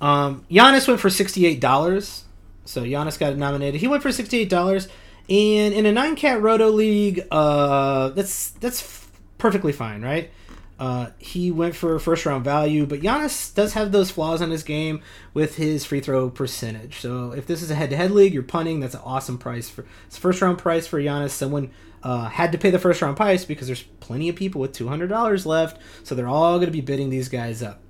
Um, 0.00 0.44
Giannis 0.50 0.88
went 0.88 1.00
for 1.00 1.10
sixty 1.10 1.46
eight 1.46 1.60
dollars, 1.60 2.24
so 2.64 2.82
Giannis 2.82 3.18
got 3.18 3.36
nominated. 3.36 3.80
He 3.80 3.88
went 3.88 4.02
for 4.02 4.12
sixty 4.12 4.40
eight 4.40 4.50
dollars, 4.50 4.88
and 5.28 5.74
in 5.74 5.86
a 5.86 5.92
nine 5.92 6.16
cat 6.16 6.42
roto 6.42 6.70
league, 6.70 7.26
uh, 7.30 8.10
that's 8.10 8.50
that's 8.50 9.06
perfectly 9.38 9.72
fine, 9.72 10.02
right? 10.02 10.30
Uh, 10.78 11.10
he 11.18 11.50
went 11.50 11.76
for 11.76 11.98
first 11.98 12.26
round 12.26 12.44
value, 12.44 12.86
but 12.86 13.00
Giannis 13.00 13.54
does 13.54 13.74
have 13.74 13.92
those 13.92 14.10
flaws 14.10 14.40
in 14.40 14.50
his 14.50 14.64
game 14.64 15.00
with 15.32 15.56
his 15.56 15.84
free 15.84 16.00
throw 16.00 16.28
percentage. 16.28 16.98
So 16.98 17.32
if 17.32 17.46
this 17.46 17.62
is 17.62 17.70
a 17.70 17.76
head 17.76 17.90
to 17.90 17.96
head 17.96 18.10
league, 18.10 18.34
you're 18.34 18.42
punting. 18.42 18.80
That's 18.80 18.94
an 18.94 19.02
awesome 19.04 19.38
price 19.38 19.68
for 19.68 19.86
it's 20.06 20.16
first 20.16 20.42
round 20.42 20.58
price 20.58 20.86
for 20.86 21.00
Giannis. 21.00 21.30
Someone 21.30 21.70
uh, 22.02 22.28
had 22.28 22.50
to 22.52 22.58
pay 22.58 22.70
the 22.70 22.80
first 22.80 23.00
round 23.00 23.16
price 23.16 23.44
because 23.44 23.68
there's 23.68 23.84
plenty 24.00 24.28
of 24.28 24.34
people 24.34 24.60
with 24.60 24.72
two 24.72 24.88
hundred 24.88 25.08
dollars 25.08 25.46
left, 25.46 25.80
so 26.02 26.14
they're 26.14 26.26
all 26.26 26.56
going 26.58 26.66
to 26.66 26.72
be 26.72 26.80
bidding 26.80 27.10
these 27.10 27.28
guys 27.28 27.62
up. 27.62 27.80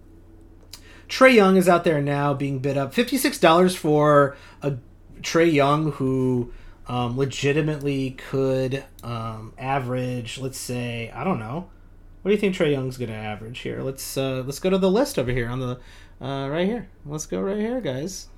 Trae 1.08 1.34
Young 1.34 1.56
is 1.56 1.68
out 1.68 1.84
there 1.84 2.02
now 2.02 2.34
being 2.34 2.58
bid 2.58 2.76
up 2.76 2.92
fifty 2.92 3.16
six 3.16 3.38
dollars 3.38 3.74
for 3.74 4.36
a 4.60 4.74
Trae 5.22 5.50
Young 5.50 5.92
who 5.92 6.52
um, 6.88 7.16
legitimately 7.16 8.10
could 8.10 8.84
um, 9.02 9.54
average, 9.56 10.36
let's 10.36 10.58
say, 10.58 11.10
I 11.14 11.24
don't 11.24 11.38
know 11.38 11.70
what 12.22 12.28
do 12.28 12.34
you 12.34 12.40
think 12.40 12.54
Trae 12.54 12.70
Young's 12.70 12.98
to 12.98 13.12
average 13.12 13.60
here? 13.60 13.82
Let's 13.82 14.16
uh, 14.16 14.44
let's 14.46 14.60
go 14.60 14.70
to 14.70 14.78
the 14.78 14.90
list 14.90 15.18
over 15.18 15.32
here 15.32 15.48
on 15.48 15.58
the 15.58 15.80
uh, 16.24 16.48
right 16.48 16.66
here. 16.66 16.88
Let's 17.04 17.26
go 17.26 17.40
right 17.40 17.58
here, 17.58 17.80
guys. 17.80 18.28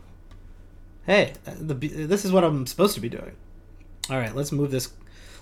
Hey, 1.04 1.34
uh, 1.46 1.52
the 1.58 1.74
this 1.74 2.24
is 2.24 2.32
what 2.32 2.44
I'm 2.44 2.66
supposed 2.66 2.94
to 2.94 3.00
be 3.00 3.10
doing. 3.10 3.36
All 4.08 4.16
right, 4.16 4.34
let's 4.34 4.52
move 4.52 4.70
this. 4.70 4.90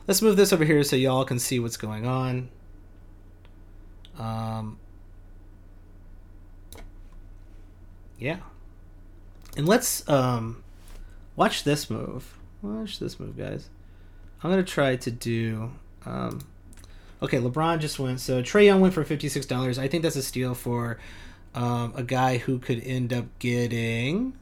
Let's 0.09 0.20
move 0.20 0.37
this 0.37 0.52
over 0.52 0.64
here 0.64 0.83
so 0.83 0.96
y'all 0.96 1.24
can 1.24 1.38
see 1.38 1.61
what's 1.61 1.76
going 1.76 2.05
on. 2.05 2.48
Um, 4.18 4.81
yeah, 8.18 8.38
and 9.57 9.68
let's 9.68 10.09
um, 10.09 10.64
watch 11.37 11.62
this 11.62 11.88
move. 11.88 12.37
Watch 12.61 12.98
this 12.98 13.20
move, 13.20 13.38
guys. 13.38 13.70
I'm 14.42 14.50
gonna 14.50 14.64
try 14.64 14.96
to 14.96 15.11
do 15.12 15.70
um, 16.05 16.40
Okay, 17.22 17.38
LeBron 17.38 17.78
just 17.78 17.98
went. 18.00 18.18
So 18.20 18.42
Trae 18.42 18.64
Young 18.64 18.80
went 18.80 18.92
for 18.92 19.04
fifty 19.04 19.28
six 19.28 19.46
dollars. 19.46 19.78
I 19.78 19.87
think 19.87 20.02
that's 20.02 20.16
a 20.16 20.22
steal 20.22 20.54
for 20.54 20.98
um, 21.54 21.92
a 21.96 22.02
guy 22.02 22.38
who 22.38 22.58
could 22.58 22.82
end 22.85 23.12
up 23.12 23.26
getting 23.38 24.35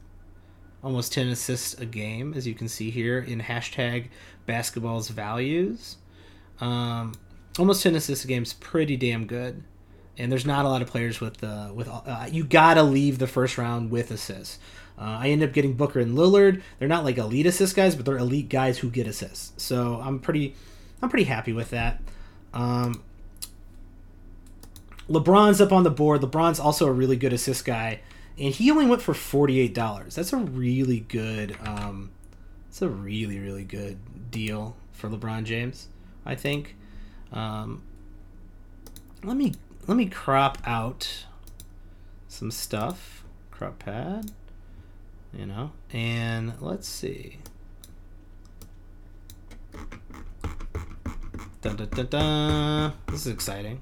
almost 0.83 1.13
ten 1.13 1.27
assists 1.27 1.75
a 1.75 1.85
game, 1.85 2.33
as 2.33 2.47
you 2.47 2.55
can 2.55 2.67
see 2.67 2.89
here 2.89 3.19
in 3.19 3.39
hashtag 3.39 4.07
basketball's 4.47 5.09
values. 5.09 5.97
Um, 6.59 7.13
almost 7.59 7.83
ten 7.83 7.95
assists 7.95 8.25
a 8.25 8.27
game 8.27 8.43
is 8.43 8.53
pretty 8.53 8.97
damn 8.97 9.27
good. 9.27 9.63
And 10.17 10.31
there's 10.31 10.45
not 10.45 10.65
a 10.65 10.67
lot 10.67 10.81
of 10.81 10.87
players 10.87 11.21
with 11.21 11.43
uh, 11.43 11.71
with 11.73 11.87
uh, 11.87 12.27
you 12.31 12.43
gotta 12.43 12.83
leave 12.83 13.19
the 13.19 13.27
first 13.27 13.57
round 13.57 13.91
with 13.91 14.09
assists. 14.09 14.57
Uh, 14.97 15.19
I 15.21 15.29
end 15.29 15.41
up 15.41 15.53
getting 15.53 15.73
Booker 15.73 15.99
and 15.99 16.17
Lillard. 16.17 16.61
They're 16.77 16.87
not 16.87 17.03
like 17.03 17.17
elite 17.17 17.45
assist 17.45 17.75
guys, 17.75 17.95
but 17.95 18.05
they're 18.05 18.17
elite 18.17 18.49
guys 18.49 18.79
who 18.79 18.89
get 18.89 19.07
assists. 19.07 19.63
So 19.63 20.01
I'm 20.03 20.19
pretty 20.19 20.55
I'm 21.01 21.09
pretty 21.09 21.25
happy 21.25 21.53
with 21.53 21.69
that. 21.71 22.01
Um, 22.53 23.03
LeBron's 25.09 25.59
up 25.61 25.71
on 25.71 25.83
the 25.83 25.89
board. 25.89 26.21
LeBron's 26.21 26.59
also 26.59 26.87
a 26.87 26.91
really 26.91 27.17
good 27.17 27.33
assist 27.33 27.65
guy, 27.65 28.01
and 28.37 28.53
he 28.53 28.71
only 28.71 28.85
went 28.85 29.01
for 29.01 29.13
forty 29.13 29.59
eight 29.59 29.73
dollars. 29.73 30.15
That's 30.15 30.33
a 30.33 30.37
really 30.37 31.01
good. 31.01 31.57
Um, 31.65 32.11
it's 32.69 32.81
a 32.81 32.89
really 32.89 33.39
really 33.39 33.63
good 33.63 34.31
deal 34.31 34.75
for 34.91 35.09
LeBron 35.09 35.43
James. 35.43 35.87
I 36.25 36.35
think. 36.35 36.75
Um, 37.33 37.83
let 39.23 39.37
me 39.37 39.53
let 39.87 39.97
me 39.97 40.05
crop 40.07 40.57
out 40.65 41.25
some 42.27 42.51
stuff. 42.51 43.23
Crop 43.51 43.79
pad. 43.79 44.31
You 45.33 45.45
know, 45.45 45.71
and 45.93 46.53
let's 46.59 46.87
see. 46.87 47.37
Dun, 51.61 51.75
dun, 51.75 51.89
dun, 51.89 52.07
dun. 52.07 52.93
This 53.07 53.27
is 53.27 53.33
exciting. 53.33 53.81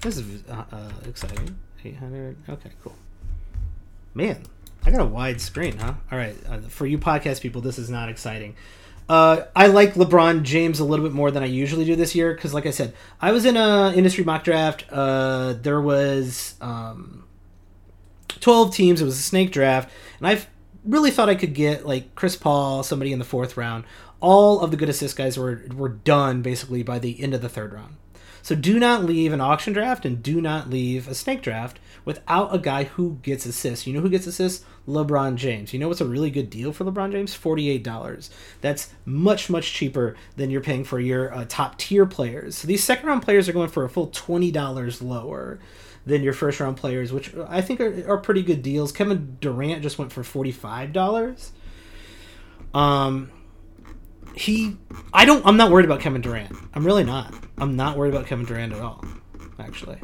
This 0.00 0.16
is 0.16 0.42
uh, 0.48 0.64
uh, 0.72 0.90
exciting. 1.06 1.58
800. 1.84 2.36
Okay, 2.48 2.70
cool. 2.82 2.96
Man, 4.14 4.42
I 4.84 4.90
got 4.90 5.00
a 5.00 5.04
wide 5.04 5.42
screen, 5.42 5.76
huh? 5.76 5.94
All 6.10 6.16
right. 6.16 6.36
Uh, 6.48 6.60
for 6.60 6.86
you 6.86 6.96
podcast 6.96 7.42
people, 7.42 7.60
this 7.60 7.78
is 7.78 7.90
not 7.90 8.08
exciting. 8.08 8.56
Uh, 9.10 9.42
I 9.54 9.66
like 9.66 9.92
LeBron 9.92 10.42
James 10.42 10.80
a 10.80 10.84
little 10.84 11.04
bit 11.04 11.12
more 11.14 11.30
than 11.30 11.42
I 11.42 11.46
usually 11.46 11.84
do 11.84 11.94
this 11.96 12.14
year 12.14 12.32
because, 12.32 12.54
like 12.54 12.64
I 12.64 12.70
said, 12.70 12.94
I 13.20 13.32
was 13.32 13.44
in 13.44 13.58
a 13.58 13.92
industry 13.94 14.24
mock 14.24 14.42
draft. 14.42 14.86
Uh, 14.90 15.52
there 15.60 15.80
was 15.80 16.54
um, 16.62 17.24
twelve 18.28 18.74
teams. 18.74 19.02
It 19.02 19.04
was 19.04 19.18
a 19.18 19.22
snake 19.22 19.52
draft, 19.52 19.90
and 20.18 20.26
I've 20.26 20.46
really 20.84 21.10
thought 21.10 21.28
I 21.28 21.34
could 21.34 21.54
get 21.54 21.86
like 21.86 22.14
Chris 22.14 22.36
Paul, 22.36 22.82
somebody 22.82 23.12
in 23.12 23.18
the 23.18 23.24
fourth 23.24 23.56
round. 23.56 23.84
All 24.20 24.60
of 24.60 24.70
the 24.70 24.76
good 24.76 24.88
assist 24.88 25.16
guys 25.16 25.38
were 25.38 25.64
were 25.74 25.88
done 25.88 26.42
basically 26.42 26.82
by 26.82 26.98
the 26.98 27.20
end 27.20 27.34
of 27.34 27.42
the 27.42 27.48
third 27.48 27.72
round. 27.72 27.96
So 28.42 28.56
do 28.56 28.80
not 28.80 29.04
leave 29.04 29.32
an 29.32 29.40
auction 29.40 29.72
draft 29.72 30.04
and 30.04 30.20
do 30.20 30.40
not 30.40 30.68
leave 30.68 31.06
a 31.06 31.14
snake 31.14 31.42
draft 31.42 31.78
without 32.04 32.52
a 32.52 32.58
guy 32.58 32.84
who 32.84 33.18
gets 33.22 33.46
assists. 33.46 33.86
You 33.86 33.94
know 33.94 34.00
who 34.00 34.10
gets 34.10 34.26
assists? 34.26 34.64
LeBron 34.88 35.36
James. 35.36 35.72
You 35.72 35.78
know 35.78 35.86
what's 35.86 36.00
a 36.00 36.06
really 36.06 36.30
good 36.30 36.50
deal 36.50 36.72
for 36.72 36.84
LeBron 36.84 37.12
James? 37.12 37.38
$48. 37.38 38.30
That's 38.60 38.90
much, 39.04 39.48
much 39.48 39.72
cheaper 39.72 40.16
than 40.34 40.50
you're 40.50 40.60
paying 40.60 40.82
for 40.82 40.98
your 40.98 41.32
uh, 41.32 41.44
top 41.48 41.78
tier 41.78 42.04
players. 42.04 42.56
So 42.56 42.66
these 42.66 42.82
second 42.82 43.06
round 43.06 43.22
players 43.22 43.48
are 43.48 43.52
going 43.52 43.68
for 43.68 43.84
a 43.84 43.88
full 43.88 44.08
$20 44.08 45.02
lower 45.02 45.60
than 46.04 46.22
your 46.22 46.32
first 46.32 46.60
round 46.60 46.76
players, 46.76 47.12
which 47.12 47.34
I 47.48 47.60
think 47.60 47.80
are, 47.80 48.10
are 48.10 48.18
pretty 48.18 48.42
good 48.42 48.62
deals. 48.62 48.92
Kevin 48.92 49.36
Durant 49.40 49.82
just 49.82 49.98
went 49.98 50.12
for 50.12 50.22
forty 50.22 50.52
five 50.52 50.92
dollars. 50.92 51.52
Um, 52.74 53.30
he, 54.34 54.78
I 55.12 55.26
don't, 55.26 55.44
I'm 55.46 55.58
not 55.58 55.70
worried 55.70 55.84
about 55.84 56.00
Kevin 56.00 56.22
Durant. 56.22 56.56
I'm 56.74 56.86
really 56.86 57.04
not. 57.04 57.34
I'm 57.58 57.76
not 57.76 57.98
worried 57.98 58.14
about 58.14 58.26
Kevin 58.26 58.46
Durant 58.46 58.72
at 58.72 58.80
all. 58.80 59.04
Actually, 59.58 59.98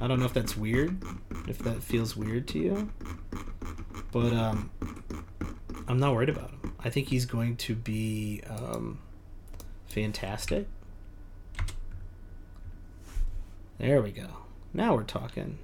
I 0.00 0.08
don't 0.08 0.18
know 0.18 0.26
if 0.26 0.34
that's 0.34 0.56
weird, 0.56 1.00
if 1.46 1.58
that 1.60 1.82
feels 1.82 2.16
weird 2.16 2.48
to 2.48 2.58
you, 2.58 2.92
but 4.10 4.32
um, 4.32 4.70
I'm 5.86 5.98
not 6.00 6.12
worried 6.12 6.28
about 6.28 6.50
him. 6.50 6.74
I 6.80 6.90
think 6.90 7.08
he's 7.08 7.24
going 7.24 7.56
to 7.58 7.74
be 7.74 8.42
um, 8.48 8.98
fantastic. 9.86 10.66
There 13.78 14.02
we 14.02 14.10
go. 14.10 14.26
Now 14.78 14.94
we're 14.94 15.02
talking. 15.02 15.58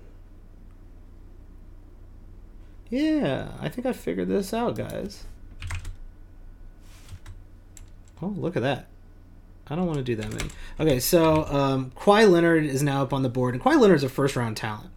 Yeah, 2.90 3.52
I 3.60 3.68
think 3.68 3.86
I 3.86 3.92
figured 3.92 4.26
this 4.26 4.52
out, 4.52 4.74
guys. 4.74 5.22
Oh, 8.20 8.34
look 8.36 8.56
at 8.56 8.62
that. 8.62 8.88
I 9.68 9.76
don't 9.76 9.86
want 9.86 9.98
to 9.98 10.02
do 10.04 10.16
that 10.16 10.32
many. 10.32 10.50
Okay, 10.80 10.98
so 10.98 11.44
um, 11.44 11.92
Kawhi 11.92 12.28
Leonard 12.28 12.64
is 12.64 12.82
now 12.82 13.02
up 13.02 13.12
on 13.12 13.22
the 13.22 13.28
board, 13.28 13.54
and 13.54 13.62
Kawhi 13.62 13.80
Leonard 13.80 13.98
is 13.98 14.02
a 14.02 14.08
first 14.08 14.34
round 14.34 14.56
talent. 14.56 14.90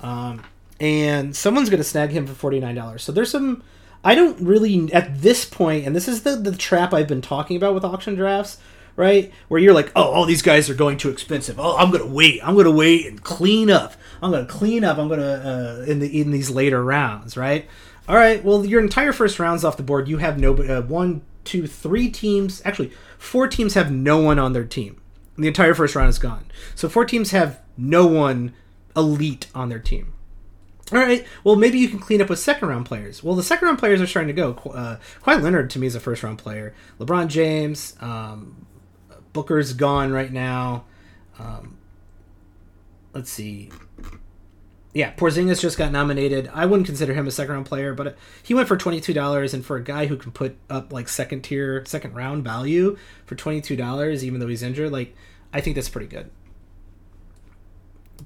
Um, 0.00 0.44
and 0.78 1.34
someone's 1.34 1.70
going 1.70 1.78
to 1.78 1.84
snag 1.84 2.10
him 2.10 2.28
for 2.28 2.52
$49. 2.52 3.00
So 3.00 3.10
there's 3.10 3.32
some. 3.32 3.64
I 4.04 4.14
don't 4.14 4.40
really, 4.40 4.92
at 4.92 5.22
this 5.22 5.44
point, 5.44 5.86
and 5.86 5.96
this 5.96 6.06
is 6.06 6.22
the, 6.22 6.36
the 6.36 6.56
trap 6.56 6.94
I've 6.94 7.08
been 7.08 7.20
talking 7.20 7.56
about 7.56 7.74
with 7.74 7.84
auction 7.84 8.14
drafts 8.14 8.58
right? 9.00 9.32
Where 9.48 9.58
you're 9.58 9.72
like, 9.72 9.90
oh, 9.96 10.04
all 10.04 10.26
these 10.26 10.42
guys 10.42 10.68
are 10.68 10.74
going 10.74 10.98
too 10.98 11.08
expensive. 11.08 11.58
Oh, 11.58 11.76
I'm 11.76 11.90
gonna 11.90 12.06
wait. 12.06 12.46
I'm 12.46 12.54
gonna 12.54 12.70
wait 12.70 13.06
and 13.06 13.22
clean 13.24 13.70
up. 13.70 13.94
I'm 14.22 14.30
gonna 14.30 14.46
clean 14.46 14.84
up. 14.84 14.98
I'm 14.98 15.08
gonna 15.08 15.22
uh, 15.82 15.84
in 15.90 16.00
the 16.00 16.20
in 16.20 16.30
these 16.30 16.50
later 16.50 16.84
rounds, 16.84 17.36
right? 17.36 17.66
All 18.06 18.16
right. 18.16 18.44
Well, 18.44 18.64
your 18.64 18.82
entire 18.82 19.12
first 19.12 19.38
round's 19.38 19.64
off 19.64 19.78
the 19.78 19.82
board. 19.82 20.06
You 20.06 20.18
have 20.18 20.38
no 20.38 20.54
uh, 20.54 20.82
one, 20.82 21.22
two, 21.44 21.66
three 21.66 22.10
teams. 22.10 22.60
Actually, 22.64 22.92
four 23.18 23.48
teams 23.48 23.74
have 23.74 23.90
no 23.90 24.18
one 24.18 24.38
on 24.38 24.52
their 24.52 24.64
team. 24.64 25.00
The 25.38 25.48
entire 25.48 25.74
first 25.74 25.94
round 25.94 26.10
is 26.10 26.18
gone. 26.18 26.44
So 26.74 26.88
four 26.88 27.06
teams 27.06 27.30
have 27.30 27.58
no 27.78 28.06
one 28.06 28.52
elite 28.94 29.46
on 29.54 29.70
their 29.70 29.78
team. 29.78 30.12
All 30.92 30.98
right. 30.98 31.24
Well, 31.44 31.56
maybe 31.56 31.78
you 31.78 31.88
can 31.88 32.00
clean 32.00 32.20
up 32.20 32.28
with 32.28 32.40
second 32.40 32.68
round 32.68 32.84
players. 32.84 33.22
Well, 33.22 33.36
the 33.36 33.42
second 33.42 33.66
round 33.66 33.78
players 33.78 34.00
are 34.00 34.06
starting 34.06 34.34
to 34.34 34.34
go. 34.34 34.52
Uh, 34.70 34.98
Kawhi 35.22 35.40
Leonard 35.40 35.70
to 35.70 35.78
me 35.78 35.86
is 35.86 35.94
a 35.94 36.00
first 36.00 36.22
round 36.22 36.38
player. 36.38 36.74
LeBron 36.98 37.28
James, 37.28 37.96
um, 38.00 38.66
Booker's 39.32 39.72
gone 39.72 40.12
right 40.12 40.32
now. 40.32 40.84
Um, 41.38 41.78
let's 43.12 43.30
see. 43.30 43.70
Yeah, 44.92 45.12
Porzingis 45.14 45.60
just 45.60 45.78
got 45.78 45.92
nominated. 45.92 46.50
I 46.52 46.66
wouldn't 46.66 46.86
consider 46.86 47.14
him 47.14 47.28
a 47.28 47.30
second 47.30 47.54
round 47.54 47.66
player, 47.66 47.94
but 47.94 48.16
he 48.42 48.54
went 48.54 48.66
for 48.66 48.76
twenty 48.76 49.00
two 49.00 49.14
dollars, 49.14 49.54
and 49.54 49.64
for 49.64 49.76
a 49.76 49.84
guy 49.84 50.06
who 50.06 50.16
can 50.16 50.32
put 50.32 50.56
up 50.68 50.92
like 50.92 51.08
second 51.08 51.42
tier, 51.42 51.84
second 51.86 52.14
round 52.14 52.42
value 52.42 52.96
for 53.24 53.36
twenty 53.36 53.60
two 53.60 53.76
dollars, 53.76 54.24
even 54.24 54.40
though 54.40 54.48
he's 54.48 54.64
injured, 54.64 54.90
like 54.90 55.14
I 55.52 55.60
think 55.60 55.76
that's 55.76 55.88
pretty 55.88 56.08
good. 56.08 56.30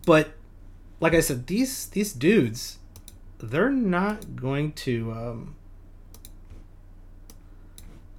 But 0.07 0.33
like 1.01 1.13
I 1.13 1.21
said, 1.21 1.49
these 1.49 1.87
these 1.89 2.15
dudes, 2.15 2.79
they're 3.39 3.71
not 3.71 4.35
going 4.35 4.73
to. 4.73 5.13
Um, 5.13 5.57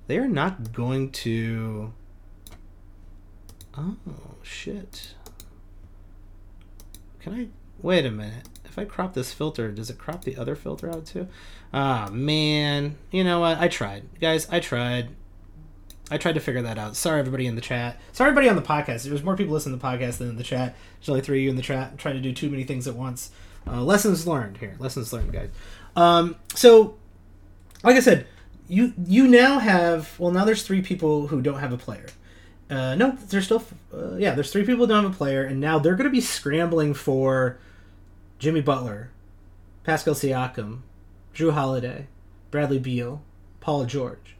they 0.05 0.19
are 0.19 0.27
not 0.27 0.71
going 0.71 1.11
to. 1.11 1.93
Oh 3.77 3.97
shit! 4.41 5.15
Can 7.19 7.33
I 7.33 7.47
wait 7.81 8.05
a 8.05 8.11
minute? 8.11 8.47
If 8.65 8.79
I 8.79 8.85
crop 8.85 9.13
this 9.13 9.33
filter, 9.33 9.71
does 9.71 9.89
it 9.89 9.97
crop 9.97 10.23
the 10.23 10.37
other 10.37 10.55
filter 10.55 10.89
out 10.89 11.05
too? 11.05 11.27
Ah 11.73 12.09
man, 12.11 12.97
you 13.11 13.23
know 13.23 13.39
what? 13.39 13.57
I 13.57 13.67
tried, 13.67 14.03
guys. 14.19 14.47
I 14.49 14.59
tried. 14.59 15.09
I 16.11 16.17
tried 16.17 16.33
to 16.33 16.39
figure 16.39 16.61
that 16.61 16.77
out. 16.77 16.95
Sorry, 16.95 17.19
everybody 17.19 17.47
in 17.47 17.55
the 17.55 17.61
chat. 17.61 17.99
Sorry, 18.13 18.29
everybody 18.29 18.47
on 18.47 18.55
the 18.55 18.61
podcast. 18.61 19.03
There's 19.03 19.23
more 19.23 19.35
people 19.35 19.53
listening 19.53 19.79
to 19.79 19.81
the 19.81 19.87
podcast 19.87 20.19
than 20.19 20.29
in 20.29 20.37
the 20.37 20.43
chat. 20.43 20.75
There's 20.99 21.09
only 21.09 21.21
three 21.21 21.39
of 21.39 21.43
you 21.45 21.49
in 21.49 21.55
the 21.55 21.63
chat. 21.63 21.91
I'm 21.91 21.97
trying 21.97 22.15
to 22.15 22.21
do 22.21 22.31
too 22.31 22.49
many 22.49 22.63
things 22.63 22.87
at 22.87 22.95
once. 22.95 23.31
Uh, 23.67 23.81
lessons 23.81 24.27
learned 24.27 24.57
here. 24.57 24.75
Lessons 24.77 25.11
learned, 25.11 25.33
guys. 25.33 25.49
Um, 25.95 26.35
so, 26.53 26.97
like 27.83 27.95
I 27.95 28.01
said, 28.01 28.27
you 28.67 28.93
you 29.05 29.27
now 29.27 29.59
have 29.59 30.17
well 30.19 30.31
now 30.31 30.45
there's 30.45 30.63
three 30.63 30.81
people 30.81 31.27
who 31.27 31.41
don't 31.41 31.59
have 31.59 31.73
a 31.73 31.77
player. 31.77 32.05
Uh, 32.69 32.95
no, 32.95 33.11
there's 33.29 33.45
still 33.45 33.63
uh, 33.93 34.15
yeah 34.15 34.33
there's 34.33 34.51
three 34.51 34.65
people 34.65 34.85
who 34.85 34.87
don't 34.87 35.03
have 35.03 35.13
a 35.13 35.15
player, 35.15 35.43
and 35.43 35.59
now 35.59 35.77
they're 35.77 35.95
going 35.95 36.09
to 36.09 36.11
be 36.11 36.21
scrambling 36.21 36.93
for 36.93 37.57
Jimmy 38.39 38.61
Butler, 38.61 39.11
Pascal 39.83 40.15
Siakam, 40.15 40.79
Jrue 41.33 41.53
Holiday, 41.53 42.07
Bradley 42.49 42.79
Beal, 42.79 43.21
Paul 43.59 43.85
George. 43.85 44.35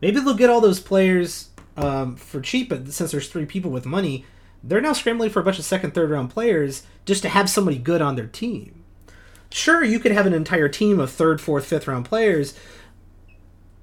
Maybe 0.00 0.20
they'll 0.20 0.34
get 0.34 0.50
all 0.50 0.60
those 0.60 0.80
players 0.80 1.50
um, 1.76 2.16
for 2.16 2.40
cheap, 2.40 2.68
but 2.68 2.92
since 2.92 3.12
there's 3.12 3.28
three 3.28 3.46
people 3.46 3.70
with 3.70 3.86
money, 3.86 4.24
they're 4.62 4.80
now 4.80 4.92
scrambling 4.92 5.30
for 5.30 5.40
a 5.40 5.44
bunch 5.44 5.58
of 5.58 5.64
second, 5.64 5.92
third 5.92 6.10
round 6.10 6.30
players 6.30 6.84
just 7.04 7.22
to 7.22 7.28
have 7.28 7.48
somebody 7.48 7.78
good 7.78 8.02
on 8.02 8.16
their 8.16 8.26
team. 8.26 8.84
Sure, 9.50 9.82
you 9.82 9.98
could 9.98 10.12
have 10.12 10.26
an 10.26 10.34
entire 10.34 10.68
team 10.68 11.00
of 11.00 11.10
third, 11.10 11.40
fourth, 11.40 11.64
fifth 11.64 11.86
round 11.86 12.04
players, 12.04 12.54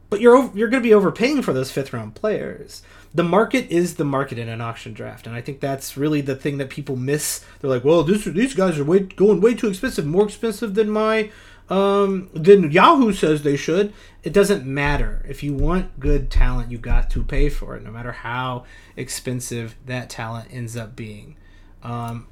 but 0.09 0.21
you're 0.21 0.51
you're 0.53 0.69
going 0.69 0.83
to 0.83 0.87
be 0.87 0.93
overpaying 0.93 1.41
for 1.41 1.53
those 1.53 1.71
fifth 1.71 1.91
round 1.91 2.13
players. 2.13 2.83
The 3.15 3.23
market 3.23 3.71
is 3.71 3.95
the 3.95 4.03
market 4.03 4.37
in 4.37 4.49
an 4.49 4.59
auction 4.59 4.91
draft, 4.91 5.25
and 5.25 5.33
I 5.33 5.39
think 5.39 5.61
that's 5.61 5.95
really 5.95 6.19
the 6.19 6.35
thing 6.35 6.57
that 6.57 6.69
people 6.69 6.97
miss. 6.97 7.45
They're 7.59 7.69
like, 7.69 7.85
"Well, 7.85 8.03
this, 8.03 8.25
these 8.25 8.53
guys 8.53 8.77
are 8.77 8.83
way, 8.83 8.99
going 8.99 9.39
way 9.39 9.53
too 9.53 9.69
expensive, 9.69 10.05
more 10.05 10.25
expensive 10.25 10.75
than 10.75 10.89
my 10.89 11.31
um, 11.69 12.29
than 12.33 12.71
Yahoo 12.71 13.13
says 13.13 13.43
they 13.43 13.55
should." 13.55 13.93
It 14.23 14.33
doesn't 14.33 14.65
matter. 14.65 15.25
If 15.29 15.43
you 15.43 15.53
want 15.53 15.97
good 15.97 16.29
talent, 16.29 16.71
you 16.71 16.77
got 16.77 17.09
to 17.11 17.23
pay 17.23 17.47
for 17.47 17.77
it, 17.77 17.83
no 17.83 17.91
matter 17.91 18.11
how 18.11 18.65
expensive 18.97 19.75
that 19.85 20.09
talent 20.09 20.49
ends 20.51 20.75
up 20.75 20.93
being. 20.93 21.37
Um, 21.83 22.27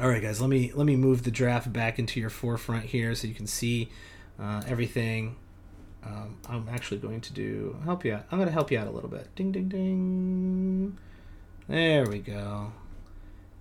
all 0.00 0.08
right, 0.08 0.20
guys, 0.20 0.40
let 0.40 0.50
me 0.50 0.72
let 0.74 0.84
me 0.84 0.96
move 0.96 1.22
the 1.22 1.30
draft 1.30 1.72
back 1.72 2.00
into 2.00 2.18
your 2.18 2.30
forefront 2.30 2.86
here 2.86 3.14
so 3.14 3.28
you 3.28 3.34
can 3.34 3.46
see 3.46 3.88
uh, 4.40 4.62
everything. 4.66 5.36
Um, 6.04 6.36
I'm 6.48 6.68
actually 6.68 6.98
going 6.98 7.20
to 7.20 7.32
do 7.32 7.76
help 7.84 8.04
you 8.04 8.14
out. 8.14 8.24
I'm 8.30 8.38
going 8.38 8.48
to 8.48 8.52
help 8.52 8.70
you 8.70 8.78
out 8.78 8.86
a 8.86 8.90
little 8.90 9.10
bit. 9.10 9.34
Ding, 9.36 9.52
ding, 9.52 9.68
ding. 9.68 10.98
There 11.68 12.06
we 12.06 12.18
go. 12.18 12.72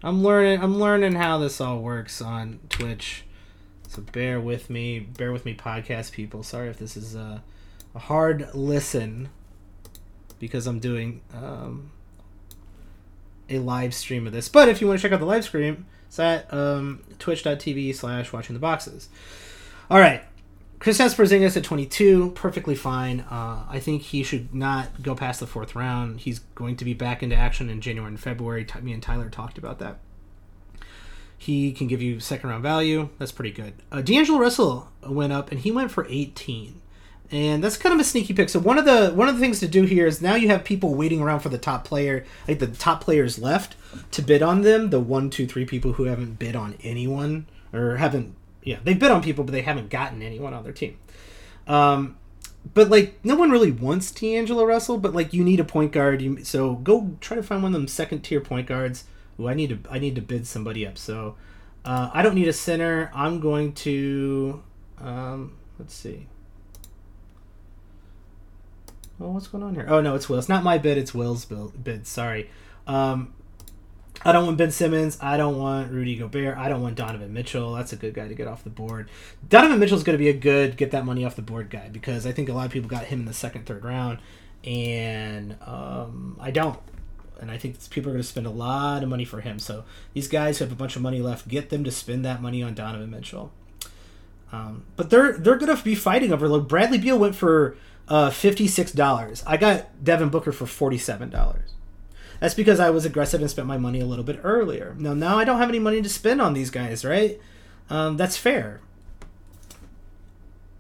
I'm 0.04 0.24
learning. 0.24 0.62
I'm 0.62 0.80
learning 0.80 1.14
how 1.14 1.38
this 1.38 1.62
all 1.62 1.80
works 1.80 2.22
on 2.22 2.60
Twitch. 2.70 3.24
So 3.88 4.02
bear 4.02 4.40
with 4.40 4.70
me. 4.70 5.00
Bear 5.00 5.32
with 5.32 5.46
me, 5.46 5.54
podcast 5.54 6.12
people. 6.12 6.44
Sorry 6.44 6.70
if 6.70 6.78
this 6.78 6.98
is 6.98 7.14
a, 7.14 7.44
a 7.94 8.00
hard 8.00 8.50
listen 8.56 9.30
because 10.40 10.66
I'm 10.66 10.80
doing 10.80 11.22
um, 11.34 11.92
a 13.50 13.60
live 13.60 13.94
stream 13.94 14.26
of 14.26 14.34
this. 14.34 14.50
But 14.50 14.70
if 14.70 14.82
you 14.82 14.88
want 14.88 15.00
to 15.00 15.02
check 15.04 15.12
out 15.12 15.20
the 15.20 15.26
live 15.26 15.44
stream, 15.44 15.86
it's 16.08 16.20
at 16.20 16.52
um, 16.52 17.04
twitch.tv 17.20 17.94
slash 17.94 18.34
watching 18.34 18.56
the 18.56 18.60
boxes. 18.60 19.10
All 19.90 20.00
right. 20.00 20.24
Kristaps 20.82 21.14
Porzingis 21.14 21.56
at 21.56 21.64
22, 21.64 22.32
perfectly 22.32 22.74
fine. 22.74 23.20
Uh, 23.30 23.64
I 23.70 23.80
think 23.80 24.02
he 24.02 24.24
should 24.24 24.52
not 24.52 25.04
go 25.04 25.14
past 25.14 25.40
the 25.40 25.46
fourth 25.46 25.76
round. 25.76 26.22
He's 26.22 26.40
going 26.56 26.76
to 26.78 26.84
be 26.84 26.96
back 26.96 27.22
into 27.22 27.36
action 27.36 27.70
in 27.70 27.82
January 27.82 28.10
and 28.10 28.20
February. 28.20 28.66
Me 28.82 28.92
and 28.92 29.04
Tyler 29.04 29.30
talked 29.30 29.60
about 29.60 29.78
that. 29.78 30.00
He 31.38 31.72
can 31.72 31.86
give 31.86 32.02
you 32.02 32.20
second 32.20 32.50
round 32.50 32.64
value. 32.64 33.10
That's 33.20 33.32
pretty 33.32 33.52
good. 33.52 33.76
Uh, 33.92 34.02
D'Angelo 34.02 34.40
Russell 34.40 34.90
went 35.08 35.32
up, 35.32 35.52
and 35.52 35.60
he 35.60 35.72
went 35.72 35.92
for 35.92 36.08
18, 36.10 36.82
and 37.30 37.64
that's 37.64 37.78
kind 37.78 37.94
of 37.94 38.02
a 38.02 38.04
sneaky 38.04 38.34
pick. 38.34 38.50
So 38.50 38.60
one 38.60 38.80
of 38.80 38.86
the 38.86 39.12
one 39.12 39.30
of 39.30 39.36
the 39.36 39.42
things 39.42 39.60
to 39.60 39.68
do 39.68 39.84
here 39.84 40.08
is 40.08 40.20
now 40.20 40.34
you 40.34 40.48
have 40.48 40.64
people 40.64 40.96
waiting 40.96 41.22
around 41.22 41.42
for 41.42 41.50
the 41.50 41.60
top 41.60 41.86
player, 41.86 42.26
like 42.48 42.58
the 42.58 42.66
top 42.66 43.02
players 43.02 43.38
left, 43.38 43.76
to 44.14 44.24
bid 44.24 44.42
on 44.42 44.62
them. 44.62 44.90
The 44.90 45.00
one, 45.00 45.30
two, 45.30 45.46
three 45.46 45.66
people 45.66 45.94
who 45.94 46.06
haven't 46.06 46.40
bid 46.40 46.56
on 46.56 46.76
anyone 46.82 47.46
or 47.72 47.98
haven't 47.98 48.36
yeah, 48.64 48.80
they've 48.84 48.98
bid 48.98 49.12
on 49.12 49.22
people, 49.22 49.44
but 49.44 49.52
they 49.52 49.62
haven't 49.62 49.90
gotten 49.90 50.22
anyone 50.22 50.54
on 50.54 50.64
their 50.64 50.74
team. 50.74 50.98
Um, 51.68 52.18
but 52.74 52.90
like, 52.90 53.24
no 53.24 53.36
one 53.36 53.50
really 53.50 53.72
wants 53.72 54.12
D'Angelo 54.12 54.66
Russell, 54.66 54.98
but 54.98 55.14
like, 55.14 55.34
you 55.34 55.44
need 55.44 55.60
a 55.60 55.64
point 55.64 55.92
guard. 55.92 56.22
You, 56.22 56.44
so 56.44 56.76
go 56.76 57.16
try 57.20 57.36
to 57.36 57.44
find 57.44 57.64
one 57.64 57.74
of 57.74 57.80
them 57.80 57.88
second 57.88 58.22
tier 58.22 58.42
point 58.42 58.68
guards. 58.68 59.06
Who 59.38 59.48
I 59.48 59.54
need 59.54 59.70
to 59.70 59.90
I 59.90 59.98
need 59.98 60.16
to 60.16 60.22
bid 60.22 60.46
somebody 60.46 60.86
up. 60.86 60.98
So 60.98 61.36
uh, 61.86 62.12
I 62.14 62.22
don't 62.22 62.36
need 62.36 62.48
a 62.48 62.54
center. 62.54 63.10
I'm 63.14 63.40
going 63.40 63.74
to 63.74 64.62
um, 65.00 65.58
let's 65.80 65.94
see. 65.94 66.28
Oh, 69.20 69.30
what's 69.30 69.48
going 69.48 69.64
on 69.64 69.76
here? 69.76 69.86
Oh 69.88 70.02
no, 70.02 70.16
it's 70.16 70.30
Will. 70.30 70.40
It's 70.40 70.50
not 70.50 70.64
my 70.64 70.78
bid. 70.78 70.98
It's 70.98 71.14
Will's 71.14 71.46
bid. 71.46 72.08
Sorry. 72.08 72.50
Um, 72.88 73.34
I 74.24 74.32
don't 74.32 74.46
want 74.46 74.58
Ben 74.58 74.72
Simmons. 74.72 75.18
I 75.20 75.38
don't 75.38 75.58
want 75.58 75.92
Rudy 75.92 76.16
Gobert. 76.16 76.58
I 76.58 76.70
don't 76.70 76.82
want 76.82 76.96
Donovan 76.96 77.34
Mitchell. 77.34 77.74
That's 77.74 77.92
a 77.94 77.96
good 77.96 78.14
guy 78.14 78.28
to 78.28 78.36
get 78.36 78.48
off 78.48 78.64
the 78.64 78.70
board. 78.70 79.10
Donovan 79.48 79.80
Mitchell 79.80 79.98
is 79.98 80.04
going 80.04 80.14
to 80.14 80.24
be 80.24 80.30
a 80.30 80.34
good 80.34 80.78
get 80.78 80.92
that 80.92 81.06
money 81.06 81.26
off 81.26 81.36
the 81.36 81.42
board 81.42 81.70
guy 81.70 81.90
because 81.90 82.26
I 82.26 82.32
think 82.32 82.50
a 82.50 82.54
lot 82.54 82.66
of 82.66 82.72
people 82.72 82.90
got 82.90 83.06
him 83.06 83.22
in 83.22 83.26
the 83.26 83.34
second, 83.34 83.66
third 83.66 83.84
round, 83.84 84.20
and 84.64 85.58
um, 85.66 86.38
I 86.40 86.52
don't. 86.52 86.80
And 87.40 87.50
I 87.50 87.58
think 87.58 87.90
people 87.90 88.12
are 88.12 88.14
going 88.14 88.22
to 88.22 88.28
spend 88.28 88.46
a 88.46 88.52
lot 88.52 89.02
of 89.02 89.10
money 89.10 89.26
for 89.26 89.42
him. 89.42 89.58
So 89.58 89.84
these 90.14 90.28
guys 90.28 90.60
who 90.60 90.66
have 90.66 90.72
a 90.72 90.76
bunch 90.76 90.96
of 90.96 91.02
money 91.02 91.22
left, 91.22 91.48
get 91.48 91.72
them 91.72 91.84
to 91.84 91.92
spend 91.92 92.24
that 92.24 92.40
money 92.40 92.62
on 92.62 92.76
Donovan 92.76 93.10
Mitchell. 93.10 93.52
Um, 94.52 94.84
but 94.96 95.10
they're 95.10 95.34
they're 95.34 95.56
going 95.58 95.76
to 95.76 95.84
be 95.84 95.96
fighting 95.96 96.32
over. 96.32 96.48
Like 96.48 96.68
Bradley 96.68 97.00
Beal 97.00 97.18
went 97.18 97.36
for 97.36 97.76
uh, 98.08 98.30
fifty 98.30 98.68
six 98.68 98.92
dollars. 98.92 99.44
I 99.48 99.58
got 99.58 100.04
Devin 100.04 100.30
Booker 100.30 100.52
for 100.52 100.68
forty 100.68 101.00
seven 101.00 101.32
dollars. 101.32 101.72
That's 102.42 102.56
because 102.56 102.80
I 102.80 102.90
was 102.90 103.06
aggressive 103.06 103.40
and 103.40 103.50
spent 103.50 103.68
my 103.68 103.78
money 103.78 104.00
a 104.00 104.06
little 104.06 104.26
bit 104.26 104.40
earlier. 104.44 104.96
Now, 104.98 105.14
now 105.14 105.38
I 105.38 105.46
don't 105.46 105.60
have 105.60 105.70
any 105.70 105.78
money 105.78 106.02
to 106.02 106.10
spend 106.10 106.42
on 106.42 106.54
these 106.54 106.72
guys, 106.72 107.06
right? 107.06 107.40
Um, 107.88 108.18
that's 108.18 108.36
fair. 108.36 108.82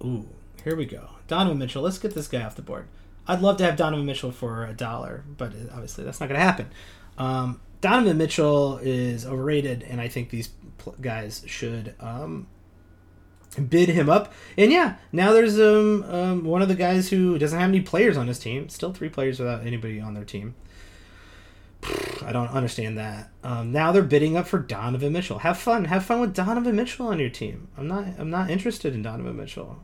Ooh, 0.04 0.28
here 0.63 0.76
we 0.76 0.86
go. 0.86 1.10
Donovan 1.28 1.60
Mitchell. 1.60 1.84
Let's 1.84 2.00
get 2.00 2.15
this 2.15 2.28
guy 2.28 2.41
off 2.41 2.56
the 2.56 2.63
board. 2.63 2.88
I'd 3.28 3.41
love 3.41 3.58
to 3.58 3.63
have 3.63 3.76
Donovan 3.76 4.08
Mitchell 4.08 4.32
for 4.32 4.65
a 4.65 4.74
dollar, 4.74 5.24
but 5.38 5.54
obviously 5.71 6.04
that's 6.04 6.19
not 6.19 6.30
going 6.30 6.39
to 6.39 6.43
happen. 6.43 6.71
Um, 7.19 7.62
Donovan 7.80 8.17
Mitchell 8.17 8.80
is 8.82 9.24
overrated, 9.24 9.84
and 9.84 10.02
I 10.02 10.08
think 10.08 10.32
these 10.32 10.50
guys 11.00 11.43
should 11.45 11.93
um, 12.00 12.47
bid 13.69 13.89
him 13.89 14.10
up. 14.10 14.34
And 14.58 14.71
yeah, 14.71 14.95
now 15.12 15.32
there's 15.32 15.60
um, 15.60 16.04
um, 16.10 16.43
one 16.43 16.63
of 16.63 16.69
the 16.69 16.76
guys 16.76 17.10
who 17.10 17.38
doesn't 17.38 17.60
have 17.60 17.69
any 17.69 17.82
players 17.82 18.17
on 18.17 18.28
his 18.28 18.39
team. 18.39 18.67
Still 18.69 18.93
three 18.93 19.10
players 19.10 19.38
without 19.39 19.63
anybody 19.63 20.00
on 20.00 20.15
their 20.15 20.26
team. 20.26 20.56
I 22.24 22.32
don't 22.32 22.50
understand 22.50 22.98
that. 22.98 23.30
Um, 23.44 23.72
now 23.72 23.91
they're 23.91 24.04
bidding 24.04 24.38
up 24.38 24.48
for 24.48 24.60
Donovan 24.60 25.13
Mitchell. 25.13 25.39
Have 25.39 25.58
fun. 25.58 25.86
Have 25.86 26.06
fun 26.06 26.22
with 26.22 26.34
Donovan 26.34 26.76
Mitchell 26.76 27.08
on 27.08 27.20
your 27.20 27.30
team. 27.30 27.67
I'm 27.78 27.88
not. 27.88 28.06
I'm 28.17 28.30
not 28.30 28.50
interested 28.50 28.94
in 28.94 29.02
Donovan 29.02 29.38
Mitchell. 29.38 29.80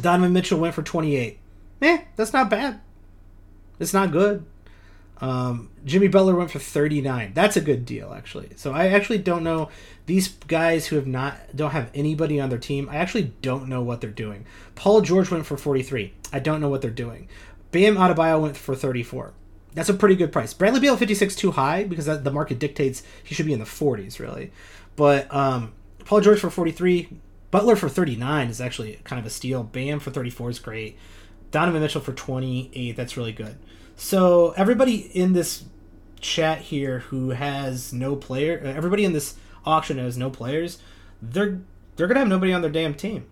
Donovan 0.00 0.32
Mitchell 0.32 0.58
went 0.58 0.74
for 0.74 0.82
28. 0.82 1.38
Eh, 1.82 2.02
that's 2.16 2.32
not 2.32 2.50
bad. 2.50 2.80
It's 3.78 3.94
not 3.94 4.10
good. 4.10 4.44
Um, 5.20 5.70
Jimmy 5.84 6.08
Butler 6.08 6.34
went 6.34 6.50
for 6.50 6.58
39. 6.58 7.32
That's 7.34 7.56
a 7.56 7.60
good 7.60 7.86
deal, 7.86 8.12
actually. 8.12 8.50
So 8.56 8.72
I 8.72 8.88
actually 8.88 9.18
don't 9.18 9.44
know 9.44 9.68
these 10.06 10.28
guys 10.28 10.86
who 10.86 10.96
have 10.96 11.06
not 11.06 11.36
don't 11.54 11.70
have 11.70 11.90
anybody 11.94 12.40
on 12.40 12.50
their 12.50 12.58
team. 12.58 12.88
I 12.90 12.96
actually 12.96 13.32
don't 13.40 13.68
know 13.68 13.82
what 13.82 14.00
they're 14.00 14.10
doing. 14.10 14.44
Paul 14.74 15.02
George 15.02 15.30
went 15.30 15.46
for 15.46 15.56
43. 15.56 16.12
I 16.32 16.40
don't 16.40 16.60
know 16.60 16.68
what 16.68 16.82
they're 16.82 16.90
doing. 16.90 17.28
Bam 17.70 17.96
Adebayo 17.96 18.40
went 18.40 18.56
for 18.56 18.74
34 18.74 19.32
that's 19.74 19.88
a 19.88 19.94
pretty 19.94 20.16
good 20.16 20.32
price. 20.32 20.54
Bradley 20.54 20.80
Beal 20.80 20.96
56 20.96 21.34
too 21.34 21.52
high 21.52 21.84
because 21.84 22.06
that, 22.06 22.24
the 22.24 22.30
market 22.30 22.58
dictates 22.58 23.02
he 23.22 23.34
should 23.34 23.46
be 23.46 23.52
in 23.52 23.58
the 23.58 23.64
40s 23.64 24.18
really. 24.18 24.52
But 24.96 25.32
um, 25.34 25.72
Paul 26.04 26.20
George 26.20 26.40
for 26.40 26.50
43. 26.50 27.20
Butler 27.50 27.76
for 27.76 27.88
39 27.88 28.48
is 28.48 28.60
actually 28.60 28.98
kind 29.04 29.20
of 29.20 29.26
a 29.26 29.30
steal. 29.30 29.62
Bam 29.62 30.00
for 30.00 30.10
34 30.10 30.50
is 30.50 30.58
great. 30.58 30.98
Donovan 31.50 31.82
Mitchell 31.82 32.00
for 32.00 32.12
28. 32.12 32.96
That's 32.96 33.16
really 33.16 33.32
good. 33.32 33.58
So 33.96 34.52
everybody 34.56 34.96
in 35.16 35.34
this 35.34 35.64
chat 36.20 36.58
here 36.62 37.00
who 37.00 37.30
has 37.30 37.92
no 37.92 38.16
player, 38.16 38.60
uh, 38.64 38.68
everybody 38.68 39.04
in 39.04 39.12
this 39.12 39.36
auction 39.64 39.98
has 39.98 40.18
no 40.18 40.30
players. 40.30 40.78
They're 41.22 41.60
they're 41.96 42.08
gonna 42.08 42.20
have 42.20 42.28
nobody 42.28 42.52
on 42.52 42.62
their 42.62 42.72
damn 42.72 42.94
team. 42.94 43.26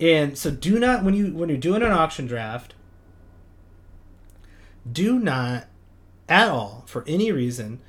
And 0.00 0.38
so 0.38 0.50
do 0.50 0.78
not 0.78 1.02
when 1.02 1.14
you 1.14 1.32
when 1.34 1.48
you're 1.48 1.58
doing 1.58 1.82
an 1.82 1.90
auction 1.90 2.26
draft, 2.26 2.74
do 4.90 5.18
not 5.18 5.66
at 6.28 6.48
all 6.48 6.84
for 6.86 7.04
any 7.06 7.30
reason 7.32 7.80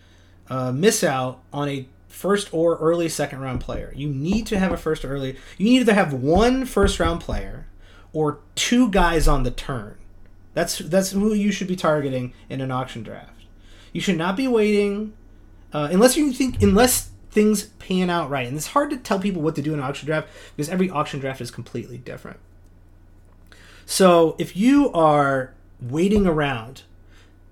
uh, 0.50 0.72
miss 0.72 1.04
out 1.04 1.42
on 1.52 1.70
a 1.70 1.88
first 2.08 2.54
or 2.54 2.78
early 2.78 3.10
second 3.10 3.42
round 3.42 3.62
player. 3.62 3.92
You 3.96 4.08
need 4.08 4.48
to 4.48 4.60
have 4.60 4.72
a 4.72 4.78
first 4.78 5.04
or 5.04 5.10
early. 5.10 5.38
You 5.58 5.66
need 5.66 5.86
to 5.86 5.94
have 5.94 6.14
one 6.14 6.66
first 6.66 7.00
round 7.00 7.22
player 7.22 7.68
or 8.14 8.40
two 8.56 8.90
guys 8.90 9.28
on 9.28 9.44
the 9.44 9.52
turn. 9.52 9.98
That's 10.54 10.78
that's 10.80 11.12
who 11.12 11.34
you 11.34 11.52
should 11.52 11.68
be 11.68 11.76
targeting 11.76 12.34
in 12.50 12.62
an 12.62 12.72
auction 12.72 13.04
draft. 13.04 13.44
You 13.92 14.02
should 14.02 14.18
not 14.18 14.38
be 14.38 14.48
waiting 14.48 15.14
uh, 15.74 15.90
unless 15.92 16.16
you 16.16 16.32
think 16.32 16.62
unless 16.62 17.10
things 17.32 17.64
pan 17.80 18.10
out 18.10 18.30
right. 18.30 18.48
And 18.48 18.56
it's 18.56 18.68
hard 18.68 18.90
to 18.92 18.98
tell 18.98 19.20
people 19.20 19.42
what 19.42 19.56
to 19.56 19.62
do 19.62 19.74
in 19.74 19.80
an 19.80 19.86
auction 19.86 20.06
draft 20.06 20.30
because 20.56 20.70
every 20.70 20.90
auction 20.90 21.20
draft 21.20 21.42
is 21.42 21.52
completely 21.52 21.98
different. 21.98 22.40
So 23.86 24.36
if 24.40 24.56
you 24.56 24.92
are 24.94 25.54
waiting 25.82 26.26
around 26.26 26.84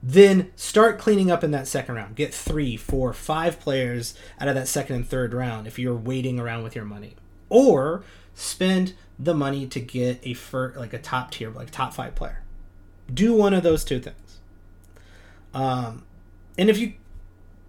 then 0.06 0.52
start 0.58 1.00
cleaning 1.00 1.32
up 1.32 1.46
in 1.46 1.52
that 1.52 1.66
second 1.66 1.96
round. 1.96 2.18
Get 2.18 2.34
three, 2.34 2.76
four, 2.76 3.14
five 3.14 3.58
players 3.62 4.16
out 4.38 4.50
of 4.50 4.56
that 4.56 4.68
second 4.68 4.98
and 4.98 5.08
third 5.08 5.34
round 5.34 5.66
if 5.66 5.80
you're 5.80 5.96
waiting 5.96 6.42
around 6.42 6.64
with 6.64 6.76
your 6.76 6.84
money. 6.84 7.16
Or 7.48 8.04
spend 8.34 8.96
the 9.18 9.34
money 9.34 9.66
to 9.68 9.80
get 9.80 10.20
a 10.24 10.34
fir- 10.34 10.74
like 10.76 10.92
a 10.92 10.98
top 10.98 11.32
tier, 11.32 11.50
like 11.50 11.72
top 11.72 11.94
five 11.94 12.16
player. 12.16 12.44
Do 13.12 13.34
one 13.34 13.54
of 13.54 13.64
those 13.64 13.86
two 13.86 14.02
things. 14.02 14.40
Um, 15.54 16.04
and 16.58 16.70
if 16.70 16.78
you, 16.78 16.94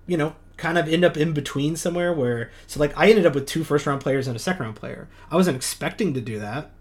you 0.09 0.17
know, 0.17 0.35
kind 0.57 0.77
of 0.77 0.89
end 0.89 1.05
up 1.05 1.17
in 1.17 1.35
between 1.35 1.77
somewhere 1.77 2.13
where, 2.13 2.51
so 2.67 2.81
like 2.81 2.99
I 2.99 3.11
ended 3.11 3.27
up 3.27 3.37
with 3.37 3.47
two 3.47 3.63
first 3.63 3.87
round 3.87 4.01
players 4.01 4.27
and 4.27 4.35
a 4.35 4.41
second 4.41 4.65
round 4.65 4.77
player. 4.77 5.09
I 5.31 5.37
wasn't 5.37 5.57
expecting 5.57 6.15
to 6.15 6.21
do 6.21 6.41
that. 6.41 6.73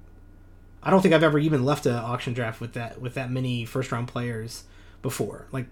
I 0.83 0.89
don't 0.89 1.01
think 1.01 1.13
I've 1.13 1.23
ever 1.23 1.39
even 1.39 1.63
left 1.63 1.85
an 1.85 1.95
auction 1.95 2.33
draft 2.33 2.59
with 2.59 2.73
that 2.73 3.01
with 3.01 3.13
that 3.15 3.31
many 3.31 3.65
first 3.65 3.91
round 3.91 4.07
players 4.07 4.65
before. 5.01 5.47
Like 5.51 5.67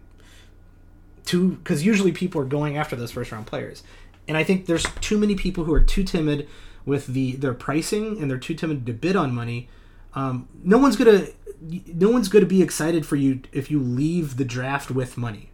two 1.26 1.52
because 1.58 1.86
usually 1.86 2.12
people 2.12 2.42
are 2.42 2.46
going 2.46 2.78
after 2.78 2.96
those 2.96 3.12
first 3.12 3.32
round 3.32 3.48
players. 3.48 3.84
And 4.28 4.38
I 4.38 4.44
think 4.44 4.66
there's 4.66 4.86
too 5.02 5.18
many 5.18 5.36
people 5.36 5.66
who 5.66 5.74
are 5.74 5.82
too 5.82 6.04
timid 6.04 6.48
with 6.86 7.08
the 7.08 7.34
their 7.34 7.54
pricing 7.54 8.22
and 8.22 8.32
they're 8.32 8.38
too 8.38 8.56
timid 8.56 8.86
to 8.86 8.94
bid 8.94 9.16
on 9.16 9.34
money. 9.36 9.70
Um, 10.14 10.48
no 10.64 10.78
one's 10.78 10.96
gonna 10.96 11.28
no 11.62 12.10
one's 12.10 12.30
gonna 12.30 12.46
be 12.46 12.62
excited 12.62 13.06
for 13.06 13.18
you 13.18 13.42
if 13.52 13.70
you 13.70 13.80
leave 13.80 14.38
the 14.38 14.46
draft 14.46 14.90
with 14.90 15.18
money. 15.18 15.52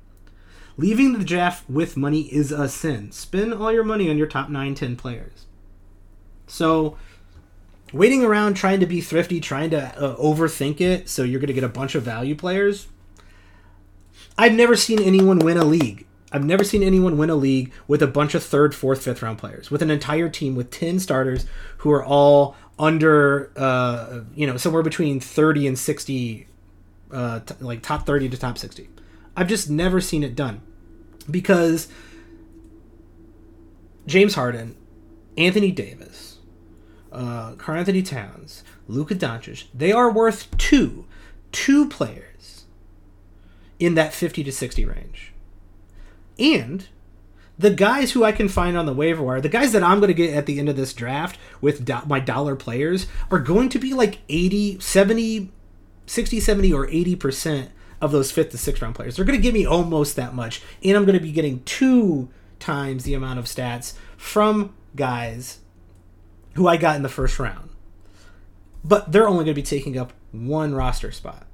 Leaving 0.78 1.18
the 1.18 1.26
draft 1.26 1.68
with 1.68 1.98
money 1.98 2.22
is 2.32 2.52
a 2.52 2.70
sin. 2.70 3.12
Spend 3.12 3.54
all 3.54 3.74
your 3.74 3.84
money 3.84 4.12
on 4.12 4.18
your 4.18 4.28
top 4.28 4.48
9, 4.48 4.76
10 4.76 4.96
players. 4.96 5.48
So, 6.46 6.98
waiting 7.94 8.24
around 8.24 8.56
trying 8.56 8.80
to 8.80 8.86
be 8.86 9.02
thrifty, 9.02 9.40
trying 9.40 9.70
to 9.72 9.98
uh, 9.98 10.16
overthink 10.18 10.82
it 10.82 11.10
so 11.10 11.24
you're 11.24 11.40
going 11.40 11.48
to 11.48 11.54
get 11.54 11.64
a 11.64 11.70
bunch 11.70 11.96
of 11.96 12.04
value 12.04 12.36
players, 12.36 12.88
I've 14.38 14.54
never 14.54 14.76
seen 14.76 15.02
anyone 15.02 15.40
win 15.40 15.58
a 15.58 15.66
league. 15.66 16.06
I've 16.32 16.44
never 16.44 16.64
seen 16.64 16.84
anyone 16.84 17.18
win 17.18 17.30
a 17.30 17.36
league 17.36 17.72
with 17.88 18.02
a 18.02 18.08
bunch 18.08 18.36
of 18.36 18.44
third, 18.44 18.76
fourth, 18.76 19.04
fifth 19.04 19.22
round 19.22 19.38
players, 19.38 19.72
with 19.72 19.82
an 19.82 19.90
entire 19.90 20.30
team 20.30 20.56
with 20.56 20.70
10 20.72 21.00
starters 21.00 21.46
who 21.78 21.92
are 21.92 22.04
all 22.04 22.56
under, 22.78 23.52
uh, 23.56 24.22
you 24.36 24.46
know, 24.46 24.58
somewhere 24.58 24.84
between 24.84 25.20
30 25.20 25.68
and 25.68 25.80
60, 25.80 26.48
uh, 27.12 27.40
t- 27.40 27.56
like 27.62 27.82
top 27.82 28.06
30 28.06 28.30
to 28.30 28.38
top 28.38 28.58
60. 28.58 28.90
I've 29.36 29.48
just 29.48 29.70
never 29.70 30.02
seen 30.02 30.24
it 30.24 30.36
done 30.36 30.62
because 31.32 31.88
James 34.06 34.36
Harden, 34.36 34.76
Anthony 35.38 35.72
Davis, 35.72 36.27
uh, 37.12 37.54
Karl-Anthony 37.54 38.02
Towns, 38.02 38.64
Luka 38.88 39.16
Doncic, 39.16 39.66
they 39.74 39.92
are 39.92 40.12
worth 40.12 40.56
two, 40.58 41.06
two 41.52 41.88
players 41.88 42.66
in 43.80 43.96
that 43.96 44.14
50 44.14 44.44
to 44.44 44.52
60 44.52 44.86
range. 44.86 45.34
And 46.40 46.88
the 47.58 47.72
guys 47.72 48.12
who 48.12 48.24
I 48.24 48.32
can 48.32 48.48
find 48.48 48.78
on 48.78 48.86
the 48.86 48.94
waiver 48.94 49.24
wire, 49.24 49.42
the 49.42 49.50
guys 49.50 49.72
that 49.72 49.84
I'm 49.84 50.00
going 50.00 50.10
to 50.10 50.14
get 50.14 50.36
at 50.36 50.46
the 50.46 50.60
end 50.60 50.70
of 50.70 50.76
this 50.76 50.94
draft 50.94 51.40
with 51.60 51.86
do- 51.86 52.06
my 52.06 52.20
dollar 52.20 52.56
players 52.56 53.08
are 53.32 53.40
going 53.40 53.70
to 53.70 53.80
be 53.80 53.94
like 53.94 54.20
80, 54.30 54.80
70, 54.80 55.52
60, 56.06 56.40
70, 56.40 56.74
or 56.74 56.88
80% 56.88 57.70
of 58.00 58.12
those 58.12 58.32
fifth 58.32 58.52
to 58.52 58.58
sixth 58.58 58.82
round 58.82 58.96
players. 58.96 59.16
They're 59.16 59.26
going 59.26 59.38
to 59.38 59.42
give 59.42 59.56
me 59.56 59.66
almost 59.66 60.16
that 60.16 60.36
much. 60.36 60.62
And 60.84 60.96
I'm 60.96 61.06
going 61.06 61.18
to 61.18 61.24
be 61.24 61.32
getting 61.32 61.64
two 61.64 62.30
times 62.60 63.04
the 63.04 63.16
amount 63.16 63.40
of 63.40 63.46
stats 63.46 63.94
from 64.18 64.76
guys 64.96 65.60
who 66.58 66.68
I 66.68 66.76
got 66.78 66.96
in 66.96 67.04
the 67.04 67.10
first 67.10 67.40
round. 67.40 67.70
But 68.84 69.12
they're 69.12 69.28
only 69.28 69.46
going 69.46 69.54
to 69.56 69.62
be 69.62 69.64
taking 69.64 69.98
up 69.98 70.14
one 70.32 70.74
roster 70.74 71.12
spot. 71.12 71.46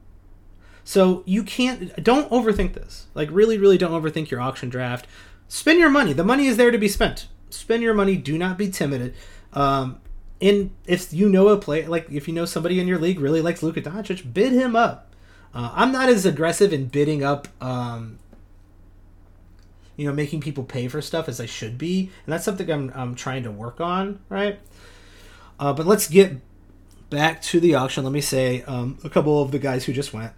So 0.84 1.24
you 1.26 1.44
can't 1.44 2.04
don't 2.04 2.30
overthink 2.30 2.74
this. 2.74 3.08
Like 3.14 3.30
really, 3.32 3.58
really 3.58 3.78
don't 3.78 3.92
overthink 3.92 4.30
your 4.30 4.42
auction 4.42 4.70
draft. 4.70 5.08
Spend 5.48 5.80
your 5.80 5.90
money. 5.90 6.14
The 6.14 6.24
money 6.24 6.48
is 6.48 6.58
there 6.58 6.72
to 6.72 6.78
be 6.78 6.88
spent. 6.88 7.28
Spend 7.50 7.84
your 7.84 7.94
money. 7.94 8.16
Do 8.16 8.38
not 8.38 8.58
be 8.58 8.70
timid. 8.70 9.14
Um, 9.54 10.00
and 10.42 10.72
if 10.86 11.14
you 11.14 11.30
know 11.30 11.50
a 11.50 11.58
play, 11.58 11.86
like 11.86 12.10
if 12.12 12.28
you 12.28 12.34
know 12.34 12.46
somebody 12.46 12.80
in 12.80 12.88
your 12.88 13.00
league 13.00 13.20
really 13.20 13.42
likes 13.42 13.64
Luka 13.64 13.82
Doncic, 13.82 14.34
bid 14.34 14.52
him 14.52 14.76
up. 14.76 15.14
Uh, 15.54 15.72
I'm 15.74 15.92
not 15.92 16.10
as 16.10 16.26
aggressive 16.26 16.74
in 16.74 16.88
bidding 16.88 17.24
up, 17.24 17.48
um, 17.62 18.18
you 19.96 20.08
know, 20.08 20.14
making 20.14 20.42
people 20.42 20.64
pay 20.64 20.88
for 20.88 21.02
stuff 21.02 21.30
as 21.30 21.40
I 21.40 21.46
should 21.46 21.78
be, 21.78 22.10
and 22.26 22.34
that's 22.34 22.44
something 22.44 22.70
I'm, 22.72 22.92
I'm 22.96 23.14
trying 23.14 23.44
to 23.44 23.52
work 23.52 23.80
on, 23.80 24.20
right? 24.30 24.60
Uh, 25.60 25.74
but 25.74 25.86
let's 25.86 26.08
get 26.08 26.38
back 27.10 27.42
to 27.44 27.60
the 27.60 27.76
auction. 27.76 28.04
Let 28.04 28.14
me 28.14 28.22
say 28.22 28.64
um, 28.64 28.98
a 29.04 29.10
couple 29.10 29.42
of 29.42 29.52
the 29.52 29.60
guys 29.60 29.86
who 29.86 29.94
just 29.94 30.14
went. 30.14 30.34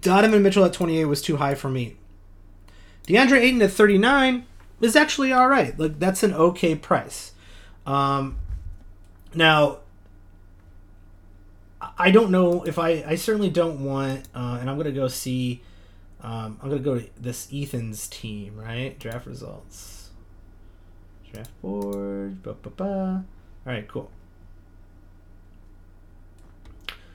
Donovan 0.00 0.42
Mitchell 0.42 0.64
at 0.64 0.72
28 0.72 1.04
was 1.04 1.22
too 1.22 1.36
high 1.36 1.54
for 1.54 1.68
me. 1.68 1.96
DeAndre 3.06 3.40
Ayton 3.40 3.62
at 3.62 3.70
39 3.70 4.46
is 4.80 4.96
actually 4.96 5.32
all 5.32 5.48
right. 5.48 5.78
Like 5.78 5.98
that's 5.98 6.22
an 6.22 6.34
okay 6.34 6.74
price. 6.74 7.32
Um, 7.86 8.38
now, 9.34 9.78
I 11.98 12.10
don't 12.10 12.30
know 12.30 12.62
if 12.64 12.78
I. 12.78 13.04
I 13.06 13.14
certainly 13.14 13.50
don't 13.50 13.84
want. 13.84 14.28
Uh, 14.34 14.58
and 14.60 14.68
I'm 14.68 14.76
gonna 14.76 14.92
go 14.92 15.08
see. 15.08 15.62
Um, 16.22 16.58
I'm 16.62 16.68
gonna 16.68 16.80
go 16.80 16.98
to 16.98 17.08
this 17.18 17.48
Ethan's 17.52 18.08
team. 18.08 18.56
Right, 18.56 18.98
draft 18.98 19.26
results. 19.26 20.10
Draft 21.32 21.60
board. 21.62 22.42
Ba, 22.42 22.54
ba, 22.54 22.70
ba. 22.70 23.24
All 23.66 23.72
right, 23.72 23.86
cool. 23.86 24.10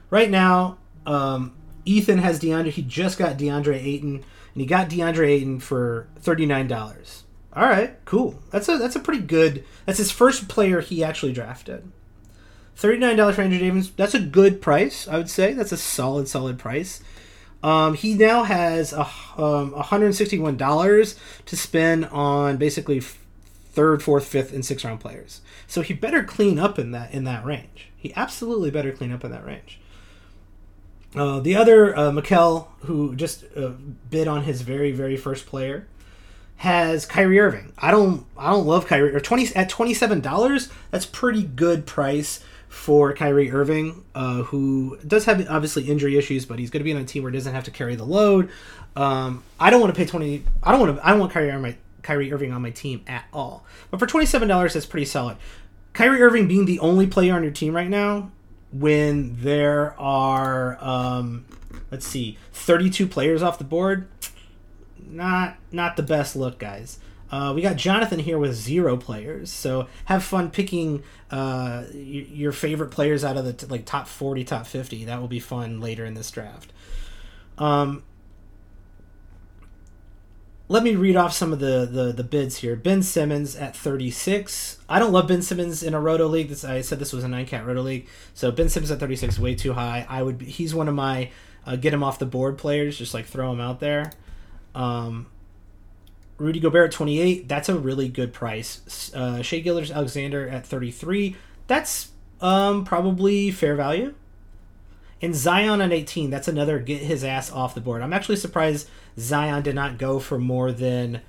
Right 0.10 0.30
now, 0.30 0.78
um, 1.06 1.54
Ethan 1.86 2.20
has 2.20 2.40
DeAndre. 2.40 2.72
He 2.72 2.82
just 2.82 3.18
got 3.18 3.38
DeAndre 3.38 3.76
Ayton, 3.76 4.16
and 4.16 4.62
he 4.62 4.66
got 4.66 4.90
DeAndre 4.90 5.28
Ayton 5.28 5.60
for 5.60 6.08
thirty 6.20 6.46
nine 6.46 6.68
dollars. 6.68 7.24
All 7.54 7.68
right, 7.68 7.98
cool. 8.06 8.42
That's 8.52 8.70
a 8.70 8.78
that's 8.78 8.96
a 8.96 9.00
pretty 9.00 9.22
good. 9.22 9.64
That's 9.86 9.98
his 9.98 10.12
first 10.12 10.48
player 10.48 10.82
he 10.82 11.04
actually 11.04 11.34
drafted. 11.34 11.92
Thirty 12.76 12.98
nine 12.98 13.16
dollars 13.16 13.36
for 13.36 13.42
Andrew 13.42 13.60
Davis. 13.60 13.90
That's 13.90 14.14
a 14.14 14.20
good 14.20 14.62
price, 14.62 15.08
I 15.08 15.18
would 15.18 15.30
say. 15.30 15.54
That's 15.54 15.72
a 15.72 15.78
solid, 15.78 16.28
solid 16.28 16.60
price. 16.60 17.02
Um, 17.64 17.96
he 17.96 18.14
now 18.14 18.44
has 18.44 18.94
a 18.94 19.08
um, 19.38 19.72
one 19.72 19.84
hundred 19.84 20.14
sixty 20.14 20.38
one 20.38 20.58
dollars 20.58 21.18
to 21.46 21.58
spend 21.58 22.06
on 22.06 22.58
basically 22.58 23.02
third, 23.76 24.02
fourth, 24.02 24.26
fifth, 24.26 24.54
and 24.54 24.66
sixth 24.66 24.86
round 24.86 25.00
players. 25.00 25.42
So 25.68 25.82
he 25.82 25.94
better 25.94 26.24
clean 26.24 26.58
up 26.58 26.80
in 26.80 26.92
that 26.92 27.14
in 27.14 27.26
that 27.26 27.46
range. 27.46 27.90
He 27.96 28.14
absolutely 28.16 28.72
better 28.72 28.92
clean 28.92 29.12
up 29.12 29.24
in 29.24 29.32
that 29.32 29.46
range. 29.46 29.80
Uh, 31.16 31.40
the 31.40 31.56
other 31.56 31.98
uh, 31.98 32.12
Mikel, 32.12 32.72
who 32.86 33.16
just 33.16 33.46
uh, 33.56 33.74
bid 34.10 34.28
on 34.28 34.44
his 34.44 34.62
very 34.62 34.92
very 34.92 35.18
first 35.18 35.46
player, 35.46 35.88
has 36.58 37.06
Kyrie 37.06 37.40
Irving. 37.40 37.74
I 37.78 37.92
don't 37.92 38.26
I 38.38 38.52
don't 38.52 38.66
love 38.66 38.88
Kyrie 38.88 39.14
or 39.14 39.20
twenty 39.20 39.48
at 39.56 39.70
twenty 39.70 39.94
seven 39.94 40.22
dollars. 40.22 40.70
That's 40.92 41.06
pretty 41.06 41.44
good 41.44 41.86
price 41.86 42.44
for 42.68 43.14
Kyrie 43.14 43.52
Irving, 43.52 44.04
uh, 44.14 44.44
who 44.44 44.98
does 45.08 45.24
have 45.26 45.46
obviously 45.50 45.84
injury 45.84 46.18
issues, 46.18 46.46
but 46.46 46.60
he's 46.60 46.70
going 46.70 46.82
to 46.82 46.84
be 46.84 46.94
on 46.94 47.02
a 47.02 47.06
team 47.06 47.24
where 47.24 47.32
he 47.32 47.38
doesn't 47.38 47.54
have 47.54 47.64
to 47.64 47.72
carry 47.72 47.96
the 47.96 48.04
load. 48.04 48.50
Um, 48.98 49.44
I 49.58 49.70
don't 49.70 49.80
want 49.80 49.94
to 49.94 49.98
pay 49.98 50.06
twenty. 50.06 50.44
I 50.62 50.72
don't 50.72 50.82
want 50.82 50.98
to. 50.98 51.06
I 51.06 51.12
don't 51.12 51.20
want 51.20 51.32
Kyrie 51.32 51.58
my 51.58 51.76
Kyrie 52.06 52.32
Irving 52.32 52.54
on 52.54 52.62
my 52.62 52.70
team 52.70 53.02
at 53.08 53.26
all. 53.34 53.66
But 53.92 54.00
for 54.00 54.06
twenty 54.08 54.26
seven 54.28 54.48
dollars, 54.48 54.74
that's 54.74 54.86
pretty 54.86 55.06
solid. 55.06 55.38
Kyrie 55.94 56.22
Irving 56.22 56.48
being 56.48 56.66
the 56.66 56.80
only 56.80 57.08
player 57.08 57.34
on 57.34 57.42
your 57.44 57.52
team 57.52 57.76
right 57.76 57.90
now 57.90 58.32
when 58.72 59.42
there 59.42 60.00
are 60.00 60.78
um, 60.84 61.46
let's 61.92 62.06
see 62.06 62.38
32 62.52 63.08
players 63.08 63.42
off 63.42 63.58
the 63.58 63.64
board 63.64 64.08
not 65.08 65.56
not 65.72 65.96
the 65.96 66.04
best 66.04 66.36
look 66.36 66.58
guys 66.60 67.00
Uh, 67.32 67.54
we 67.56 67.62
got 67.62 67.76
Jonathan 67.76 68.20
here 68.20 68.38
with 68.38 68.54
zero 68.54 68.96
players, 68.98 69.50
so 69.50 69.88
have 70.06 70.24
fun 70.24 70.52
picking 70.52 71.02
uh, 71.32 71.84
your 71.94 72.52
favorite 72.52 72.92
players 72.92 73.24
out 73.24 73.36
of 73.38 73.46
the 73.46 73.54
t- 73.54 73.66
like 73.68 73.84
top 73.86 74.08
forty, 74.08 74.44
top 74.44 74.68
fifty. 74.68 75.06
That 75.06 75.20
will 75.20 75.28
be 75.28 75.40
fun 75.40 75.80
later 75.82 76.06
in 76.06 76.14
this 76.14 76.30
draft. 76.30 76.72
Um, 77.58 78.04
let 80.68 80.84
me 80.84 80.96
read 80.96 81.16
off 81.16 81.34
some 81.34 81.54
of 81.54 81.60
the, 81.60 81.88
the, 81.90 82.12
the 82.12 82.24
bids 82.24 82.58
here. 82.58 82.76
Ben 82.76 83.04
Simmons 83.04 83.56
at 83.56 83.76
36. 83.76 84.80
I 84.90 84.98
don't 84.98 85.12
love 85.12 85.28
Ben 85.28 85.42
Simmons 85.42 85.84
in 85.84 85.94
a 85.94 86.02
roto 86.02 86.28
league. 86.28 86.50
This, 86.50 86.64
I 86.64 86.82
said 86.82 86.98
this 86.98 87.14
was 87.14 87.24
a 87.24 87.28
nine 87.28 87.46
cat 87.46 87.66
roto 87.66 87.82
league, 87.82 88.08
so 88.34 88.52
Ben 88.52 88.70
Simmons 88.70 88.90
at 88.90 89.00
36 89.00 89.38
way 89.38 89.54
too 89.54 89.74
high. 89.74 90.06
I 90.10 90.24
would 90.24 90.42
he's 90.42 90.74
one 90.74 90.88
of 90.88 90.96
my 90.96 91.30
uh, 91.68 91.76
get 91.76 91.94
him 91.94 92.04
off 92.04 92.18
the 92.18 92.26
board 92.26 92.58
players. 92.58 92.98
Just 92.98 93.14
like 93.14 93.26
throw 93.26 93.52
him 93.52 93.62
out 93.62 93.80
there. 93.80 94.12
Um, 94.74 95.28
Rudy 96.38 96.60
Gobert 96.60 96.90
at 96.90 96.92
28. 96.92 97.48
That's 97.48 97.70
a 97.70 97.78
really 97.78 98.10
good 98.10 98.34
price. 98.34 99.12
Uh, 99.14 99.42
Shai 99.42 99.60
Gilgeous-Alexander 99.60 100.50
at 100.50 100.66
33. 100.66 101.36
That's 101.68 102.10
um, 102.42 102.84
probably 102.84 103.52
fair 103.52 103.76
value. 103.76 104.14
And 105.22 105.34
Zion 105.34 105.80
at 105.80 105.94
18, 105.94 106.30
that's 106.30 106.50
another 106.50 106.78
get 106.80 107.02
his 107.02 107.24
ass 107.24 107.50
off 107.52 107.74
the 107.74 107.80
board. 107.80 108.02
I'm 108.02 108.12
actually 108.12 108.36
surprised 108.36 108.90
Zion 109.18 109.64
did 109.64 109.76
not 109.76 109.98
go 109.98 110.20
for 110.20 110.38
more 110.38 110.72
than 110.72 111.22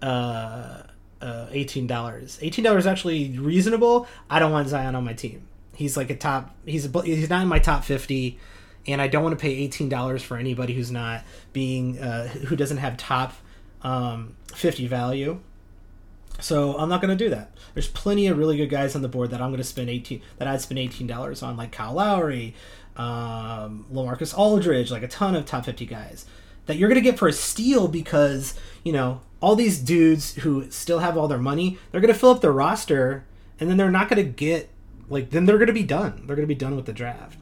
uh, 0.00 0.82
uh, 1.20 1.46
$18. 1.50 1.86
$18 1.86 2.76
is 2.78 2.86
actually 2.86 3.38
reasonable. 3.38 4.06
I 4.30 4.38
don't 4.38 4.52
want 4.52 4.68
Zion 4.68 4.94
on 4.94 5.04
my 5.04 5.12
team. 5.12 5.46
He's 5.74 5.96
like 5.96 6.10
a 6.10 6.16
top, 6.16 6.54
he's, 6.66 6.86
a, 6.86 7.02
he's 7.02 7.30
not 7.30 7.42
in 7.42 7.48
my 7.48 7.58
top 7.58 7.84
50, 7.84 8.38
and 8.86 9.00
I 9.00 9.08
don't 9.08 9.22
want 9.22 9.38
to 9.38 9.42
pay 9.42 9.66
$18 9.68 10.20
for 10.20 10.36
anybody 10.36 10.74
who's 10.74 10.90
not 10.90 11.24
being, 11.52 11.98
uh, 11.98 12.28
who 12.28 12.56
doesn't 12.56 12.76
have 12.76 12.96
top 12.96 13.32
um, 13.82 14.36
50 14.54 14.86
value. 14.86 15.40
So 16.40 16.76
I'm 16.76 16.88
not 16.88 17.00
going 17.00 17.16
to 17.16 17.24
do 17.24 17.30
that. 17.30 17.52
There's 17.74 17.88
plenty 17.88 18.26
of 18.26 18.36
really 18.36 18.56
good 18.56 18.68
guys 18.68 18.96
on 18.96 19.02
the 19.02 19.08
board 19.08 19.30
that 19.30 19.40
I'm 19.40 19.50
going 19.50 19.58
to 19.58 19.64
spend 19.64 19.88
18 19.88 20.20
that 20.38 20.48
I'd 20.48 20.60
spend 20.60 20.78
$18 20.78 21.42
on, 21.42 21.56
like 21.56 21.72
Kyle 21.72 21.94
Lowry, 21.94 22.54
um, 22.96 23.86
Lamarcus 23.92 24.36
Aldridge, 24.36 24.90
like 24.90 25.02
a 25.02 25.08
ton 25.08 25.34
of 25.34 25.46
top 25.46 25.64
50 25.64 25.86
guys 25.86 26.26
that 26.66 26.76
you're 26.76 26.88
going 26.88 27.02
to 27.02 27.10
get 27.10 27.18
for 27.18 27.28
a 27.28 27.32
steal 27.32 27.88
because, 27.88 28.54
you 28.84 28.92
know, 28.92 29.20
all 29.40 29.56
these 29.56 29.78
dudes 29.78 30.34
who 30.36 30.70
still 30.70 31.00
have 31.00 31.16
all 31.16 31.28
their 31.28 31.38
money, 31.38 31.78
they're 31.90 32.00
going 32.00 32.12
to 32.12 32.18
fill 32.18 32.30
up 32.30 32.40
their 32.40 32.52
roster 32.52 33.24
and 33.58 33.68
then 33.68 33.76
they're 33.76 33.90
not 33.90 34.08
going 34.08 34.24
to 34.24 34.30
get, 34.30 34.70
like, 35.08 35.30
then 35.30 35.44
they're 35.44 35.58
going 35.58 35.66
to 35.66 35.72
be 35.72 35.82
done. 35.82 36.22
They're 36.26 36.36
going 36.36 36.48
to 36.48 36.54
be 36.54 36.54
done 36.54 36.76
with 36.76 36.86
the 36.86 36.92
draft. 36.92 37.38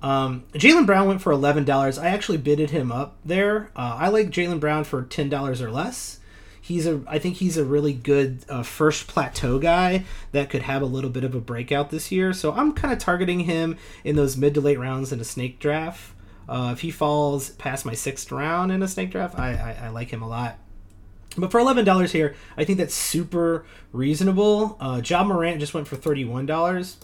Um, 0.00 0.44
Jaylen 0.52 0.86
Brown 0.86 1.08
went 1.08 1.22
for 1.22 1.32
eleven 1.32 1.64
dollars. 1.64 1.98
I 1.98 2.08
actually 2.08 2.38
bidded 2.38 2.70
him 2.70 2.92
up 2.92 3.16
there. 3.24 3.70
Uh, 3.74 3.96
I 3.98 4.08
like 4.08 4.30
Jaylen 4.30 4.60
Brown 4.60 4.84
for 4.84 5.02
ten 5.02 5.28
dollars 5.28 5.60
or 5.60 5.72
less. 5.72 6.20
He's 6.60 6.86
a, 6.86 7.02
I 7.08 7.18
think 7.18 7.36
he's 7.36 7.56
a 7.56 7.64
really 7.64 7.94
good 7.94 8.44
uh, 8.48 8.62
first 8.62 9.08
plateau 9.08 9.58
guy 9.58 10.04
that 10.32 10.50
could 10.50 10.62
have 10.62 10.82
a 10.82 10.86
little 10.86 11.10
bit 11.10 11.24
of 11.24 11.34
a 11.34 11.40
breakout 11.40 11.90
this 11.90 12.12
year. 12.12 12.32
So 12.32 12.52
I'm 12.52 12.74
kind 12.74 12.92
of 12.92 13.00
targeting 13.00 13.40
him 13.40 13.76
in 14.04 14.16
those 14.16 14.36
mid 14.36 14.54
to 14.54 14.60
late 14.60 14.78
rounds 14.78 15.10
in 15.10 15.18
a 15.18 15.24
snake 15.24 15.58
draft. 15.58 16.12
Uh, 16.48 16.70
if 16.72 16.80
he 16.80 16.90
falls 16.90 17.50
past 17.50 17.84
my 17.84 17.94
sixth 17.94 18.32
round 18.32 18.72
in 18.72 18.82
a 18.82 18.88
snake 18.88 19.10
draft, 19.10 19.38
I, 19.38 19.76
I, 19.80 19.86
I 19.86 19.88
like 19.90 20.10
him 20.10 20.22
a 20.22 20.28
lot. 20.28 20.58
But 21.36 21.50
for 21.52 21.60
eleven 21.60 21.84
dollars 21.84 22.12
here, 22.12 22.34
I 22.56 22.64
think 22.64 22.78
that's 22.78 22.94
super 22.94 23.66
reasonable. 23.92 24.76
Uh, 24.80 25.00
Ja 25.04 25.22
Morant 25.24 25.60
just 25.60 25.74
went 25.74 25.86
for 25.86 25.96
thirty 25.96 26.24
one 26.24 26.46
dollars 26.46 26.96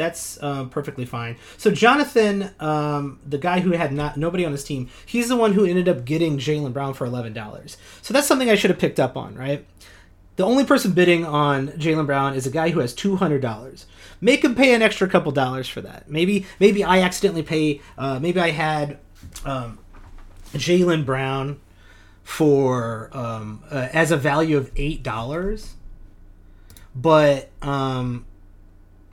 that's 0.00 0.38
uh, 0.42 0.64
perfectly 0.64 1.04
fine. 1.04 1.36
So 1.58 1.70
Jonathan, 1.70 2.54
um, 2.58 3.20
the 3.26 3.36
guy 3.36 3.60
who 3.60 3.72
had 3.72 3.92
not 3.92 4.16
nobody 4.16 4.46
on 4.46 4.52
his 4.52 4.64
team, 4.64 4.88
he's 5.04 5.28
the 5.28 5.36
one 5.36 5.52
who 5.52 5.66
ended 5.66 5.88
up 5.88 6.06
getting 6.06 6.38
Jaylen 6.38 6.72
Brown 6.72 6.94
for 6.94 7.04
eleven 7.06 7.34
dollars. 7.34 7.76
So 8.00 8.14
that's 8.14 8.26
something 8.26 8.48
I 8.48 8.54
should 8.54 8.70
have 8.70 8.78
picked 8.78 8.98
up 8.98 9.16
on, 9.16 9.34
right? 9.34 9.66
The 10.36 10.44
only 10.46 10.64
person 10.64 10.92
bidding 10.92 11.26
on 11.26 11.68
Jaylen 11.68 12.06
Brown 12.06 12.34
is 12.34 12.46
a 12.46 12.50
guy 12.50 12.70
who 12.70 12.80
has 12.80 12.94
two 12.94 13.16
hundred 13.16 13.42
dollars. 13.42 13.86
Make 14.20 14.44
him 14.44 14.54
pay 14.54 14.74
an 14.74 14.82
extra 14.82 15.08
couple 15.08 15.32
dollars 15.32 15.68
for 15.68 15.80
that. 15.80 16.10
Maybe 16.10 16.46
maybe 16.58 16.84
I 16.84 17.00
accidentally 17.00 17.42
pay. 17.42 17.80
Uh, 17.96 18.18
maybe 18.18 18.38
I 18.40 18.50
had 18.50 18.98
um, 19.44 19.78
Jaylen 20.52 21.06
Brown 21.06 21.60
for 22.22 23.10
um, 23.12 23.62
uh, 23.70 23.88
as 23.92 24.10
a 24.10 24.16
value 24.16 24.56
of 24.56 24.70
eight 24.76 25.02
dollars, 25.02 25.74
but 26.94 27.50
um, 27.62 28.26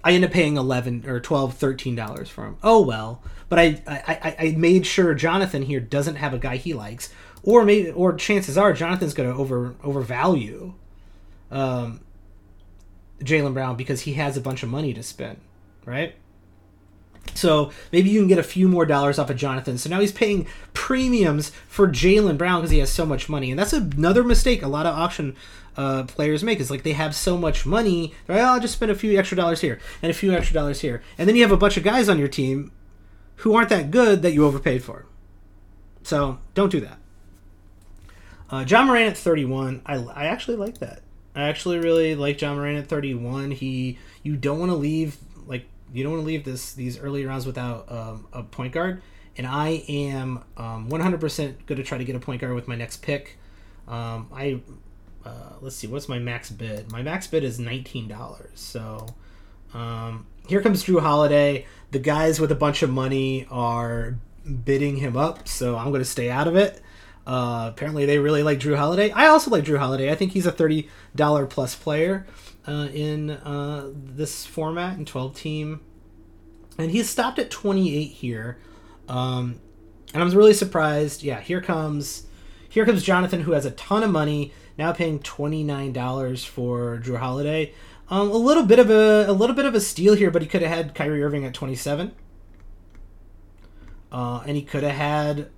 I 0.04 0.12
end 0.12 0.26
up 0.26 0.32
paying 0.32 0.58
11 0.58 1.06
or 1.08 1.20
12 1.20 1.54
13 1.56 1.96
dollars 1.96 2.30
for 2.30 2.46
him. 2.46 2.58
Oh 2.62 2.82
well, 2.82 3.22
but 3.48 3.60
I, 3.60 3.82
I 3.88 4.36
I 4.40 4.56
made 4.58 4.86
sure 4.86 5.14
Jonathan 5.14 5.64
here 5.64 5.80
doesn't 5.80 6.16
have 6.16 6.34
a 6.34 6.38
guy 6.38 6.58
he 6.58 6.74
likes, 6.74 7.14
or 7.44 7.64
maybe 7.64 7.92
or 7.92 8.14
chances 8.14 8.58
are 8.58 8.74
Jonathan's 8.74 9.14
going 9.14 9.32
to 9.32 9.36
over 9.36 9.76
overvalue 9.84 10.74
um, 11.50 12.02
Jaylen 13.20 13.54
Brown 13.54 13.76
because 13.76 14.02
he 14.02 14.14
has 14.14 14.38
a 14.38 14.42
bunch 14.42 14.64
of 14.64 14.70
money 14.70 14.94
to 14.94 15.04
spend, 15.04 15.40
right? 15.86 16.16
So 17.34 17.72
maybe 17.92 18.10
you 18.10 18.20
can 18.20 18.28
get 18.28 18.40
a 18.40 18.44
few 18.44 18.68
more 18.68 18.86
dollars 18.86 19.20
off 19.20 19.30
of 19.30 19.38
Jonathan. 19.38 19.78
So 19.78 19.90
now 19.90 20.00
he's 20.00 20.12
paying 20.12 20.48
premiums 20.74 21.52
for 21.68 21.88
Jaylen 21.88 22.38
Brown 22.38 22.62
because 22.62 22.72
he 22.72 22.80
has 22.80 22.92
so 22.92 23.06
much 23.06 23.30
money, 23.30 23.52
and 23.52 23.60
that's 23.60 23.74
another 23.74 24.24
mistake 24.24 24.64
a 24.64 24.68
lot 24.68 24.86
of 24.86 24.96
auction 24.96 25.36
uh, 25.76 26.04
players 26.04 26.44
make. 26.44 26.60
Is 26.60 26.72
like 26.72 26.84
they 26.84 26.94
have 26.94 27.16
so 27.16 27.38
much 27.38 27.66
money, 27.66 28.14
they're 28.26 28.38
like, 28.38 28.46
oh, 28.46 28.54
I'll 28.54 28.60
just 28.60 28.74
spend 28.74 28.92
a 28.92 28.96
few 28.96 29.18
extra 29.18 29.36
dollars 29.36 29.62
here 29.62 29.80
and 30.02 30.10
a 30.10 30.14
few 30.16 30.32
extra 30.34 30.54
dollars 30.54 30.82
here, 30.82 31.02
and 31.18 31.28
then 31.28 31.36
you 31.36 31.44
have 31.44 31.52
a 31.52 31.58
bunch 31.58 31.78
of 31.78 31.84
guys 31.84 32.10
on 32.10 32.20
your 32.20 32.28
team 32.28 32.72
who 33.38 33.56
aren't 33.56 33.70
that 33.70 33.92
good 33.92 34.22
that 34.24 34.34
you 34.34 34.46
overpaid 34.46 34.84
for. 34.84 35.06
So 36.04 36.40
don't 36.54 36.72
do 36.72 36.80
that. 36.82 36.98
Uh, 38.50 38.64
Ja 38.66 38.84
Morant 38.84 39.12
at 39.12 39.18
31, 39.18 39.82
I, 39.86 39.96
I 39.96 40.26
actually 40.28 40.56
like 40.56 40.78
that. 40.78 41.02
I 41.38 41.50
actually 41.50 41.78
really 41.78 42.16
like 42.16 42.38
John 42.38 42.58
Morant 42.58 42.80
at 42.80 42.88
31. 42.88 43.52
He 43.52 44.00
you 44.24 44.36
don't 44.36 44.60
want 44.60 44.72
to 44.72 44.76
leave 44.76 45.18
like 45.46 45.66
you 45.94 46.04
don't 46.04 46.14
want 46.14 46.24
to 46.24 46.28
leave 46.28 46.44
this 46.44 46.74
these 46.74 46.98
early 46.98 47.26
rounds 47.26 47.46
without 47.46 47.92
um, 47.92 48.28
a 48.34 48.44
point 48.44 48.74
guard. 48.74 49.02
And 49.38 49.46
I 49.46 49.84
am 49.88 50.44
um, 50.58 50.90
100% 50.90 51.20
going 51.68 51.78
to 51.78 51.84
try 51.84 52.00
to 52.00 52.04
get 52.04 52.16
a 52.16 52.20
point 52.20 52.42
guard 52.42 52.56
with 52.56 52.68
my 52.68 52.76
next 52.76 53.04
pick. 53.04 53.38
Um, 53.88 54.30
I 54.34 54.62
uh, 55.24 55.54
let's 55.62 55.76
see, 55.76 55.88
what's 55.88 56.10
my 56.10 56.20
max 56.20 56.50
bid? 56.50 56.92
My 56.92 57.04
max 57.04 57.28
bid 57.28 57.44
is 57.44 57.60
$19. 57.60 58.48
So 58.56 59.06
um, 59.74 60.26
here 60.48 60.62
comes 60.62 60.84
Jrue 60.84 61.02
Holiday. 61.02 61.66
The 61.92 62.00
guys 62.00 62.40
with 62.40 62.52
a 62.52 62.56
bunch 62.56 62.82
of 62.82 62.90
money 62.90 63.46
are 63.52 64.18
bidding 64.66 64.98
him 64.98 65.18
up, 65.18 65.48
so 65.48 65.78
I'm 65.78 65.90
going 65.90 66.02
to 66.02 66.06
stay 66.06 66.30
out 66.30 66.48
of 66.48 66.56
it. 66.56 66.82
Uh, 67.28 67.68
apparently, 67.74 68.06
they 68.06 68.20
really 68.20 68.42
like 68.42 68.58
Jrue 68.58 68.78
Holiday. 68.78 69.12
I 69.12 69.28
also 69.28 69.52
like 69.52 69.66
Jrue 69.66 69.80
Holiday. 69.80 70.10
I 70.10 70.16
think 70.16 70.32
he's 70.32 70.46
a 70.46 70.52
$30 70.52 71.50
plus 71.50 71.76
player 71.76 72.26
uh, 72.66 72.88
in 72.94 73.32
uh, 73.32 73.92
this 73.94 74.46
format 74.46 74.98
in 74.98 75.04
12 75.04 75.36
team. 75.36 75.82
And 76.78 76.90
he's 76.90 77.10
stopped 77.10 77.38
at 77.38 77.52
28 77.52 78.06
here. 78.06 78.60
Um, 79.10 79.60
and 80.14 80.24
I'm 80.24 80.32
really 80.32 80.54
surprised. 80.54 81.22
Yeah, 81.22 81.42
here 81.42 81.60
comes 81.60 82.28
here 82.70 82.86
comes 82.86 83.04
Jonathan, 83.04 83.42
who 83.42 83.52
has 83.52 83.66
a 83.66 83.72
ton 83.72 84.04
of 84.04 84.12
money, 84.12 84.54
now 84.78 84.94
paying 84.94 85.20
$29 85.20 86.46
for 86.46 87.02
Jrue 87.04 87.18
Holiday. 87.18 87.74
Um, 88.10 88.30
a 88.30 88.38
little 88.38 88.64
bit 88.64 88.80
of 88.80 88.90
a 88.90 89.26
a 89.28 89.34
little 89.34 89.56
bit 89.56 89.66
of 89.66 89.76
a 89.76 89.82
steal 89.82 90.14
here, 90.14 90.32
but 90.32 90.42
he 90.42 90.48
could 90.48 90.62
have 90.62 90.72
had 90.72 90.96
Kyrie 90.96 91.22
Irving 91.22 91.44
at 91.44 91.54
27. 91.54 92.14
Uh, 94.14 94.44
and 94.46 94.56
he 94.56 94.64
could 94.64 94.84
have 94.84 94.96
had 94.96 95.50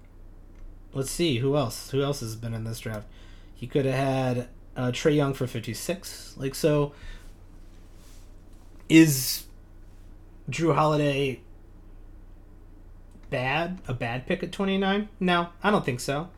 let's 0.93 1.11
see 1.11 1.37
who 1.37 1.55
else 1.55 1.91
who 1.91 2.01
else 2.01 2.19
has 2.19 2.35
been 2.35 2.53
in 2.53 2.63
this 2.63 2.79
draft. 2.79 3.07
He 3.53 3.67
could 3.67 3.85
have 3.85 3.95
had 3.95 4.47
uh, 4.75 4.91
Trae 4.91 5.15
Young 5.15 5.33
for 5.33 5.47
56. 5.47 6.35
Like 6.37 6.55
so 6.55 6.93
is 8.87 9.45
Jrue 10.49 10.75
Holiday 10.75 11.41
bad? 13.29 13.79
A 13.87 13.93
bad 13.93 14.25
pick 14.25 14.43
at 14.43 14.51
29? 14.51 15.09
No, 15.19 15.49
I 15.63 15.71
don't 15.71 15.85
think 15.85 15.99
so. 15.99 16.29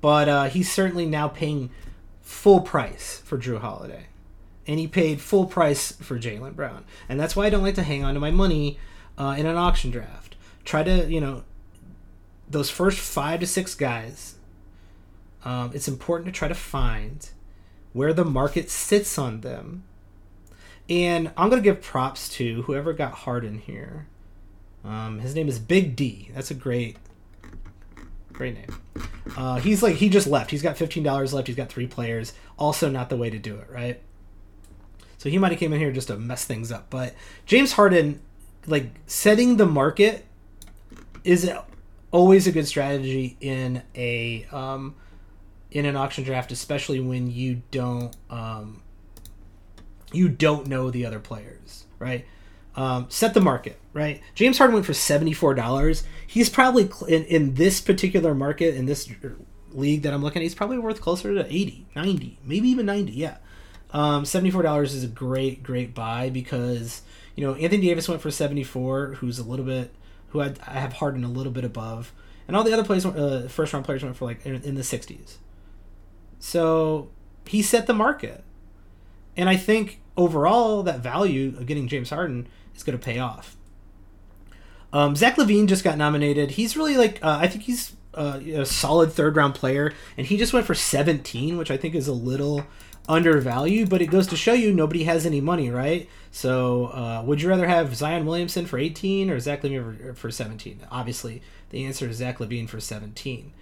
But 0.00 0.28
uh, 0.28 0.44
he's 0.44 0.70
certainly 0.70 1.06
now 1.06 1.28
paying 1.28 1.70
full 2.22 2.60
price 2.60 3.20
for 3.24 3.36
Jrue 3.36 3.60
Holiday. 3.60 4.06
And 4.66 4.78
he 4.78 4.86
paid 4.86 5.20
full 5.20 5.46
price 5.46 5.92
for 5.92 6.18
Jaylen 6.18 6.54
Brown. 6.54 6.84
And 7.08 7.18
that's 7.18 7.34
why 7.34 7.46
I 7.46 7.50
don't 7.50 7.62
like 7.62 7.74
to 7.76 7.82
hang 7.82 8.04
on 8.04 8.14
to 8.14 8.20
my 8.20 8.30
money 8.30 8.78
uh, 9.16 9.34
in 9.36 9.46
an 9.46 9.56
auction 9.56 9.90
draft. 9.90 10.36
Try 10.64 10.82
to, 10.82 11.10
you 11.10 11.20
know, 11.20 11.42
those 12.50 12.70
first 12.70 12.98
five 12.98 13.40
to 13.40 13.46
six 13.46 13.74
guys, 13.74 14.36
um, 15.44 15.70
it's 15.74 15.88
important 15.88 16.26
to 16.26 16.38
try 16.38 16.48
to 16.48 16.54
find 16.54 17.28
where 17.92 18.12
the 18.12 18.24
market 18.24 18.70
sits 18.70 19.18
on 19.18 19.40
them. 19.40 19.84
And 20.88 21.30
I'm 21.36 21.50
going 21.50 21.62
to 21.62 21.64
give 21.64 21.82
props 21.82 22.28
to 22.30 22.62
whoever 22.62 22.92
got 22.92 23.12
Harden 23.12 23.58
here. 23.58 24.06
Um, 24.84 25.20
his 25.20 25.34
name 25.34 25.48
is 25.48 25.58
Big 25.58 25.96
D. 25.96 26.30
That's 26.34 26.50
a 26.50 26.54
great, 26.54 26.96
great 28.32 28.54
name. 28.54 28.80
Uh, 29.36 29.56
he's 29.56 29.82
like 29.82 29.96
he 29.96 30.08
just 30.08 30.26
left. 30.26 30.50
He's 30.50 30.62
got 30.62 30.78
fifteen 30.78 31.02
dollars 31.02 31.34
left. 31.34 31.48
He's 31.48 31.56
got 31.56 31.68
three 31.68 31.86
players. 31.86 32.32
Also, 32.58 32.88
not 32.88 33.10
the 33.10 33.16
way 33.16 33.28
to 33.28 33.38
do 33.38 33.56
it, 33.56 33.68
right? 33.70 34.00
So 35.18 35.28
he 35.28 35.36
might 35.36 35.50
have 35.50 35.60
came 35.60 35.72
in 35.72 35.80
here 35.80 35.92
just 35.92 36.08
to 36.08 36.16
mess 36.16 36.44
things 36.44 36.72
up. 36.72 36.88
But 36.88 37.14
James 37.44 37.72
Harden, 37.72 38.20
like 38.66 38.86
setting 39.06 39.56
the 39.56 39.66
market, 39.66 40.24
is 41.24 41.50
always 42.10 42.46
a 42.46 42.52
good 42.52 42.66
strategy 42.66 43.36
in 43.40 43.82
a 43.94 44.46
um, 44.52 44.94
in 45.70 45.84
an 45.84 45.96
auction 45.96 46.24
draft, 46.24 46.52
especially 46.52 47.00
when 47.00 47.30
you 47.30 47.62
don't 47.70 48.16
um, 48.30 48.82
you 50.12 50.28
don't 50.28 50.66
know 50.66 50.90
the 50.90 51.04
other 51.06 51.18
players, 51.18 51.84
right? 51.98 52.24
Um, 52.76 53.06
set 53.08 53.34
the 53.34 53.40
market, 53.40 53.78
right? 53.92 54.20
James 54.34 54.58
Harden 54.58 54.74
went 54.74 54.86
for 54.86 54.94
seventy 54.94 55.32
four 55.32 55.54
dollars. 55.54 56.04
He's 56.26 56.48
probably 56.48 56.90
in, 57.08 57.24
in 57.24 57.54
this 57.54 57.80
particular 57.80 58.34
market 58.34 58.74
in 58.74 58.86
this 58.86 59.10
league 59.72 60.02
that 60.02 60.14
I'm 60.14 60.22
looking 60.22 60.40
at. 60.40 60.44
He's 60.44 60.54
probably 60.54 60.78
worth 60.78 61.00
closer 61.00 61.34
to 61.34 61.44
80, 61.44 61.86
90, 61.94 62.38
maybe 62.44 62.68
even 62.68 62.86
ninety. 62.86 63.12
Yeah, 63.12 63.38
um, 63.90 64.24
seventy 64.24 64.50
four 64.50 64.62
dollars 64.62 64.94
is 64.94 65.04
a 65.04 65.08
great 65.08 65.62
great 65.62 65.94
buy 65.94 66.30
because 66.30 67.02
you 67.34 67.44
know 67.44 67.54
Anthony 67.54 67.86
Davis 67.86 68.08
went 68.08 68.22
for 68.22 68.30
seventy 68.30 68.64
four, 68.64 69.14
who's 69.14 69.38
a 69.38 69.44
little 69.44 69.66
bit 69.66 69.92
who 70.28 70.40
I'd, 70.40 70.58
I 70.60 70.72
have 70.72 70.94
Harden 70.94 71.24
a 71.24 71.28
little 71.28 71.52
bit 71.52 71.64
above, 71.64 72.12
and 72.46 72.56
all 72.56 72.64
the 72.64 72.72
other 72.72 72.84
players, 72.84 73.04
uh, 73.04 73.46
first 73.50 73.72
round 73.72 73.84
players 73.84 74.02
went 74.02 74.16
for 74.16 74.24
like 74.24 74.44
in, 74.44 74.62
in 74.62 74.74
the 74.74 74.84
sixties. 74.84 75.38
So 76.38 77.10
he 77.46 77.62
set 77.62 77.86
the 77.86 77.94
market. 77.94 78.44
And 79.36 79.48
I 79.48 79.56
think 79.56 80.00
overall 80.16 80.82
that 80.82 81.00
value 81.00 81.54
of 81.56 81.66
getting 81.66 81.88
James 81.88 82.10
Harden 82.10 82.48
is 82.74 82.82
going 82.82 82.98
to 82.98 83.04
pay 83.04 83.18
off. 83.18 83.56
Um, 84.92 85.14
Zach 85.14 85.36
LaVine 85.36 85.66
just 85.66 85.84
got 85.84 85.98
nominated. 85.98 86.52
He's 86.52 86.76
really 86.76 86.96
like 86.96 87.22
uh, 87.22 87.38
I 87.40 87.46
think 87.46 87.64
he's 87.64 87.94
uh, 88.14 88.40
a 88.54 88.64
solid 88.64 89.12
third 89.12 89.36
round 89.36 89.54
player, 89.54 89.92
and 90.16 90.26
he 90.26 90.36
just 90.36 90.52
went 90.52 90.66
for 90.66 90.74
17, 90.74 91.56
which 91.56 91.70
I 91.70 91.76
think 91.76 91.94
is 91.94 92.08
a 92.08 92.12
little 92.12 92.64
undervalued. 93.08 93.88
But 93.88 94.02
it 94.02 94.06
goes 94.06 94.26
to 94.28 94.36
show 94.36 94.52
you 94.52 94.72
nobody 94.72 95.04
has 95.04 95.26
any 95.26 95.40
money, 95.40 95.70
right? 95.70 96.08
So 96.30 96.86
uh, 96.86 97.22
would 97.24 97.42
you 97.42 97.48
rather 97.48 97.66
have 97.66 97.96
Zion 97.96 98.26
Williamson 98.26 98.66
for 98.66 98.78
18 98.78 99.30
or 99.30 99.40
Zach 99.40 99.62
LaVine 99.62 100.08
for, 100.08 100.14
for 100.14 100.30
17? 100.30 100.80
Obviously, 100.90 101.42
the 101.70 101.84
answer 101.84 102.08
is 102.08 102.16
Zach 102.16 102.38
LaVine 102.38 102.68
for 102.68 102.80
17. 102.80 103.52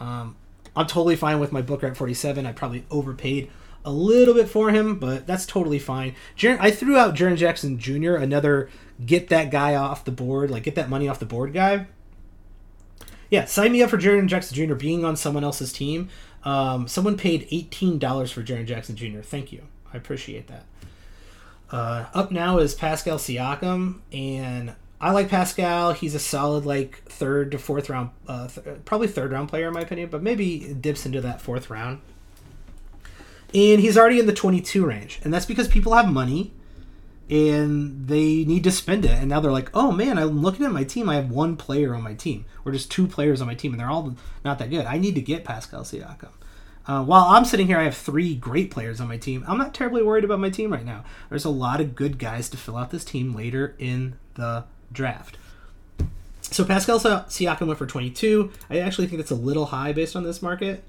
Um, 0.00 0.36
I'm 0.74 0.86
totally 0.86 1.16
fine 1.16 1.40
with 1.40 1.52
my 1.52 1.62
Booker 1.62 1.86
at 1.86 1.96
47. 1.96 2.46
I 2.46 2.52
probably 2.52 2.84
overpaid 2.90 3.50
a 3.84 3.92
little 3.92 4.34
bit 4.34 4.48
for 4.48 4.70
him, 4.70 4.98
but 4.98 5.26
that's 5.26 5.44
totally 5.44 5.78
fine. 5.78 6.14
Jaren, 6.36 6.58
I 6.60 6.70
threw 6.70 6.96
out 6.96 7.14
Jaren 7.14 7.36
Jackson 7.36 7.78
Jr., 7.78 8.14
another 8.14 8.70
get 9.04 9.28
that 9.28 9.50
guy 9.50 9.74
off 9.74 10.04
the 10.04 10.12
board, 10.12 10.50
like 10.50 10.62
get 10.62 10.76
that 10.76 10.88
money 10.88 11.08
off 11.08 11.18
the 11.18 11.26
board 11.26 11.52
guy. 11.52 11.86
Yeah, 13.30 13.46
sign 13.46 13.72
me 13.72 13.82
up 13.82 13.90
for 13.90 13.98
Jaren 13.98 14.26
Jackson 14.26 14.54
Jr. 14.54 14.74
being 14.74 15.04
on 15.04 15.16
someone 15.16 15.42
else's 15.42 15.72
team. 15.72 16.08
Um, 16.44 16.88
someone 16.88 17.16
paid 17.16 17.48
$18 17.50 18.32
for 18.32 18.42
Jaren 18.42 18.66
Jackson 18.66 18.96
Jr. 18.96 19.20
Thank 19.20 19.52
you. 19.52 19.62
I 19.92 19.96
appreciate 19.96 20.48
that. 20.48 20.64
Uh, 21.70 22.06
up 22.12 22.30
now 22.30 22.58
is 22.58 22.74
Pascal 22.74 23.16
Siakam, 23.16 24.00
and 24.12 24.74
I 25.00 25.12
like 25.12 25.28
Pascal. 25.28 25.92
He's 25.94 26.14
a 26.14 26.18
solid 26.18 26.66
like 26.66 27.02
third 27.06 27.52
to 27.52 27.58
fourth 27.58 27.88
round, 27.88 28.10
uh, 28.28 28.48
th- 28.48 28.84
probably 28.84 29.08
third 29.08 29.32
round 29.32 29.48
player 29.48 29.68
in 29.68 29.74
my 29.74 29.80
opinion, 29.80 30.10
but 30.10 30.22
maybe 30.22 30.74
dips 30.74 31.06
into 31.06 31.20
that 31.22 31.40
fourth 31.40 31.70
round. 31.70 32.00
And 33.54 33.80
he's 33.80 33.96
already 33.96 34.18
in 34.18 34.26
the 34.26 34.32
22 34.32 34.84
range, 34.84 35.20
and 35.24 35.32
that's 35.32 35.46
because 35.46 35.68
people 35.68 35.94
have 35.94 36.10
money 36.10 36.52
and 37.32 38.08
they 38.08 38.44
need 38.44 38.62
to 38.62 38.70
spend 38.70 39.06
it. 39.06 39.12
And 39.12 39.30
now 39.30 39.40
they're 39.40 39.50
like, 39.50 39.70
oh 39.72 39.90
man, 39.90 40.18
I'm 40.18 40.42
looking 40.42 40.66
at 40.66 40.72
my 40.72 40.84
team. 40.84 41.08
I 41.08 41.14
have 41.14 41.30
one 41.30 41.56
player 41.56 41.94
on 41.94 42.02
my 42.02 42.12
team, 42.12 42.44
or 42.62 42.72
just 42.72 42.90
two 42.90 43.06
players 43.06 43.40
on 43.40 43.46
my 43.46 43.54
team, 43.54 43.72
and 43.72 43.80
they're 43.80 43.90
all 43.90 44.14
not 44.44 44.58
that 44.58 44.68
good. 44.68 44.84
I 44.84 44.98
need 44.98 45.14
to 45.14 45.22
get 45.22 45.42
Pascal 45.42 45.82
Siakam. 45.82 46.28
Uh, 46.86 47.02
while 47.02 47.24
I'm 47.24 47.46
sitting 47.46 47.68
here, 47.68 47.78
I 47.78 47.84
have 47.84 47.96
three 47.96 48.34
great 48.34 48.70
players 48.70 49.00
on 49.00 49.08
my 49.08 49.16
team. 49.16 49.44
I'm 49.48 49.56
not 49.56 49.72
terribly 49.72 50.02
worried 50.02 50.24
about 50.24 50.40
my 50.40 50.50
team 50.50 50.72
right 50.72 50.84
now. 50.84 51.04
There's 51.30 51.46
a 51.46 51.50
lot 51.50 51.80
of 51.80 51.94
good 51.94 52.18
guys 52.18 52.50
to 52.50 52.58
fill 52.58 52.76
out 52.76 52.90
this 52.90 53.04
team 53.04 53.34
later 53.34 53.76
in 53.78 54.16
the 54.34 54.64
draft. 54.92 55.38
So 56.42 56.66
Pascal 56.66 56.98
Siakam 57.00 57.66
went 57.66 57.78
for 57.78 57.86
22. 57.86 58.52
I 58.68 58.80
actually 58.80 59.06
think 59.06 59.20
that's 59.20 59.30
a 59.30 59.36
little 59.36 59.66
high 59.66 59.94
based 59.94 60.16
on 60.16 60.24
this 60.24 60.42
market. 60.42 60.84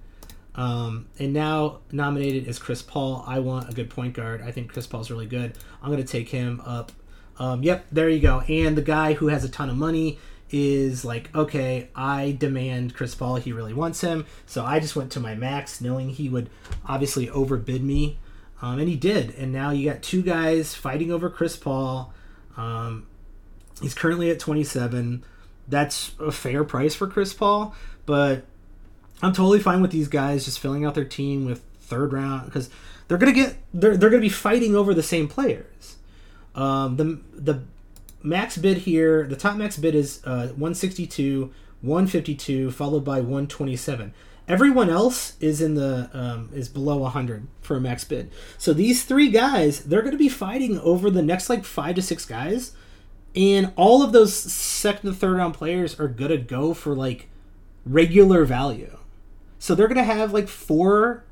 Um, 0.56 1.08
and 1.18 1.34
now 1.34 1.80
nominated 1.92 2.48
is 2.48 2.60
Chris 2.60 2.82
Paul. 2.82 3.24
I 3.28 3.40
want 3.40 3.70
a 3.70 3.74
good 3.74 3.90
point 3.90 4.14
guard. 4.14 4.42
I 4.42 4.52
think 4.52 4.72
Chris 4.72 4.88
Paul's 4.88 5.10
really 5.10 5.26
good. 5.26 5.58
I'm 5.82 5.90
going 5.90 6.04
to 6.04 6.08
take 6.08 6.30
him 6.30 6.62
up. 6.66 6.92
Um, 7.40 7.64
yep, 7.64 7.86
there 7.92 8.10
you 8.10 8.20
go. 8.20 8.42
And 8.42 8.78
the 8.78 8.84
guy 8.84 9.14
who 9.14 9.28
has 9.28 9.44
a 9.44 9.50
ton 9.50 9.70
of 9.70 9.76
money 9.76 10.20
is 10.52 11.04
like, 11.04 11.36
okay, 11.36 11.90
I 11.96 12.36
demand 12.40 12.94
Chris 12.94 13.16
Paul. 13.16 13.38
He 13.38 13.52
really 13.52 13.74
wants 13.74 14.02
him. 14.02 14.28
So 14.46 14.64
I 14.64 14.80
just 14.80 14.96
went 14.96 15.12
to 15.14 15.20
my 15.20 15.34
max, 15.34 15.82
knowing 15.82 16.10
he 16.10 16.30
would 16.30 16.50
obviously 16.86 17.30
overbid 17.30 17.84
me. 17.84 18.20
Um, 18.62 18.80
and 18.80 18.88
he 18.88 18.96
did. 18.96 19.34
And 19.36 19.52
now 19.52 19.72
you 19.72 19.90
got 19.90 20.04
two 20.04 20.22
guys 20.22 20.76
fighting 20.76 21.12
over 21.12 21.30
Chris 21.30 21.58
Paul. 21.58 22.14
Um, 22.56 23.08
He's 23.82 23.94
currently 23.94 24.30
at 24.32 24.40
27. 24.40 25.24
That's 25.68 26.16
a 26.20 26.32
fair 26.32 26.64
price 26.64 26.96
for 26.96 27.08
Chris 27.08 27.34
Paul, 27.34 27.76
but 28.06 28.46
I'm 29.24 29.34
totally 29.34 29.60
fine 29.60 29.82
with 29.82 29.92
these 29.92 30.08
guys 30.08 30.46
just 30.46 30.60
filling 30.60 30.86
out 30.86 30.96
their 30.96 31.06
team 31.06 31.46
with 31.46 31.64
third 31.80 32.14
round 32.14 32.46
because 32.46 32.70
they're 33.08 33.18
gonna 33.18 33.32
get 33.32 33.56
they're 33.74 33.98
they're 33.98 34.10
gonna 34.10 34.22
be 34.22 34.30
fighting 34.30 34.76
over 34.76 34.94
the 34.94 35.04
same 35.04 35.28
players. 35.28 35.98
Um, 36.56 36.98
the 36.98 37.22
the 37.34 37.64
max 38.22 38.58
bid 38.58 38.80
here, 38.80 39.26
the 39.26 39.36
top 39.36 39.58
max 39.58 39.78
bid 39.78 39.96
is 39.96 40.22
uh, 40.26 40.48
162, 40.48 41.52
152, 41.82 42.72
followed 42.72 43.04
by 43.04 43.20
127. 43.20 44.14
Everyone 44.48 44.90
else 44.90 45.38
is 45.40 45.62
in 45.62 45.76
the 45.76 46.10
um, 46.14 46.50
is 46.54 46.68
below 46.68 46.98
100 46.98 47.48
for 47.62 47.78
a 47.78 47.82
max 47.82 48.04
bid. 48.04 48.30
So 48.58 48.74
these 48.74 49.06
three 49.06 49.30
guys, 49.30 49.86
they're 49.86 50.02
going 50.02 50.12
to 50.12 50.18
be 50.18 50.30
fighting 50.30 50.80
over 50.80 51.10
the 51.10 51.22
next 51.22 51.50
like 51.50 51.64
five 51.64 51.96
to 51.96 52.02
six 52.02 52.26
guys 52.26 52.74
and 53.36 53.72
all 53.76 54.04
of 54.04 54.12
those 54.12 54.34
second 54.34 55.10
to 55.10 55.16
third 55.16 55.38
round 55.38 55.54
players 55.54 56.00
are 56.00 56.08
gonna 56.08 56.38
go 56.38 56.74
for 56.74 56.96
like 56.96 57.30
regular 57.86 58.46
value. 58.46 58.98
So 59.64 59.76
they're 59.76 59.88
gonna 59.88 60.04
have 60.04 60.34
like 60.34 60.50
four 60.50 61.24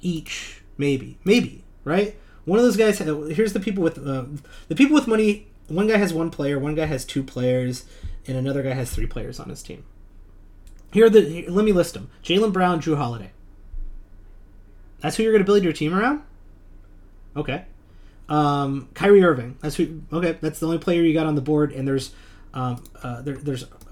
each, 0.00 0.62
maybe, 0.78 1.18
maybe, 1.24 1.62
right? 1.84 2.16
One 2.46 2.58
of 2.58 2.64
those 2.64 2.78
guys. 2.78 3.00
Here's 3.00 3.52
the 3.52 3.60
people 3.60 3.82
with 3.82 3.98
uh, 3.98 4.24
the 4.68 4.74
people 4.74 4.94
with 4.94 5.06
money. 5.06 5.46
One 5.66 5.88
guy 5.88 5.98
has 5.98 6.14
one 6.14 6.30
player, 6.30 6.58
one 6.58 6.74
guy 6.74 6.86
has 6.86 7.04
two 7.04 7.22
players, 7.22 7.84
and 8.26 8.38
another 8.38 8.62
guy 8.62 8.72
has 8.72 8.90
three 8.90 9.04
players 9.04 9.38
on 9.38 9.50
his 9.50 9.62
team. 9.62 9.84
Here 10.90 11.04
are 11.04 11.10
the. 11.10 11.20
Here, 11.20 11.50
let 11.50 11.66
me 11.66 11.72
list 11.72 11.92
them: 11.92 12.10
Jaylen 12.24 12.50
Brown, 12.50 12.80
Jrue 12.80 12.96
Holiday. 12.96 13.32
That's 15.00 15.16
who 15.16 15.22
you're 15.22 15.32
going 15.32 15.44
to 15.44 15.46
build 15.46 15.62
your 15.62 15.74
team 15.74 15.92
around. 15.92 16.22
Okay. 17.36 17.66
Um, 18.30 18.88
Kyrie 18.94 19.22
Irving. 19.22 19.58
That's 19.60 19.76
who. 19.76 20.00
Okay, 20.10 20.38
that's 20.40 20.60
the 20.60 20.66
only 20.66 20.78
player 20.78 21.02
you 21.02 21.12
got 21.12 21.26
on 21.26 21.34
the 21.34 21.42
board, 21.42 21.72
and 21.72 21.86
there's 21.86 22.14
um, 22.54 22.82
uh, 23.02 23.20
there, 23.20 23.36
there's 23.36 23.64
uh, 23.64 23.87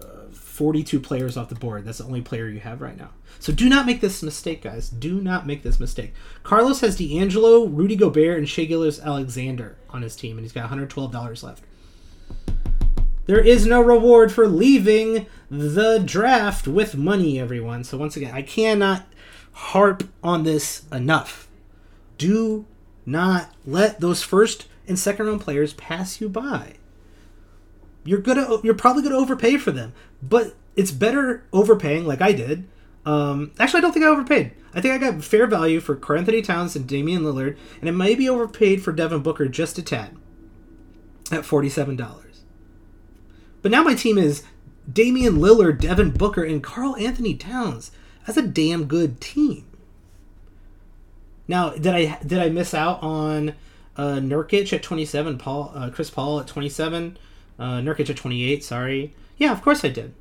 42 0.57 1.01
players 1.01 1.37
off 1.37 1.51
the 1.51 1.55
board. 1.55 1.85
That's 1.85 1.99
the 1.99 2.05
only 2.05 2.23
player 2.23 2.49
you 2.49 2.61
have 2.61 2.81
right 2.81 2.97
now. 2.97 3.11
So 3.39 3.53
do 3.53 3.69
not 3.69 3.85
make 3.85 4.01
this 4.01 4.23
mistake, 4.23 4.63
guys. 4.63 4.89
Do 4.89 5.21
not 5.21 5.47
make 5.47 5.63
this 5.63 5.79
mistake. 5.79 6.15
Carlos 6.43 6.81
has 6.81 6.97
D'Angelo, 6.97 7.67
Rudy 7.67 7.95
Gobert, 7.95 8.39
and 8.39 8.49
Shai 8.49 8.65
Gilgeous-Alexander 8.65 9.77
on 9.91 10.01
his 10.01 10.17
team, 10.17 10.39
and 10.39 10.45
he's 10.45 10.53
got 10.53 10.71
$112 10.71 11.43
left. 11.43 11.63
There 13.27 13.41
is 13.41 13.67
no 13.67 13.83
reward 13.83 14.33
for 14.33 14.49
leaving 14.49 15.27
the 15.51 15.99
draft 15.99 16.67
with 16.67 16.97
money, 16.97 17.39
everyone. 17.39 17.85
So 17.85 17.99
once 17.99 18.17
again, 18.17 18.35
I 18.35 18.41
cannot 18.41 19.05
harp 19.53 20.05
on 20.23 20.45
this 20.45 20.85
enough. 20.91 21.49
Do 22.17 22.65
not 23.05 23.53
let 23.67 24.01
those 24.01 24.23
first 24.23 24.69
and 24.89 24.99
second 24.99 25.27
round 25.27 25.43
players 25.43 25.75
pass 25.75 26.21
you 26.21 26.29
by. 26.31 26.75
You're 28.05 28.21
gonna 28.21 28.61
you're 28.63 28.75
probably 28.75 29.03
gonna 29.03 29.17
overpay 29.17 29.57
for 29.57 29.73
them, 29.73 29.93
but 30.23 30.55
it's 30.77 30.91
better 30.91 31.45
overpaying 31.53 32.07
like 32.07 32.21
I 32.21 32.33
did. 32.33 32.69
Um, 33.05 33.53
actually, 33.59 33.79
I 33.79 33.81
don't 33.83 33.93
think 33.93 34.05
I 34.05 34.09
overpaid. 34.09 34.53
I 34.75 34.81
think 34.81 34.95
I 34.95 34.99
got 34.99 35.25
fair 35.25 35.47
value 35.47 35.81
for 35.81 35.97
Karl-Anthony 35.97 36.43
Towns 36.43 36.77
and 36.77 36.87
Damian 36.87 37.23
Lillard, 37.23 37.57
and 37.81 37.89
it 37.89 37.93
might 37.93 38.19
be 38.19 38.29
overpaid 38.29 38.83
for 38.83 38.93
Devin 38.93 39.23
Booker 39.23 39.49
just 39.49 39.79
a 39.79 39.83
tad 39.83 40.17
at 41.31 41.45
forty-seven 41.45 41.97
dollars. 41.97 42.43
But 43.63 43.71
now 43.71 43.83
my 43.83 43.95
team 43.95 44.19
is 44.19 44.43
Damian 44.93 45.37
Lillard, 45.37 45.81
Devin 45.81 46.11
Booker, 46.11 46.45
and 46.45 46.63
Karl-Anthony 46.63 47.35
Towns. 47.35 47.91
That's 48.27 48.39
a 48.39 48.43
damn 48.43 48.87
good 48.87 49.21
team. 49.21 49.67
Now, 51.49 51.71
did 51.71 51.95
I 51.95 52.19
did 52.27 52.39
I 52.39 52.49
miss 52.49 52.75
out 52.75 53.03
on 53.03 53.55
uh, 53.97 54.17
Nurkic 54.17 54.73
at 54.73 54.83
27, 54.83 55.39
Paul 55.39 55.73
uh, 55.75 55.91
Chris 55.91 56.11
Paul 56.11 56.41
at 56.41 56.49
27, 56.49 57.19
uh, 57.59 57.65
Nurkic 57.79 58.11
at 58.11 58.17
28? 58.17 58.65
Sorry, 58.65 59.15
yeah, 59.37 59.53
of 59.53 59.63
course 59.63 59.85
I 59.85 59.89
did. 59.89 60.15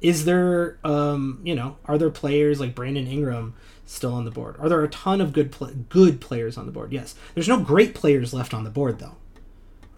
Is 0.00 0.24
there, 0.24 0.78
um, 0.82 1.40
you 1.44 1.54
know, 1.54 1.76
are 1.84 1.96
there 1.96 2.10
players 2.10 2.58
like 2.58 2.74
Brandon 2.74 3.06
Ingram 3.06 3.54
still 3.86 4.12
on 4.12 4.24
the 4.24 4.30
board? 4.30 4.56
Are 4.58 4.68
there 4.68 4.82
a 4.82 4.88
ton 4.88 5.20
of 5.20 5.32
good 5.32 5.52
pl- 5.52 5.70
good 5.88 6.20
players 6.20 6.56
on 6.56 6.66
the 6.66 6.72
board? 6.72 6.92
Yes. 6.92 7.14
There's 7.34 7.48
no 7.48 7.60
great 7.60 7.94
players 7.94 8.34
left 8.34 8.52
on 8.52 8.64
the 8.64 8.70
board 8.70 8.98
though. 8.98 9.16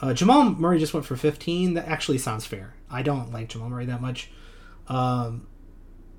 Uh, 0.01 0.13
Jamal 0.13 0.51
Murray 0.51 0.79
just 0.79 0.93
went 0.93 1.07
for 1.07 1.17
15. 1.17 1.75
That 1.75 1.89
actually 1.89 2.19
sounds 2.19 2.45
fair. 2.45 2.75
I 2.91 3.03
don't 3.03 3.33
like 3.33 3.49
Jamal 3.49 3.71
Murray 3.71 3.87
that 3.87 4.03
much. 4.03 4.31
Um, 4.89 5.47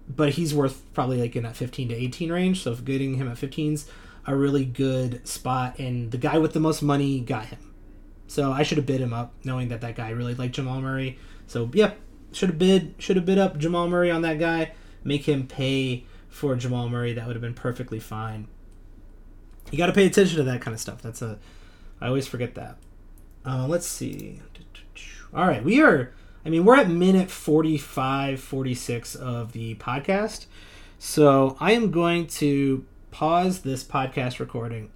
but 0.07 0.33
he's 0.33 0.53
worth 0.53 0.81
probably 0.93 1.19
like 1.19 1.35
in 1.35 1.43
that 1.43 1.55
15 1.55 1.89
to 1.89 1.95
18 1.95 2.31
range. 2.31 2.63
So 2.63 2.73
getting 2.75 3.15
him 3.15 3.27
at 3.27 3.37
15's 3.37 3.87
a 4.27 4.35
really 4.35 4.65
good 4.65 5.27
spot, 5.27 5.77
and 5.77 6.11
the 6.11 6.17
guy 6.17 6.37
with 6.37 6.53
the 6.53 6.59
most 6.59 6.81
money 6.81 7.19
got 7.19 7.45
him. 7.45 7.73
So 8.27 8.51
I 8.51 8.63
should 8.63 8.77
have 8.77 8.87
bid 8.87 9.01
him 9.01 9.13
up, 9.13 9.33
knowing 9.43 9.67
that 9.69 9.81
that 9.81 9.95
guy 9.95 10.09
really 10.09 10.33
liked 10.33 10.55
Jamal 10.55 10.81
Murray. 10.81 11.19
So 11.47 11.69
yep, 11.73 11.99
should 12.31 12.49
have 12.49 12.59
bid 12.59 12.95
should 12.97 13.15
have 13.15 13.25
bid 13.25 13.37
up 13.37 13.57
Jamal 13.57 13.87
Murray 13.87 14.11
on 14.11 14.21
that 14.23 14.39
guy, 14.39 14.73
make 15.03 15.27
him 15.27 15.47
pay 15.47 16.05
for 16.35 16.55
Jamal 16.55 16.89
Murray, 16.89 17.13
that 17.13 17.25
would 17.25 17.35
have 17.35 17.41
been 17.41 17.53
perfectly 17.53 17.99
fine. 17.99 18.47
You 19.71 19.77
got 19.77 19.87
to 19.87 19.93
pay 19.93 20.05
attention 20.05 20.37
to 20.37 20.43
that 20.43 20.61
kind 20.61 20.73
of 20.73 20.81
stuff. 20.81 21.01
That's 21.01 21.21
a, 21.21 21.39
I 22.01 22.07
always 22.07 22.27
forget 22.27 22.55
that. 22.55 22.77
Uh, 23.45 23.65
let's 23.67 23.87
see. 23.87 24.41
All 25.33 25.47
right, 25.47 25.63
we 25.63 25.81
are. 25.81 26.13
I 26.45 26.49
mean, 26.49 26.65
we're 26.65 26.75
at 26.75 26.89
minute 26.89 27.31
45, 27.31 28.39
46 28.39 29.15
of 29.15 29.53
the 29.53 29.75
podcast. 29.75 30.45
So 30.99 31.55
I 31.59 31.71
am 31.71 31.89
going 31.89 32.27
to 32.27 32.85
pause 33.11 33.61
this 33.61 33.83
podcast 33.83 34.39
recording 34.39 34.91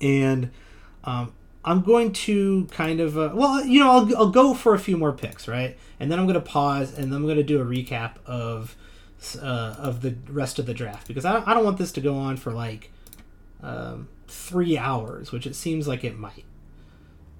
and 0.00 0.50
um, 1.04 1.34
I'm 1.64 1.82
going 1.82 2.12
to 2.12 2.66
kind 2.72 3.00
of, 3.00 3.16
uh, 3.16 3.30
well, 3.34 3.64
you 3.64 3.78
know, 3.78 3.90
I'll, 3.90 4.16
I'll 4.16 4.30
go 4.30 4.52
for 4.54 4.74
a 4.74 4.78
few 4.78 4.96
more 4.96 5.12
picks, 5.12 5.46
right? 5.46 5.78
And 6.00 6.10
then 6.10 6.18
I'm 6.18 6.26
going 6.26 6.34
to 6.34 6.40
pause 6.40 6.92
and 6.92 7.12
then 7.12 7.20
I'm 7.20 7.24
going 7.24 7.36
to 7.36 7.42
do 7.44 7.60
a 7.60 7.64
recap 7.64 8.14
of 8.26 8.76
uh, 9.40 9.76
of 9.78 10.02
the 10.02 10.16
rest 10.28 10.58
of 10.58 10.66
the 10.66 10.74
draft 10.74 11.06
because 11.06 11.24
I, 11.24 11.42
I 11.48 11.54
don't 11.54 11.64
want 11.64 11.78
this 11.78 11.92
to 11.92 12.00
go 12.00 12.16
on 12.16 12.36
for 12.36 12.52
like 12.52 12.90
um, 13.62 14.08
three 14.26 14.76
hours, 14.76 15.30
which 15.30 15.46
it 15.46 15.54
seems 15.54 15.86
like 15.86 16.02
it 16.02 16.18
might. 16.18 16.44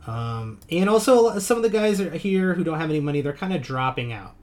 Um, 0.07 0.61
and 0.71 0.89
also, 0.89 1.39
some 1.39 1.57
of 1.57 1.63
the 1.63 1.71
guys 1.71 2.01
are 2.01 2.11
here 2.11 2.55
who 2.55 2.65
don't 2.65 2.79
have 2.79 2.91
any 2.91 3.01
money, 3.01 3.21
they're 3.21 3.33
kind 3.33 3.53
of 3.53 3.63
dropping 3.63 4.13
out. 4.13 4.35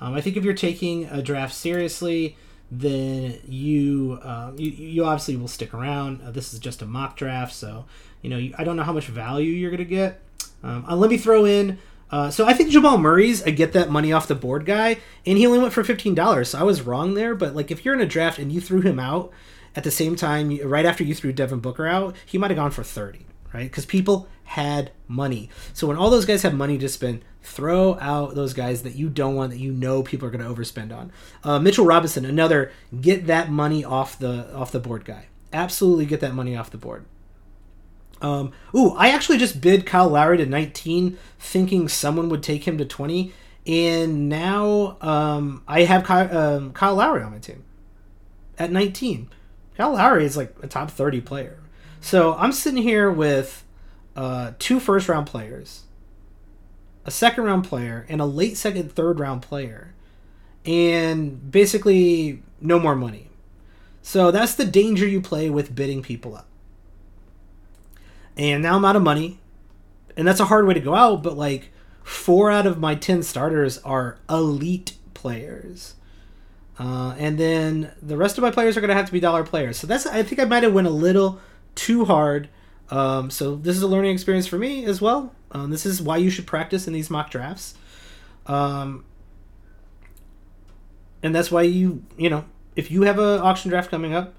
Um, 0.00 0.14
I 0.14 0.20
think 0.20 0.36
if 0.36 0.44
you're 0.44 0.54
taking 0.54 1.06
a 1.06 1.22
draft 1.22 1.54
seriously, 1.54 2.36
then 2.70 3.38
you 3.46 4.18
uh, 4.22 4.52
you, 4.56 4.70
you 4.70 5.04
obviously 5.04 5.36
will 5.36 5.48
stick 5.48 5.72
around. 5.72 6.20
Uh, 6.22 6.30
this 6.30 6.52
is 6.52 6.58
just 6.58 6.82
a 6.82 6.86
mock 6.86 7.16
draft, 7.16 7.54
so 7.54 7.86
you 8.26 8.30
know 8.30 8.38
you, 8.38 8.52
I 8.58 8.64
don't 8.64 8.76
know 8.76 8.82
how 8.82 8.92
much 8.92 9.06
value 9.06 9.52
you're 9.52 9.70
going 9.70 9.78
to 9.78 9.84
get. 9.84 10.20
Um, 10.64 10.84
uh, 10.88 10.96
let 10.96 11.10
me 11.10 11.16
throw 11.16 11.44
in. 11.44 11.78
Uh, 12.10 12.28
so 12.28 12.44
I 12.44 12.54
think 12.54 12.70
Jamal 12.70 12.98
Murray's 12.98 13.40
a 13.42 13.52
get 13.52 13.72
that 13.74 13.88
money 13.88 14.12
off 14.12 14.26
the 14.26 14.34
board 14.34 14.66
guy, 14.66 14.98
and 15.24 15.38
he 15.38 15.46
only 15.46 15.60
went 15.60 15.72
for 15.72 15.84
fifteen 15.84 16.12
dollars. 16.12 16.48
So 16.48 16.58
I 16.58 16.64
was 16.64 16.82
wrong 16.82 17.14
there, 17.14 17.36
but 17.36 17.54
like 17.54 17.70
if 17.70 17.84
you're 17.84 17.94
in 17.94 18.00
a 18.00 18.06
draft 18.06 18.40
and 18.40 18.50
you 18.50 18.60
threw 18.60 18.80
him 18.80 18.98
out 18.98 19.30
at 19.76 19.84
the 19.84 19.92
same 19.92 20.16
time, 20.16 20.58
right 20.64 20.84
after 20.84 21.04
you 21.04 21.14
threw 21.14 21.32
Devin 21.32 21.60
Booker 21.60 21.86
out, 21.86 22.16
he 22.26 22.36
might 22.36 22.50
have 22.50 22.56
gone 22.56 22.72
for 22.72 22.82
thirty, 22.82 23.26
right? 23.54 23.70
Because 23.70 23.86
people 23.86 24.26
had 24.42 24.90
money. 25.06 25.48
So 25.72 25.86
when 25.86 25.96
all 25.96 26.10
those 26.10 26.24
guys 26.24 26.42
have 26.42 26.54
money 26.54 26.78
to 26.78 26.88
spend, 26.88 27.22
throw 27.44 27.96
out 28.00 28.34
those 28.34 28.54
guys 28.54 28.82
that 28.82 28.96
you 28.96 29.08
don't 29.08 29.36
want 29.36 29.52
that 29.52 29.60
you 29.60 29.70
know 29.70 30.02
people 30.02 30.26
are 30.26 30.32
going 30.32 30.44
to 30.44 30.52
overspend 30.52 30.92
on. 30.92 31.12
Uh, 31.44 31.60
Mitchell 31.60 31.86
Robinson, 31.86 32.24
another 32.24 32.72
get 33.00 33.28
that 33.28 33.52
money 33.52 33.84
off 33.84 34.18
the 34.18 34.52
off 34.52 34.72
the 34.72 34.80
board 34.80 35.04
guy. 35.04 35.26
Absolutely 35.52 36.06
get 36.06 36.18
that 36.18 36.34
money 36.34 36.56
off 36.56 36.72
the 36.72 36.76
board. 36.76 37.04
Um, 38.20 38.52
ooh, 38.74 38.92
I 38.92 39.10
actually 39.10 39.38
just 39.38 39.60
bid 39.60 39.86
Kyle 39.86 40.08
Lowry 40.08 40.38
to 40.38 40.46
19, 40.46 41.18
thinking 41.38 41.88
someone 41.88 42.28
would 42.28 42.42
take 42.42 42.66
him 42.66 42.78
to 42.78 42.84
20, 42.84 43.32
and 43.66 44.28
now 44.28 44.96
um, 45.00 45.62
I 45.66 45.82
have 45.82 46.04
Kyle, 46.04 46.36
um, 46.36 46.72
Kyle 46.72 46.94
Lowry 46.94 47.22
on 47.22 47.32
my 47.32 47.38
team 47.38 47.64
at 48.58 48.72
19. 48.72 49.28
Kyle 49.76 49.92
Lowry 49.92 50.24
is 50.24 50.36
like 50.36 50.54
a 50.62 50.66
top 50.66 50.90
30 50.90 51.20
player. 51.20 51.58
So 52.00 52.34
I'm 52.34 52.52
sitting 52.52 52.82
here 52.82 53.10
with 53.10 53.64
uh, 54.14 54.52
two 54.58 54.80
first 54.80 55.08
round 55.08 55.26
players, 55.26 55.82
a 57.04 57.10
second 57.10 57.44
round 57.44 57.64
player, 57.64 58.06
and 58.08 58.20
a 58.20 58.26
late 58.26 58.56
second, 58.56 58.92
third 58.92 59.20
round 59.20 59.42
player, 59.42 59.92
and 60.64 61.50
basically 61.50 62.42
no 62.60 62.78
more 62.78 62.96
money. 62.96 63.28
So 64.02 64.30
that's 64.30 64.54
the 64.54 64.64
danger 64.64 65.06
you 65.06 65.20
play 65.20 65.50
with 65.50 65.74
bidding 65.74 66.02
people 66.02 66.36
up. 66.36 66.46
And 68.36 68.62
now 68.62 68.76
I'm 68.76 68.84
out 68.84 68.96
of 68.96 69.02
money, 69.02 69.40
and 70.16 70.26
that's 70.26 70.40
a 70.40 70.44
hard 70.46 70.66
way 70.66 70.74
to 70.74 70.80
go 70.80 70.94
out, 70.94 71.22
but 71.22 71.36
like 71.36 71.72
four 72.02 72.50
out 72.50 72.66
of 72.66 72.78
my 72.78 72.94
10 72.94 73.22
starters 73.22 73.78
are 73.78 74.18
elite 74.28 74.94
players. 75.14 75.94
Uh, 76.78 77.14
and 77.18 77.38
then 77.38 77.92
the 78.02 78.16
rest 78.16 78.36
of 78.36 78.42
my 78.42 78.50
players 78.50 78.76
are 78.76 78.80
going 78.80 78.90
to 78.90 78.94
have 78.94 79.06
to 79.06 79.12
be 79.12 79.20
dollar 79.20 79.42
players. 79.42 79.78
So 79.78 79.86
that's 79.86 80.06
I 80.06 80.22
think 80.22 80.40
I 80.40 80.44
might 80.44 80.62
have 80.62 80.74
went 80.74 80.86
a 80.86 80.90
little 80.90 81.40
too 81.74 82.04
hard 82.04 82.50
um, 82.90 83.30
so 83.30 83.56
this 83.56 83.76
is 83.76 83.82
a 83.82 83.88
learning 83.88 84.12
experience 84.12 84.46
for 84.46 84.58
me 84.58 84.84
as 84.84 85.00
well. 85.00 85.34
Um, 85.52 85.70
this 85.70 85.86
is 85.86 86.00
why 86.00 86.18
you 86.18 86.30
should 86.30 86.46
practice 86.46 86.86
in 86.86 86.92
these 86.92 87.10
mock 87.10 87.30
drafts. 87.30 87.74
Um, 88.46 89.04
and 91.22 91.34
that's 91.34 91.50
why 91.50 91.62
you 91.62 92.04
you 92.16 92.30
know 92.30 92.44
if 92.76 92.90
you 92.90 93.02
have 93.02 93.18
an 93.18 93.40
auction 93.40 93.70
draft 93.70 93.90
coming 93.90 94.14
up, 94.14 94.34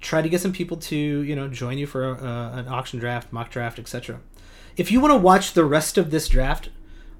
try 0.00 0.22
to 0.22 0.28
get 0.28 0.40
some 0.40 0.52
people 0.52 0.76
to 0.76 0.96
you 0.96 1.36
know 1.36 1.48
join 1.48 1.78
you 1.78 1.86
for 1.86 2.04
a, 2.04 2.52
an 2.54 2.68
auction 2.68 2.98
draft, 2.98 3.32
mock 3.32 3.50
draft, 3.50 3.78
etc. 3.78 4.20
If 4.76 4.90
you 4.90 5.00
want 5.00 5.12
to 5.12 5.18
watch 5.18 5.52
the 5.52 5.64
rest 5.64 5.98
of 5.98 6.10
this 6.10 6.28
draft, 6.28 6.70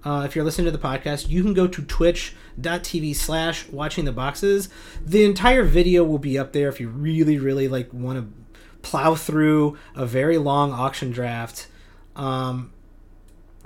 uh, 0.05 0.23
if 0.27 0.35
you're 0.35 0.45
listening 0.45 0.67
to 0.67 0.71
the 0.71 0.79
podcast, 0.79 1.29
you 1.29 1.43
can 1.43 1.53
go 1.53 1.67
to 1.67 1.83
twitch.tv 1.83 3.15
slash 3.15 3.69
watching 3.69 4.05
the 4.05 4.13
boxes. 4.13 4.69
The 5.05 5.25
entire 5.25 5.65
video 5.65 6.05
will 6.05 6.19
be 6.19 6.39
up 6.39 6.53
there 6.53 6.69
if 6.69 6.81
you 6.81 6.89
really, 6.89 7.39
really 7.39 7.69
like 7.69 7.93
want 7.93 8.19
to 8.19 8.41
plow 8.83 9.15
through 9.15 9.77
a 9.95 10.07
very 10.07 10.39
long 10.39 10.73
auction 10.73 11.11
draft. 11.11 11.69
Um, 12.17 12.73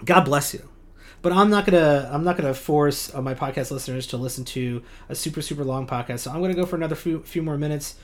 God 0.05 0.25
bless 0.25 0.53
you. 0.55 0.69
But 1.23 1.33
I'm 1.33 1.49
not 1.49 1.65
gonna 1.65 2.11
I'm 2.12 2.23
not 2.23 2.37
gonna 2.37 2.53
force 2.53 3.15
uh, 3.15 3.23
my 3.23 3.33
podcast 3.33 3.71
listeners 3.71 4.07
to 4.09 4.19
listen 4.19 4.45
to 4.47 4.83
a 5.09 5.15
super 5.15 5.41
super 5.41 5.65
long 5.65 5.87
podcast. 5.87 6.21
So 6.21 6.31
I'm 6.31 6.43
gonna 6.43 6.53
go 6.53 6.67
for 6.67 6.77
another 6.77 6.95
few 6.95 7.23
few 7.23 7.43
more 7.43 7.57
minutes. 7.57 7.95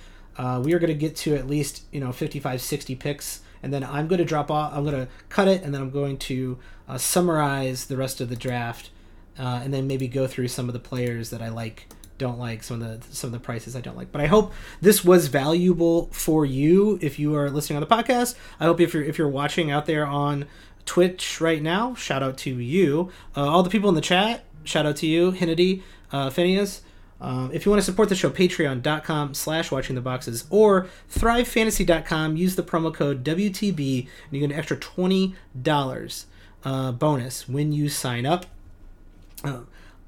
Uh, 0.40 0.58
we 0.58 0.72
are 0.72 0.78
gonna 0.78 0.94
get 0.94 1.14
to 1.14 1.34
at 1.34 1.46
least 1.46 1.84
you 1.92 2.00
know 2.00 2.12
55 2.12 2.62
60 2.62 2.94
picks, 2.96 3.40
and 3.62 3.70
then 3.70 3.84
I'm 3.84 4.08
gonna 4.08 4.24
drop 4.24 4.50
off. 4.50 4.72
I'm 4.74 4.86
gonna 4.86 5.06
cut 5.28 5.48
it, 5.48 5.62
and 5.62 5.74
then 5.74 5.82
I'm 5.82 5.90
going 5.90 6.16
to 6.16 6.58
uh, 6.88 6.96
summarize 6.96 7.84
the 7.84 7.98
rest 7.98 8.22
of 8.22 8.30
the 8.30 8.36
draft, 8.36 8.88
uh, 9.38 9.60
and 9.62 9.74
then 9.74 9.86
maybe 9.86 10.08
go 10.08 10.26
through 10.26 10.48
some 10.48 10.66
of 10.66 10.72
the 10.72 10.78
players 10.78 11.28
that 11.28 11.42
I 11.42 11.50
like 11.50 11.88
don't 12.16 12.38
like 12.38 12.62
some 12.62 12.80
of 12.80 13.02
the 13.02 13.14
some 13.14 13.28
of 13.28 13.32
the 13.32 13.38
prices 13.38 13.76
I 13.76 13.82
don't 13.82 13.98
like. 13.98 14.12
But 14.12 14.22
I 14.22 14.28
hope 14.28 14.54
this 14.80 15.04
was 15.04 15.26
valuable 15.26 16.06
for 16.06 16.46
you 16.46 16.98
if 17.02 17.18
you 17.18 17.36
are 17.36 17.50
listening 17.50 17.76
on 17.76 17.86
the 17.86 17.94
podcast. 17.94 18.34
I 18.58 18.64
hope 18.64 18.80
if 18.80 18.94
you're 18.94 19.04
if 19.04 19.18
you're 19.18 19.28
watching 19.28 19.70
out 19.70 19.84
there 19.84 20.06
on 20.06 20.46
Twitch 20.86 21.38
right 21.42 21.62
now, 21.62 21.94
shout 21.94 22.22
out 22.22 22.38
to 22.38 22.50
you. 22.50 23.10
Uh, 23.36 23.46
all 23.46 23.62
the 23.62 23.68
people 23.68 23.90
in 23.90 23.94
the 23.94 24.00
chat, 24.00 24.44
shout 24.64 24.86
out 24.86 24.96
to 24.96 25.06
you, 25.06 25.32
Hennedy, 25.32 25.82
uh, 26.12 26.30
Phineas. 26.30 26.80
Um, 27.20 27.50
if 27.52 27.66
you 27.66 27.70
want 27.70 27.80
to 27.80 27.84
support 27.84 28.08
the 28.08 28.14
show, 28.14 28.30
patreon.com 28.30 29.34
slash 29.34 29.70
watching 29.70 29.94
the 29.94 30.00
boxes 30.00 30.44
or 30.48 30.88
thrivefantasy.com, 31.12 32.36
use 32.36 32.56
the 32.56 32.62
promo 32.62 32.92
code 32.92 33.22
WTB 33.22 34.00
and 34.00 34.32
you 34.32 34.40
get 34.40 34.52
an 34.52 34.58
extra 34.58 34.76
$20 34.76 36.24
uh, 36.64 36.92
bonus 36.92 37.48
when 37.48 37.72
you 37.72 37.88
sign 37.88 38.26
up. 38.26 38.46
Uh, 39.44 39.60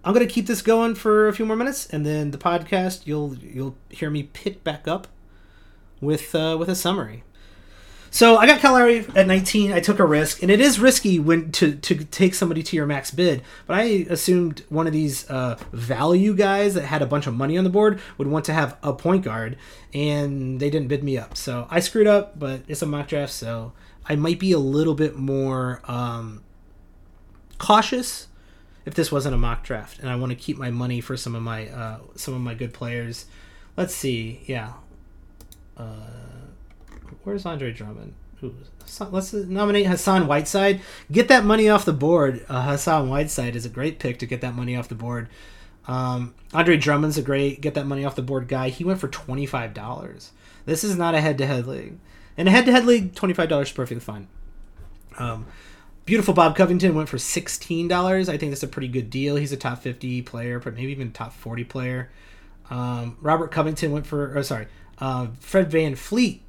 I'm 0.04 0.12
gonna 0.12 0.26
keep 0.26 0.46
this 0.46 0.62
going 0.62 0.94
for 0.94 1.28
a 1.28 1.32
few 1.32 1.46
more 1.46 1.56
minutes, 1.56 1.86
and 1.86 2.04
then 2.04 2.32
the 2.32 2.38
podcast 2.38 3.06
you'll 3.06 3.36
you'll 3.36 3.76
hear 3.88 4.10
me 4.10 4.24
pick 4.24 4.64
back 4.64 4.88
up 4.88 5.06
with 6.00 6.34
uh, 6.34 6.56
with 6.58 6.68
a 6.68 6.74
summary. 6.74 7.22
So 8.14 8.36
I 8.36 8.46
got 8.46 8.62
Lowry 8.62 9.06
at 9.16 9.26
19. 9.26 9.72
I 9.72 9.80
took 9.80 9.98
a 9.98 10.04
risk, 10.04 10.42
and 10.42 10.50
it 10.50 10.60
is 10.60 10.78
risky 10.78 11.18
when 11.18 11.50
to 11.52 11.76
to 11.76 12.04
take 12.04 12.34
somebody 12.34 12.62
to 12.62 12.76
your 12.76 12.84
max 12.84 13.10
bid. 13.10 13.42
But 13.66 13.78
I 13.78 13.82
assumed 14.10 14.66
one 14.68 14.86
of 14.86 14.92
these 14.92 15.28
uh, 15.30 15.56
value 15.72 16.34
guys 16.34 16.74
that 16.74 16.84
had 16.84 17.00
a 17.00 17.06
bunch 17.06 17.26
of 17.26 17.32
money 17.32 17.56
on 17.56 17.64
the 17.64 17.70
board 17.70 18.02
would 18.18 18.28
want 18.28 18.44
to 18.44 18.52
have 18.52 18.76
a 18.82 18.92
point 18.92 19.24
guard, 19.24 19.56
and 19.94 20.60
they 20.60 20.68
didn't 20.68 20.88
bid 20.88 21.02
me 21.02 21.16
up. 21.16 21.38
So 21.38 21.66
I 21.70 21.80
screwed 21.80 22.06
up, 22.06 22.38
but 22.38 22.60
it's 22.68 22.82
a 22.82 22.86
mock 22.86 23.08
draft, 23.08 23.32
so 23.32 23.72
I 24.04 24.14
might 24.16 24.38
be 24.38 24.52
a 24.52 24.58
little 24.58 24.94
bit 24.94 25.16
more 25.16 25.80
um, 25.86 26.42
cautious 27.56 28.28
if 28.84 28.92
this 28.92 29.10
wasn't 29.10 29.34
a 29.34 29.38
mock 29.38 29.64
draft, 29.64 30.00
and 30.00 30.10
I 30.10 30.16
want 30.16 30.30
to 30.32 30.36
keep 30.36 30.58
my 30.58 30.70
money 30.70 31.00
for 31.00 31.16
some 31.16 31.34
of 31.34 31.40
my 31.40 31.68
uh, 31.68 32.00
some 32.16 32.34
of 32.34 32.42
my 32.42 32.52
good 32.52 32.74
players. 32.74 33.24
Let's 33.74 33.94
see, 33.94 34.42
yeah. 34.44 34.74
Uh, 35.78 36.41
where's 37.24 37.46
Andre 37.46 37.72
Drummond? 37.72 38.14
Let's 39.10 39.32
nominate 39.32 39.86
Hassan 39.86 40.26
Whiteside. 40.26 40.80
Get 41.10 41.28
that 41.28 41.44
money 41.44 41.68
off 41.68 41.84
the 41.84 41.92
board. 41.92 42.44
Uh, 42.48 42.62
Hassan 42.62 43.08
Whiteside 43.08 43.54
is 43.54 43.64
a 43.64 43.68
great 43.68 43.98
pick 43.98 44.18
to 44.18 44.26
get 44.26 44.40
that 44.40 44.54
money 44.54 44.76
off 44.76 44.88
the 44.88 44.96
board. 44.96 45.28
Um, 45.86 46.34
Andre 46.52 46.76
Drummond's 46.76 47.18
a 47.18 47.22
great 47.22 47.60
get 47.60 47.74
that 47.74 47.86
money 47.86 48.04
off 48.04 48.16
the 48.16 48.22
board 48.22 48.48
guy. 48.48 48.68
He 48.68 48.84
went 48.84 49.00
for 49.00 49.08
twenty 49.08 49.46
five 49.46 49.74
dollars. 49.74 50.32
This 50.66 50.84
is 50.84 50.96
not 50.96 51.14
a 51.14 51.20
head 51.20 51.38
to 51.38 51.46
head 51.46 51.66
league. 51.66 51.98
In 52.36 52.48
a 52.48 52.50
head 52.50 52.66
to 52.66 52.72
head 52.72 52.84
league, 52.84 53.14
twenty 53.14 53.34
five 53.34 53.48
dollars 53.48 53.68
is 53.68 53.74
perfectly 53.74 54.00
fine. 54.00 54.28
Um, 55.18 55.46
Beautiful 56.04 56.34
Bob 56.34 56.56
Covington 56.56 56.94
went 56.96 57.08
for 57.08 57.18
sixteen 57.18 57.86
dollars. 57.86 58.28
I 58.28 58.36
think 58.36 58.50
that's 58.50 58.64
a 58.64 58.68
pretty 58.68 58.88
good 58.88 59.08
deal. 59.08 59.36
He's 59.36 59.52
a 59.52 59.56
top 59.56 59.78
fifty 59.78 60.20
player, 60.20 60.60
maybe 60.64 60.90
even 60.90 61.12
top 61.12 61.32
forty 61.32 61.64
player. 61.64 62.10
Um, 62.70 63.18
Robert 63.20 63.50
Covington 63.50 63.92
went 63.92 64.06
for, 64.06 64.36
oh 64.36 64.42
sorry, 64.42 64.66
uh, 64.98 65.28
Fred 65.40 65.70
VanVleet 65.70 66.40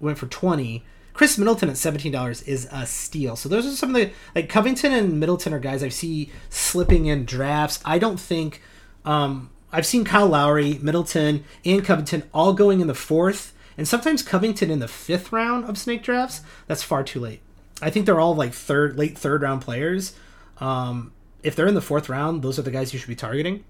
went 0.00 0.18
for 0.18 0.26
twenty. 0.26 0.84
Khris 1.12 1.38
Middleton 1.38 1.70
at 1.70 1.76
seventeen 1.76 2.12
dollars 2.12 2.42
is 2.42 2.68
a 2.70 2.84
steal. 2.86 3.36
So 3.36 3.48
those 3.48 3.66
are 3.66 3.70
some 3.70 3.94
of 3.94 3.96
the 3.96 4.10
like 4.34 4.48
Covington 4.48 4.92
and 4.92 5.18
Middleton 5.18 5.54
are 5.54 5.58
guys 5.58 5.82
I 5.82 5.88
see 5.88 6.30
slipping 6.50 7.06
in 7.06 7.24
drafts. 7.24 7.80
I 7.84 7.98
don't 7.98 8.20
think 8.20 8.60
um, 9.04 9.50
I've 9.72 9.86
seen 9.86 10.04
Kyle 10.04 10.26
Lowry, 10.26 10.78
Middleton, 10.82 11.44
and 11.64 11.84
Covington 11.84 12.24
all 12.34 12.52
going 12.52 12.80
in 12.80 12.86
the 12.86 12.94
fourth, 12.94 13.54
and 13.78 13.88
sometimes 13.88 14.22
Covington 14.22 14.70
in 14.70 14.78
the 14.78 14.88
fifth 14.88 15.32
round 15.32 15.64
of 15.64 15.78
snake 15.78 16.02
drafts. 16.02 16.42
That's 16.66 16.82
far 16.82 17.02
too 17.02 17.20
late. 17.20 17.40
I 17.80 17.90
think 17.90 18.06
they're 18.06 18.20
all 18.20 18.34
like 18.34 18.52
third, 18.52 18.98
late 18.98 19.16
third 19.16 19.42
round 19.42 19.62
players. 19.62 20.14
Um, 20.58 21.12
if 21.42 21.54
they're 21.54 21.66
in 21.66 21.74
the 21.74 21.80
fourth 21.82 22.08
round, 22.08 22.42
those 22.42 22.58
are 22.58 22.62
the 22.62 22.70
guys 22.70 22.92
you 22.92 22.98
should 22.98 23.08
be 23.08 23.14
targeting. 23.14 23.64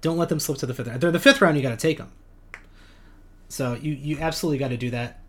Don't 0.00 0.18
let 0.18 0.28
them 0.28 0.38
slip 0.38 0.58
to 0.58 0.66
the 0.66 0.74
fifth 0.74 0.86
round. 0.86 1.00
They're 1.00 1.08
in 1.08 1.14
the 1.14 1.18
fifth 1.20 1.40
round, 1.40 1.56
you 1.56 1.62
got 1.62 1.70
to 1.70 1.76
take 1.76 1.98
them. 1.98 2.12
So 3.48 3.74
you 3.74 3.92
you 3.92 4.18
absolutely 4.18 4.58
got 4.58 4.68
to 4.68 4.76
do 4.76 4.90
that. 4.90 5.20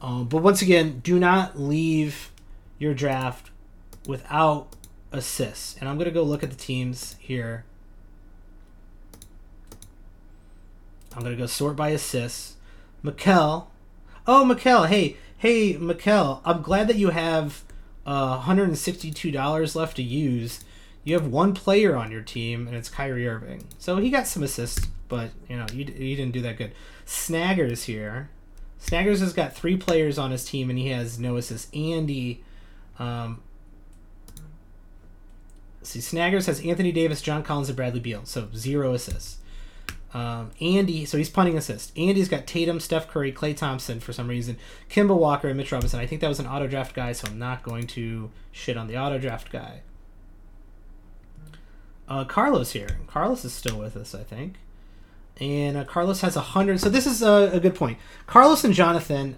Um, 0.00 0.28
but 0.28 0.42
once 0.42 0.62
again, 0.62 1.00
do 1.00 1.18
not 1.18 1.58
leave 1.58 2.30
your 2.78 2.94
draft 2.94 3.50
without 4.06 4.68
assists. 5.12 5.76
And 5.78 5.88
I'm 5.88 5.98
gonna 5.98 6.10
go 6.10 6.22
look 6.22 6.42
at 6.42 6.50
the 6.50 6.56
teams 6.56 7.16
here. 7.18 7.64
I'm 11.14 11.22
gonna 11.22 11.36
go 11.36 11.46
sort 11.46 11.76
by 11.76 11.90
assists. 11.90 12.56
Mikel. 13.02 13.70
Oh, 14.26 14.44
Mikel. 14.44 14.84
Hey, 14.84 15.16
hey, 15.38 15.76
Mikel. 15.76 16.42
I'm 16.44 16.62
glad 16.62 16.88
that 16.88 16.96
you 16.96 17.10
have 17.10 17.64
uh, 18.04 18.42
$162 18.42 19.76
left 19.76 19.96
to 19.96 20.02
use. 20.02 20.60
You 21.06 21.14
have 21.14 21.28
one 21.28 21.54
player 21.54 21.94
on 21.94 22.10
your 22.10 22.20
team, 22.20 22.66
and 22.66 22.76
it's 22.76 22.88
Kyrie 22.88 23.28
Irving. 23.28 23.68
So 23.78 23.98
he 23.98 24.10
got 24.10 24.26
some 24.26 24.42
assists, 24.42 24.88
but 25.06 25.30
you 25.48 25.56
know 25.56 25.64
you, 25.72 25.84
you 25.84 26.16
didn't 26.16 26.32
do 26.32 26.42
that 26.42 26.58
good. 26.58 26.72
Snaggers 27.06 27.84
here. 27.84 28.28
Snaggers 28.84 29.20
has 29.20 29.32
got 29.32 29.54
three 29.54 29.76
players 29.76 30.18
on 30.18 30.32
his 30.32 30.44
team, 30.44 30.68
and 30.68 30.76
he 30.76 30.88
has 30.88 31.20
no 31.20 31.36
assists. 31.36 31.72
Andy. 31.72 32.42
Um, 32.98 33.40
see, 35.82 36.00
Snaggers 36.00 36.46
has 36.46 36.60
Anthony 36.66 36.90
Davis, 36.90 37.22
John 37.22 37.44
Collins, 37.44 37.68
and 37.68 37.76
Bradley 37.76 38.00
Beal. 38.00 38.24
So 38.24 38.48
zero 38.52 38.92
assists. 38.92 39.38
Um, 40.12 40.50
Andy, 40.60 41.04
so 41.04 41.18
he's 41.18 41.30
punting 41.30 41.56
assist. 41.56 41.96
Andy's 41.96 42.28
got 42.28 42.48
Tatum, 42.48 42.80
Steph 42.80 43.06
Curry, 43.06 43.32
Klay 43.32 43.56
Thompson 43.56 44.00
for 44.00 44.12
some 44.12 44.26
reason, 44.26 44.56
Kemba 44.90 45.16
Walker, 45.16 45.46
and 45.46 45.56
Mitch 45.56 45.70
Robinson. 45.70 46.00
I 46.00 46.06
think 46.06 46.20
that 46.20 46.28
was 46.28 46.40
an 46.40 46.48
auto 46.48 46.66
draft 46.66 46.96
guy, 46.96 47.12
so 47.12 47.28
I'm 47.28 47.38
not 47.38 47.62
going 47.62 47.86
to 47.88 48.32
shit 48.50 48.76
on 48.76 48.88
the 48.88 48.96
auto 48.96 49.18
draft 49.18 49.52
guy. 49.52 49.82
Uh, 52.08 52.24
Carlos 52.24 52.72
here. 52.72 52.98
Carlos 53.06 53.44
is 53.44 53.52
still 53.52 53.78
with 53.78 53.96
us, 53.96 54.14
I 54.14 54.22
think. 54.22 54.54
And 55.38 55.76
uh, 55.76 55.84
Carlos 55.84 56.20
has 56.20 56.36
a 56.36 56.40
hundred. 56.40 56.80
So 56.80 56.88
this 56.88 57.06
is 57.06 57.22
a, 57.22 57.50
a 57.52 57.60
good 57.60 57.74
point. 57.74 57.98
Carlos 58.26 58.64
and 58.64 58.72
Jonathan 58.72 59.36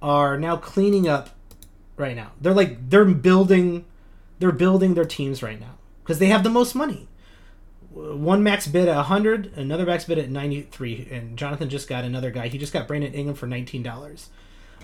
are 0.00 0.38
now 0.38 0.56
cleaning 0.56 1.08
up 1.08 1.30
right 1.96 2.16
now. 2.16 2.32
They're 2.40 2.54
like 2.54 2.90
they're 2.90 3.04
building, 3.04 3.84
they're 4.38 4.52
building 4.52 4.94
their 4.94 5.04
teams 5.04 5.42
right 5.42 5.60
now 5.60 5.78
because 6.02 6.18
they 6.18 6.26
have 6.26 6.44
the 6.44 6.50
most 6.50 6.74
money 6.74 7.08
one 7.94 8.42
max 8.42 8.66
bid 8.66 8.88
at 8.88 8.96
100 8.96 9.52
another 9.56 9.86
max 9.86 10.04
bid 10.04 10.18
at 10.18 10.28
93 10.28 11.08
and 11.10 11.38
jonathan 11.38 11.68
just 11.68 11.88
got 11.88 12.04
another 12.04 12.30
guy 12.30 12.48
he 12.48 12.58
just 12.58 12.72
got 12.72 12.88
brandon 12.88 13.14
ingram 13.14 13.36
for 13.36 13.46
$19 13.46 14.26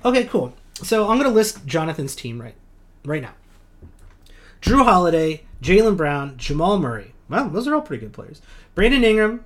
okay 0.04 0.24
cool 0.24 0.54
so 0.74 1.08
i'm 1.08 1.20
to 1.20 1.28
list 1.28 1.66
jonathan's 1.66 2.14
team 2.14 2.40
right 2.40 2.54
right 3.04 3.22
now 3.22 3.34
Jrue 4.62 4.84
holiday 4.84 5.42
jaylen 5.60 5.96
brown 5.96 6.36
jamal 6.36 6.78
murray 6.78 7.09
well 7.30 7.48
those 7.48 7.66
are 7.66 7.74
all 7.74 7.80
pretty 7.80 8.04
good 8.04 8.12
players 8.12 8.42
brandon 8.74 9.04
ingram 9.04 9.44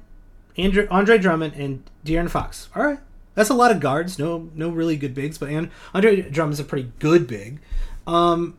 andre, 0.58 0.86
andre 0.88 1.18
drummond 1.18 1.54
and 1.54 1.82
de'aaron 2.04 2.30
fox 2.30 2.68
all 2.74 2.84
right 2.84 2.98
that's 3.34 3.50
a 3.50 3.54
lot 3.54 3.70
of 3.70 3.80
guards 3.80 4.18
no 4.18 4.50
no 4.54 4.70
really 4.70 4.96
good 4.96 5.14
bigs 5.14 5.38
but 5.38 5.48
and 5.48 5.70
andre 5.92 6.22
drummond's 6.22 6.60
a 6.60 6.64
pretty 6.64 6.90
good 6.98 7.26
big 7.26 7.60
um 8.06 8.56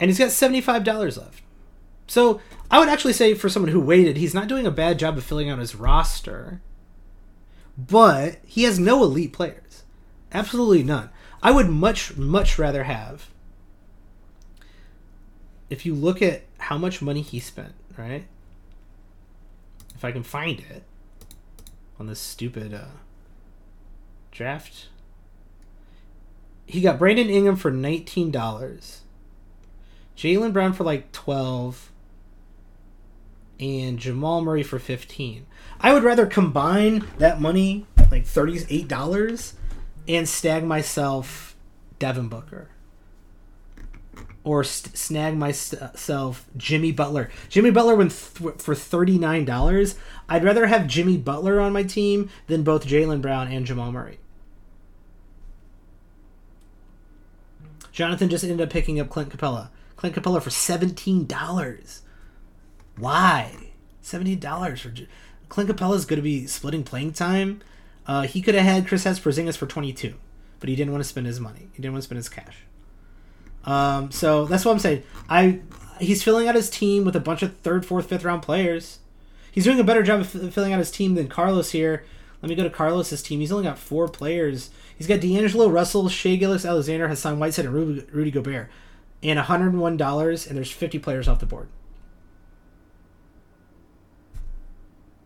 and 0.00 0.10
he's 0.10 0.18
got 0.18 0.28
$75 0.28 1.18
left 1.18 1.42
so 2.08 2.40
I 2.70 2.78
would 2.78 2.88
actually 2.88 3.12
say 3.12 3.34
for 3.34 3.48
someone 3.48 3.70
who 3.70 3.80
waited, 3.80 4.16
he's 4.16 4.34
not 4.34 4.48
doing 4.48 4.66
a 4.66 4.72
bad 4.72 4.98
job 4.98 5.16
of 5.16 5.24
filling 5.24 5.48
out 5.48 5.58
his 5.58 5.74
roster. 5.74 6.60
But 7.76 8.38
he 8.44 8.64
has 8.64 8.78
no 8.78 9.04
elite 9.04 9.32
players. 9.32 9.84
Absolutely 10.32 10.82
none. 10.82 11.10
I 11.42 11.52
would 11.52 11.68
much, 11.68 12.16
much 12.16 12.58
rather 12.58 12.84
have. 12.84 13.30
If 15.70 15.86
you 15.86 15.94
look 15.94 16.20
at 16.20 16.42
how 16.58 16.78
much 16.78 17.02
money 17.02 17.20
he 17.20 17.38
spent, 17.38 17.74
right? 17.98 18.26
If 19.94 20.04
I 20.04 20.12
can 20.12 20.22
find 20.22 20.60
it 20.60 20.84
on 21.98 22.06
this 22.06 22.20
stupid 22.20 22.72
uh, 22.72 22.84
draft. 24.30 24.88
He 26.66 26.80
got 26.80 26.98
Brandon 26.98 27.28
Ingram 27.28 27.56
for 27.56 27.72
$19. 27.72 29.00
Jaylen 30.16 30.52
Brown 30.52 30.72
for 30.72 30.84
like 30.84 31.10
12 31.12 31.90
and 33.58 33.98
Jamal 33.98 34.42
Murray 34.42 34.62
for 34.62 34.78
15. 34.78 35.46
I 35.80 35.92
would 35.92 36.04
rather 36.04 36.26
combine 36.26 37.04
that 37.18 37.40
money, 37.40 37.86
like 38.10 38.24
$38, 38.24 39.54
and 40.06 40.28
snag 40.28 40.64
myself 40.64 41.56
Devin 41.98 42.28
Booker. 42.28 42.68
Or 44.48 44.64
st- 44.64 44.96
snag 44.96 45.36
myself 45.36 46.46
Jimmy 46.56 46.90
Butler. 46.90 47.28
Jimmy 47.50 47.70
Butler 47.70 47.94
went 47.94 48.12
th- 48.12 48.54
for 48.56 48.74
$39. 48.74 49.94
I'd 50.26 50.42
rather 50.42 50.68
have 50.68 50.86
Jimmy 50.86 51.18
Butler 51.18 51.60
on 51.60 51.74
my 51.74 51.82
team 51.82 52.30
than 52.46 52.62
both 52.62 52.86
Jaylen 52.86 53.20
Brown 53.20 53.48
and 53.48 53.66
Jamal 53.66 53.92
Murray. 53.92 54.20
Jonathan 57.92 58.30
just 58.30 58.42
ended 58.42 58.62
up 58.62 58.70
picking 58.70 58.98
up 58.98 59.10
Clint 59.10 59.28
Capela. 59.28 59.68
Clint 59.96 60.16
Capela 60.16 60.40
for 60.40 60.48
$17. 60.48 62.00
Why? 62.96 63.52
Seventy 64.00 64.34
dollars 64.34 64.80
for 64.80 64.94
Clint 65.50 65.68
Capela 65.68 65.94
is 65.94 66.06
going 66.06 66.16
to 66.16 66.22
be 66.22 66.46
splitting 66.46 66.84
playing 66.84 67.12
time. 67.12 67.60
Uh, 68.06 68.22
he 68.22 68.40
could 68.40 68.54
have 68.54 68.64
had 68.64 68.86
Kristaps 68.86 69.20
Porzingis 69.20 69.58
for 69.58 69.66
twenty 69.66 69.92
two, 69.92 70.14
but 70.58 70.70
he 70.70 70.74
didn't 70.74 70.92
want 70.92 71.04
to 71.04 71.08
spend 71.08 71.26
his 71.26 71.38
money. 71.38 71.68
He 71.74 71.82
didn't 71.82 71.92
want 71.92 72.04
to 72.04 72.06
spend 72.06 72.16
his 72.16 72.30
cash. 72.30 72.64
Um, 73.64 74.10
so 74.10 74.46
that's 74.46 74.64
what 74.64 74.72
I'm 74.72 74.78
saying. 74.78 75.02
I 75.28 75.60
he's 76.00 76.22
filling 76.22 76.48
out 76.48 76.54
his 76.54 76.70
team 76.70 77.04
with 77.04 77.16
a 77.16 77.20
bunch 77.20 77.42
of 77.42 77.56
third, 77.58 77.84
fourth, 77.84 78.06
fifth 78.06 78.24
round 78.24 78.42
players. 78.42 78.98
He's 79.50 79.64
doing 79.64 79.80
a 79.80 79.84
better 79.84 80.02
job 80.02 80.20
of 80.20 80.54
filling 80.54 80.72
out 80.72 80.78
his 80.78 80.90
team 80.90 81.14
than 81.14 81.28
Carlos 81.28 81.72
here. 81.72 82.04
Let 82.42 82.48
me 82.48 82.54
go 82.54 82.62
to 82.62 82.70
Carlos's 82.70 83.22
team. 83.22 83.40
He's 83.40 83.50
only 83.50 83.64
got 83.64 83.78
four 83.78 84.06
players. 84.06 84.70
He's 84.96 85.08
got 85.08 85.20
D'Angelo 85.20 85.68
Russell, 85.68 86.08
Shai 86.08 86.36
Gilgeous-Alexander, 86.36 87.08
Hassan 87.08 87.38
Whiteside, 87.38 87.64
and 87.64 87.74
Rudy, 87.74 88.06
Rudy 88.12 88.30
Gobert, 88.30 88.70
and 89.22 89.38
$101. 89.38 90.46
And 90.46 90.56
there's 90.56 90.70
50 90.70 90.98
players 91.00 91.26
off 91.26 91.40
the 91.40 91.46
board. 91.46 91.68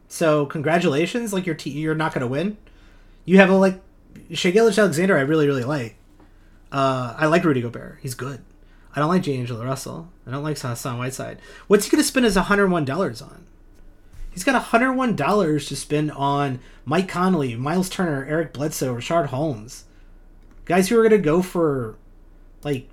So 0.09 0.47
congratulations, 0.47 1.33
like 1.33 1.47
you're 1.47 1.57
you're 1.65 1.95
not 1.95 2.13
gonna 2.13 2.27
win. 2.27 2.59
You 3.25 3.39
have 3.39 3.49
a 3.49 3.57
like 3.57 3.81
Shai 4.33 4.51
Gilgeous-Alexander. 4.51 5.17
I 5.17 5.23
really 5.23 5.47
really 5.47 5.65
like. 5.65 5.97
Uh, 6.73 7.15
I 7.17 7.27
like 7.27 7.45
Rudy 7.45 7.61
Gobert. 7.61 7.99
He's 8.01 8.15
good. 8.15 8.43
I 8.97 9.01
don't 9.01 9.09
like 9.09 9.23
J. 9.23 9.37
D'Angelo 9.37 9.65
Russell. 9.65 10.09
I 10.27 10.31
don't 10.31 10.43
like 10.43 10.59
Hassan 10.59 10.99
Whiteside. 10.99 11.39
What's 11.67 11.85
he 11.85 11.91
gonna 11.91 12.03
spend 12.03 12.25
his 12.25 12.37
hundred 12.37 12.69
one 12.69 12.85
dollars 12.85 13.23
on? 13.23 13.47
He's 14.31 14.45
got 14.45 14.61
hundred 14.61 14.95
one 14.95 15.15
dollars 15.15 15.67
to 15.69 15.77
spend 15.77 16.11
on 16.13 16.61
Mike 16.85 17.09
Conley, 17.09 17.55
Miles 17.55 17.89
Turner, 17.89 18.25
Eric 18.27 18.53
Bledsoe, 18.53 18.95
Richaun 18.95 19.27
Holmes, 19.27 19.85
guys 20.65 20.89
who 20.89 20.99
are 20.99 21.03
gonna 21.03 21.19
go 21.19 21.43
for 21.43 21.97
like 22.65 22.89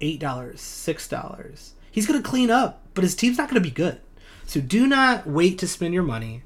eight 0.00 0.18
dollars, 0.18 0.60
six 0.60 1.06
dollars. 1.06 1.74
He's 1.90 2.06
gonna 2.06 2.22
clean 2.22 2.50
up, 2.50 2.82
but 2.94 3.04
his 3.04 3.14
team's 3.14 3.38
not 3.38 3.48
gonna 3.48 3.60
be 3.60 3.70
good. 3.70 4.00
So 4.46 4.60
do 4.60 4.86
not 4.86 5.26
wait 5.26 5.58
to 5.58 5.68
spend 5.68 5.92
your 5.92 6.02
money 6.02 6.42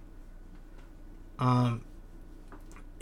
um, 1.38 1.82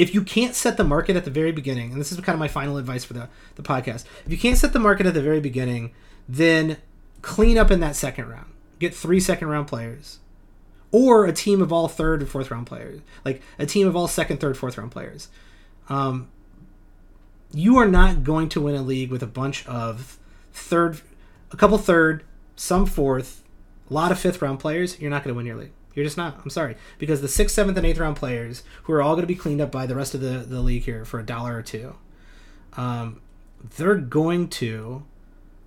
if 0.00 0.14
you 0.14 0.22
can't 0.22 0.54
set 0.54 0.78
the 0.78 0.82
market 0.82 1.14
at 1.14 1.26
the 1.26 1.30
very 1.30 1.52
beginning, 1.52 1.92
and 1.92 2.00
this 2.00 2.10
is 2.10 2.18
kind 2.20 2.32
of 2.32 2.38
my 2.38 2.48
final 2.48 2.78
advice 2.78 3.04
for 3.04 3.12
the, 3.12 3.28
the 3.56 3.62
podcast, 3.62 4.06
if 4.24 4.32
you 4.32 4.38
can't 4.38 4.56
set 4.56 4.72
the 4.72 4.78
market 4.78 5.04
at 5.04 5.12
the 5.12 5.20
very 5.20 5.40
beginning, 5.40 5.92
then 6.26 6.78
clean 7.20 7.58
up 7.58 7.70
in 7.70 7.80
that 7.80 7.94
second 7.94 8.26
round. 8.26 8.50
Get 8.78 8.94
three 8.94 9.20
second 9.20 9.48
round 9.48 9.68
players. 9.68 10.20
Or 10.90 11.26
a 11.26 11.34
team 11.34 11.60
of 11.60 11.70
all 11.70 11.86
third 11.86 12.22
and 12.22 12.30
fourth 12.30 12.50
round 12.50 12.66
players. 12.66 13.02
Like 13.26 13.42
a 13.58 13.66
team 13.66 13.86
of 13.86 13.94
all 13.94 14.08
second, 14.08 14.40
third, 14.40 14.56
fourth 14.56 14.78
round 14.78 14.90
players. 14.90 15.28
Um, 15.90 16.30
you 17.52 17.76
are 17.76 17.86
not 17.86 18.24
going 18.24 18.48
to 18.48 18.60
win 18.62 18.76
a 18.76 18.82
league 18.82 19.10
with 19.10 19.22
a 19.22 19.26
bunch 19.26 19.66
of 19.66 20.18
third, 20.50 21.02
a 21.52 21.58
couple 21.58 21.76
third, 21.76 22.24
some 22.56 22.86
fourth, 22.86 23.44
a 23.90 23.92
lot 23.92 24.12
of 24.12 24.18
fifth 24.18 24.40
round 24.40 24.60
players. 24.60 24.98
You're 24.98 25.10
not 25.10 25.24
going 25.24 25.34
to 25.34 25.36
win 25.36 25.44
your 25.44 25.56
league. 25.56 25.72
You're 25.94 26.04
just 26.04 26.16
not. 26.16 26.40
I'm 26.42 26.50
sorry. 26.50 26.76
Because 26.98 27.20
the 27.20 27.28
sixth, 27.28 27.54
seventh, 27.54 27.76
and 27.76 27.86
eighth 27.86 27.98
round 27.98 28.16
players, 28.16 28.62
who 28.84 28.92
are 28.92 29.02
all 29.02 29.14
going 29.14 29.22
to 29.22 29.26
be 29.26 29.34
cleaned 29.34 29.60
up 29.60 29.72
by 29.72 29.86
the 29.86 29.96
rest 29.96 30.14
of 30.14 30.20
the, 30.20 30.38
the 30.38 30.60
league 30.60 30.84
here 30.84 31.04
for 31.04 31.18
a 31.18 31.26
dollar 31.26 31.56
or 31.56 31.62
two, 31.62 31.96
um, 32.76 33.20
they're 33.76 33.96
going 33.96 34.48
to 34.48 35.04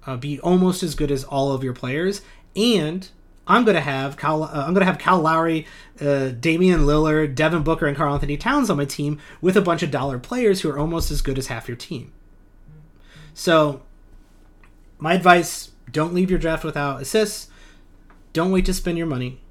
uh, 0.06 0.18
be 0.18 0.40
almost 0.40 0.84
as 0.84 0.96
good 0.96 1.12
as 1.12 1.24
all 1.24 1.52
of 1.52 1.64
your 1.64 1.74
players. 1.74 2.22
And 2.56 3.08
I'm 3.46 3.66
going 3.66 3.76
to 3.76 3.82
have 3.82 4.16
Cal, 4.16 4.44
uh, 4.44 4.52
I'm 4.54 4.74
going 4.74 4.82
to 4.82 4.86
have 4.86 4.98
Cal 4.98 5.20
Lowry, 5.20 5.68
uh, 6.00 6.30
Damian 6.30 6.82
Lillard, 6.82 7.36
Devin 7.36 7.64
Booker, 7.64 7.86
and 7.86 7.98
Karl-Anthony 7.98 8.38
Towns 8.38 8.70
on 8.70 8.78
my 8.78 8.86
team 8.86 9.20
with 9.42 9.58
a 9.58 9.62
bunch 9.62 9.84
of 9.84 9.92
dollar 9.92 10.20
players 10.20 10.62
who 10.62 10.70
are 10.70 10.80
almost 10.80 11.12
as 11.12 11.22
good 11.22 11.38
as 11.38 11.48
half 11.48 11.68
your 11.68 11.78
team. 11.78 12.14
So, 13.34 13.82
my 15.00 15.14
advice: 15.16 15.72
don't 15.92 16.14
leave 16.14 16.30
your 16.30 16.40
draft 16.40 16.64
without 16.64 17.02
assists. 17.02 17.50
Don't 18.32 18.52
wait 18.52 18.66
to 18.66 18.74
spend 18.74 18.98
your 18.98 19.08
money 19.08 19.42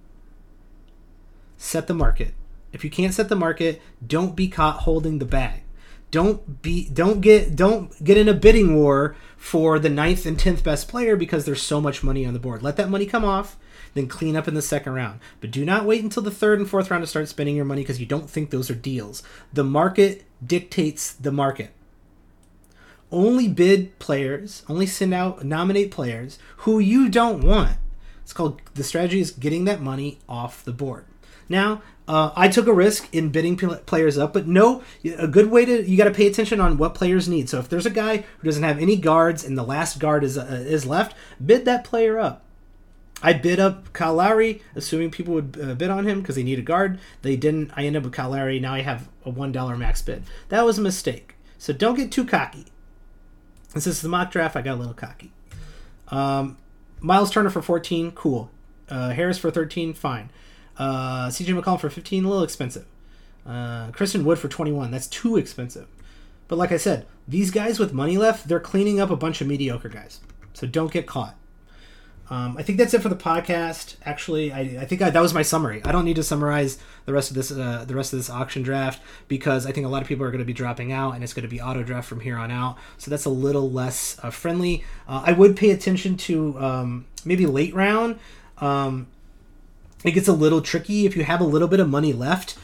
set 1.62 1.86
the 1.86 1.94
market. 1.94 2.34
If 2.72 2.84
you 2.84 2.90
can't 2.90 3.14
set 3.14 3.28
the 3.28 3.36
market, 3.36 3.80
don't 4.04 4.34
be 4.34 4.48
caught 4.48 4.80
holding 4.80 5.18
the 5.18 5.24
bag. 5.24 5.62
Don't 6.10 6.60
be 6.60 6.88
don't 6.90 7.20
get 7.20 7.56
don't 7.56 8.02
get 8.04 8.18
in 8.18 8.28
a 8.28 8.34
bidding 8.34 8.76
war 8.76 9.16
for 9.36 9.78
the 9.78 9.88
ninth 9.88 10.26
and 10.26 10.38
tenth 10.38 10.62
best 10.62 10.88
player 10.88 11.16
because 11.16 11.44
there's 11.44 11.62
so 11.62 11.80
much 11.80 12.02
money 12.02 12.26
on 12.26 12.34
the 12.34 12.38
board. 12.38 12.62
Let 12.62 12.76
that 12.76 12.90
money 12.90 13.06
come 13.06 13.24
off. 13.24 13.56
then 13.94 14.08
clean 14.08 14.36
up 14.36 14.48
in 14.48 14.54
the 14.54 14.62
second 14.62 14.94
round. 14.94 15.20
But 15.40 15.50
do 15.50 15.64
not 15.64 15.84
wait 15.84 16.02
until 16.02 16.22
the 16.22 16.30
third 16.30 16.58
and 16.58 16.68
fourth 16.68 16.90
round 16.90 17.02
to 17.02 17.06
start 17.06 17.28
spending 17.28 17.56
your 17.56 17.64
money 17.64 17.82
because 17.82 18.00
you 18.00 18.06
don't 18.06 18.28
think 18.28 18.50
those 18.50 18.70
are 18.70 18.74
deals. 18.74 19.22
The 19.52 19.64
market 19.64 20.24
dictates 20.44 21.12
the 21.12 21.32
market. 21.32 21.72
Only 23.10 23.48
bid 23.48 23.98
players, 23.98 24.62
only 24.68 24.86
send 24.86 25.12
out, 25.12 25.44
nominate 25.44 25.90
players 25.90 26.38
who 26.58 26.78
you 26.78 27.08
don't 27.08 27.44
want. 27.44 27.76
It's 28.22 28.32
called 28.32 28.60
the 28.74 28.84
strategy 28.84 29.20
is 29.20 29.30
getting 29.30 29.64
that 29.66 29.82
money 29.82 30.18
off 30.28 30.64
the 30.64 30.72
board. 30.72 31.04
Now, 31.52 31.82
uh, 32.08 32.32
I 32.34 32.48
took 32.48 32.66
a 32.66 32.72
risk 32.72 33.08
in 33.14 33.28
bidding 33.28 33.56
players 33.56 34.18
up, 34.18 34.32
but 34.32 34.48
no, 34.48 34.82
a 35.04 35.28
good 35.28 35.50
way 35.50 35.64
to 35.64 35.88
you 35.88 35.96
got 35.96 36.04
to 36.04 36.10
pay 36.10 36.26
attention 36.26 36.60
on 36.60 36.78
what 36.78 36.94
players 36.94 37.28
need. 37.28 37.48
So 37.48 37.60
if 37.60 37.68
there's 37.68 37.86
a 37.86 37.90
guy 37.90 38.24
who 38.38 38.44
doesn't 38.44 38.62
have 38.64 38.78
any 38.78 38.96
guards 38.96 39.44
and 39.44 39.56
the 39.56 39.62
last 39.62 40.00
guard 40.00 40.24
is 40.24 40.36
uh, 40.36 40.64
is 40.66 40.84
left, 40.84 41.14
bid 41.44 41.64
that 41.66 41.84
player 41.84 42.18
up. 42.18 42.42
I 43.22 43.34
bid 43.34 43.60
up 43.60 43.92
Kyle 43.92 44.14
Lowry, 44.14 44.62
assuming 44.74 45.12
people 45.12 45.34
would 45.34 45.56
uh, 45.62 45.74
bid 45.74 45.90
on 45.90 46.08
him 46.08 46.20
because 46.20 46.34
they 46.34 46.42
need 46.42 46.58
a 46.58 46.62
guard. 46.62 46.98
They 47.20 47.36
didn't. 47.36 47.70
I 47.76 47.84
ended 47.84 48.00
up 48.00 48.04
with 48.04 48.14
Kyle 48.14 48.30
Lowry. 48.30 48.58
Now 48.58 48.74
I 48.74 48.80
have 48.80 49.08
a 49.24 49.30
one 49.30 49.52
dollar 49.52 49.76
max 49.76 50.02
bid. 50.02 50.24
That 50.48 50.64
was 50.64 50.78
a 50.78 50.82
mistake. 50.82 51.36
So 51.58 51.72
don't 51.72 51.94
get 51.94 52.10
too 52.10 52.24
cocky. 52.24 52.66
This 53.74 53.86
is 53.86 54.02
the 54.02 54.08
mock 54.08 54.32
draft. 54.32 54.56
I 54.56 54.62
got 54.62 54.74
a 54.74 54.80
little 54.80 54.94
cocky. 54.94 55.30
Um, 56.08 56.56
Miles 57.00 57.30
Turner 57.30 57.50
for 57.50 57.62
14, 57.62 58.10
cool. 58.12 58.50
Uh, 58.88 59.10
Harris 59.10 59.38
for 59.38 59.50
13, 59.50 59.94
fine. 59.94 60.30
Uh, 60.78 61.28
CJ 61.28 61.60
McCollum 61.60 61.80
for 61.80 61.90
15, 61.90 62.24
a 62.24 62.28
little 62.28 62.44
expensive. 62.44 62.86
Uh, 63.46 63.90
Christian 63.90 64.24
Wood 64.24 64.38
for 64.38 64.48
21, 64.48 64.90
that's 64.90 65.06
too 65.06 65.36
expensive. 65.36 65.88
But 66.48 66.56
like 66.56 66.72
I 66.72 66.76
said, 66.76 67.06
these 67.26 67.50
guys 67.50 67.78
with 67.78 67.92
money 67.92 68.18
left, 68.18 68.48
they're 68.48 68.60
cleaning 68.60 69.00
up 69.00 69.10
a 69.10 69.16
bunch 69.16 69.40
of 69.40 69.46
mediocre 69.46 69.88
guys. 69.88 70.20
So 70.52 70.66
don't 70.66 70.92
get 70.92 71.06
caught. 71.06 71.36
Um, 72.30 72.56
I 72.56 72.62
think 72.62 72.78
that's 72.78 72.94
it 72.94 73.02
for 73.02 73.08
the 73.08 73.16
podcast. 73.16 73.96
Actually, 74.04 74.52
I, 74.52 74.60
I 74.60 74.84
think 74.86 75.02
I, 75.02 75.10
that 75.10 75.20
was 75.20 75.34
my 75.34 75.42
summary. 75.42 75.82
I 75.84 75.92
don't 75.92 76.04
need 76.04 76.16
to 76.16 76.22
summarize 76.22 76.78
the 77.04 77.12
rest 77.12 77.30
of 77.30 77.36
this 77.36 77.50
uh, 77.50 77.84
the 77.86 77.94
rest 77.94 78.12
of 78.14 78.18
this 78.18 78.30
auction 78.30 78.62
draft 78.62 79.02
because 79.28 79.66
I 79.66 79.72
think 79.72 79.86
a 79.86 79.90
lot 79.90 80.00
of 80.00 80.08
people 80.08 80.24
are 80.24 80.30
going 80.30 80.38
to 80.38 80.46
be 80.46 80.54
dropping 80.54 80.92
out 80.92 81.14
and 81.14 81.22
it's 81.22 81.34
going 81.34 81.42
to 81.42 81.48
be 81.48 81.60
auto 81.60 81.82
draft 81.82 82.08
from 82.08 82.20
here 82.20 82.38
on 82.38 82.50
out. 82.50 82.78
So 82.96 83.10
that's 83.10 83.26
a 83.26 83.30
little 83.30 83.70
less 83.70 84.18
uh, 84.22 84.30
friendly. 84.30 84.84
Uh, 85.06 85.24
I 85.26 85.32
would 85.32 85.56
pay 85.56 85.72
attention 85.72 86.16
to 86.18 86.58
um, 86.58 87.06
maybe 87.24 87.44
late 87.44 87.74
round. 87.74 88.18
Um, 88.58 89.08
it 90.04 90.12
gets 90.12 90.28
a 90.28 90.32
little 90.32 90.60
tricky 90.60 91.06
if 91.06 91.16
you 91.16 91.24
have 91.24 91.40
a 91.40 91.44
little 91.44 91.68
bit 91.68 91.80
of 91.80 91.88
money 91.88 92.12
left. 92.12 92.56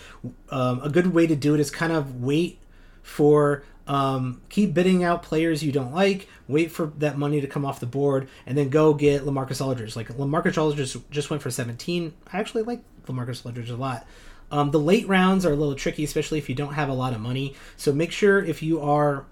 Um, 0.50 0.80
a 0.82 0.88
good 0.88 1.08
way 1.08 1.26
to 1.26 1.36
do 1.36 1.54
it 1.54 1.60
is 1.60 1.70
kind 1.70 1.92
of 1.92 2.20
wait 2.22 2.58
for 3.02 3.64
um, 3.86 4.42
keep 4.50 4.74
bidding 4.74 5.02
out 5.02 5.22
players 5.22 5.62
you 5.62 5.72
don't 5.72 5.94
like. 5.94 6.28
Wait 6.46 6.70
for 6.70 6.86
that 6.98 7.16
money 7.16 7.40
to 7.40 7.46
come 7.46 7.64
off 7.64 7.80
the 7.80 7.86
board, 7.86 8.28
and 8.46 8.56
then 8.56 8.68
go 8.68 8.92
get 8.94 9.22
Lamarcus 9.24 9.64
Aldridge. 9.64 9.96
Like 9.96 10.08
Lamarcus 10.08 10.58
Aldridge 10.60 10.96
just 11.10 11.30
went 11.30 11.42
for 11.42 11.50
17. 11.50 12.12
I 12.32 12.38
actually 12.38 12.62
like 12.64 12.82
Lamarcus 13.06 13.44
Aldridge 13.46 13.70
a 13.70 13.76
lot. 13.76 14.06
Um, 14.50 14.70
the 14.70 14.80
late 14.80 15.06
rounds 15.06 15.44
are 15.44 15.52
a 15.52 15.56
little 15.56 15.74
tricky, 15.74 16.04
especially 16.04 16.38
if 16.38 16.48
you 16.48 16.54
don't 16.54 16.74
have 16.74 16.88
a 16.88 16.94
lot 16.94 17.12
of 17.12 17.20
money. 17.20 17.54
So 17.76 17.92
make 17.92 18.12
sure 18.12 18.42
if 18.42 18.62
you 18.62 18.80
are 18.80 19.26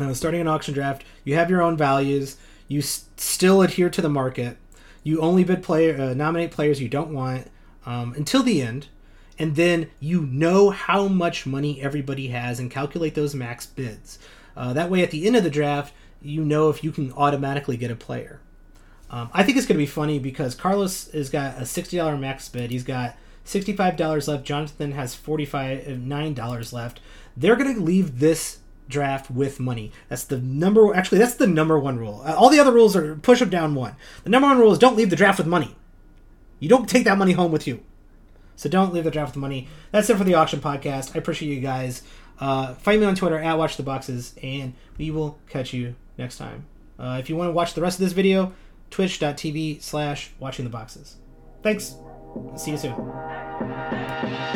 uh, 0.00 0.14
starting 0.14 0.40
an 0.40 0.48
auction 0.48 0.74
draft, 0.74 1.04
you 1.24 1.34
have 1.34 1.48
your 1.50 1.62
own 1.62 1.76
values. 1.76 2.36
You 2.68 2.80
s- 2.80 3.04
still 3.16 3.62
adhere 3.62 3.88
to 3.90 4.00
the 4.02 4.08
market. 4.08 4.58
You 5.06 5.20
only 5.20 5.44
bid 5.44 5.62
player 5.62 6.00
uh, 6.00 6.14
nominate 6.14 6.50
players 6.50 6.80
you 6.80 6.88
don't 6.88 7.14
want 7.14 7.48
um, 7.86 8.12
until 8.14 8.42
the 8.42 8.60
end 8.60 8.88
and 9.38 9.54
then 9.54 9.88
you 10.00 10.22
know 10.22 10.70
how 10.70 11.06
much 11.06 11.46
money 11.46 11.80
everybody 11.80 12.28
has 12.28 12.58
and 12.58 12.68
calculate 12.68 13.14
those 13.14 13.32
max 13.32 13.66
bids. 13.66 14.18
Uh, 14.56 14.72
that 14.72 14.90
way, 14.90 15.04
at 15.04 15.12
the 15.12 15.24
end 15.24 15.36
of 15.36 15.44
the 15.44 15.50
draft, 15.50 15.94
you 16.20 16.44
know 16.44 16.70
if 16.70 16.82
you 16.82 16.90
can 16.90 17.12
automatically 17.12 17.76
get 17.76 17.90
a 17.90 17.94
player. 17.94 18.40
Um, 19.08 19.30
I 19.32 19.44
think 19.44 19.56
it's 19.56 19.66
going 19.66 19.76
to 19.76 19.82
be 19.82 19.86
funny 19.86 20.18
because 20.18 20.56
Carlos 20.56 21.08
has 21.12 21.30
got 21.30 21.58
a 21.58 21.62
$60 21.62 22.18
max 22.18 22.48
bid. 22.48 22.72
He's 22.72 22.82
got 22.82 23.16
$65 23.44 24.26
left. 24.26 24.44
Jonathan 24.44 24.90
has 24.90 25.14
$49 25.14 26.72
left. 26.72 27.00
They're 27.36 27.54
going 27.54 27.76
to 27.76 27.80
leave 27.80 28.18
this 28.18 28.58
draft 28.88 29.30
with 29.30 29.60
money. 29.60 29.92
That's 30.08 30.24
the 30.24 30.38
number. 30.38 30.94
Actually, 30.94 31.18
that's 31.18 31.34
the 31.34 31.46
number 31.46 31.78
one 31.78 31.98
rule. 31.98 32.22
Uh, 32.24 32.34
all 32.34 32.50
the 32.50 32.60
other 32.60 32.72
rules 32.72 32.96
are 32.96 33.16
push 33.16 33.40
them 33.40 33.50
down 33.50 33.74
one. 33.74 33.96
The 34.24 34.30
number 34.30 34.48
one 34.48 34.58
rule 34.58 34.72
is 34.72 34.78
don't 34.78 34.96
leave 34.96 35.10
the 35.10 35.16
draft 35.16 35.38
with 35.38 35.46
money. 35.46 35.76
You 36.60 36.68
don't 36.68 36.88
take 36.88 37.04
that 37.04 37.18
money 37.18 37.32
home 37.32 37.52
with 37.52 37.66
you. 37.66 37.82
So 38.56 38.68
don't 38.68 38.94
leave 38.94 39.04
the 39.04 39.10
draft 39.10 39.34
with 39.34 39.40
money. 39.40 39.68
That's 39.92 40.08
it 40.08 40.16
for 40.16 40.24
the 40.24 40.34
auction 40.34 40.60
podcast. 40.60 41.14
I 41.14 41.18
appreciate 41.18 41.54
you 41.54 41.60
guys. 41.60 42.02
Uh, 42.40 42.74
find 42.74 43.00
me 43.00 43.06
on 43.06 43.14
Twitter 43.14 43.38
at 43.38 43.58
Watch 43.58 43.76
the 43.76 43.82
Boxes, 43.82 44.34
and 44.42 44.74
we 44.98 45.10
will 45.10 45.38
catch 45.48 45.72
you 45.72 45.94
next 46.16 46.38
time. 46.38 46.66
Uh, 46.98 47.18
if 47.20 47.28
you 47.28 47.36
want 47.36 47.48
to 47.48 47.52
watch 47.52 47.74
the 47.74 47.82
rest 47.82 47.98
of 47.98 48.04
this 48.04 48.12
video, 48.12 48.52
twitch.tv 48.90 49.82
slash 49.82 50.30
watching 50.38 50.64
the 50.64 50.70
boxes. 50.70 51.16
Thanks. 51.62 51.96
See 52.56 52.72
you 52.72 52.78
soon. 52.78 54.55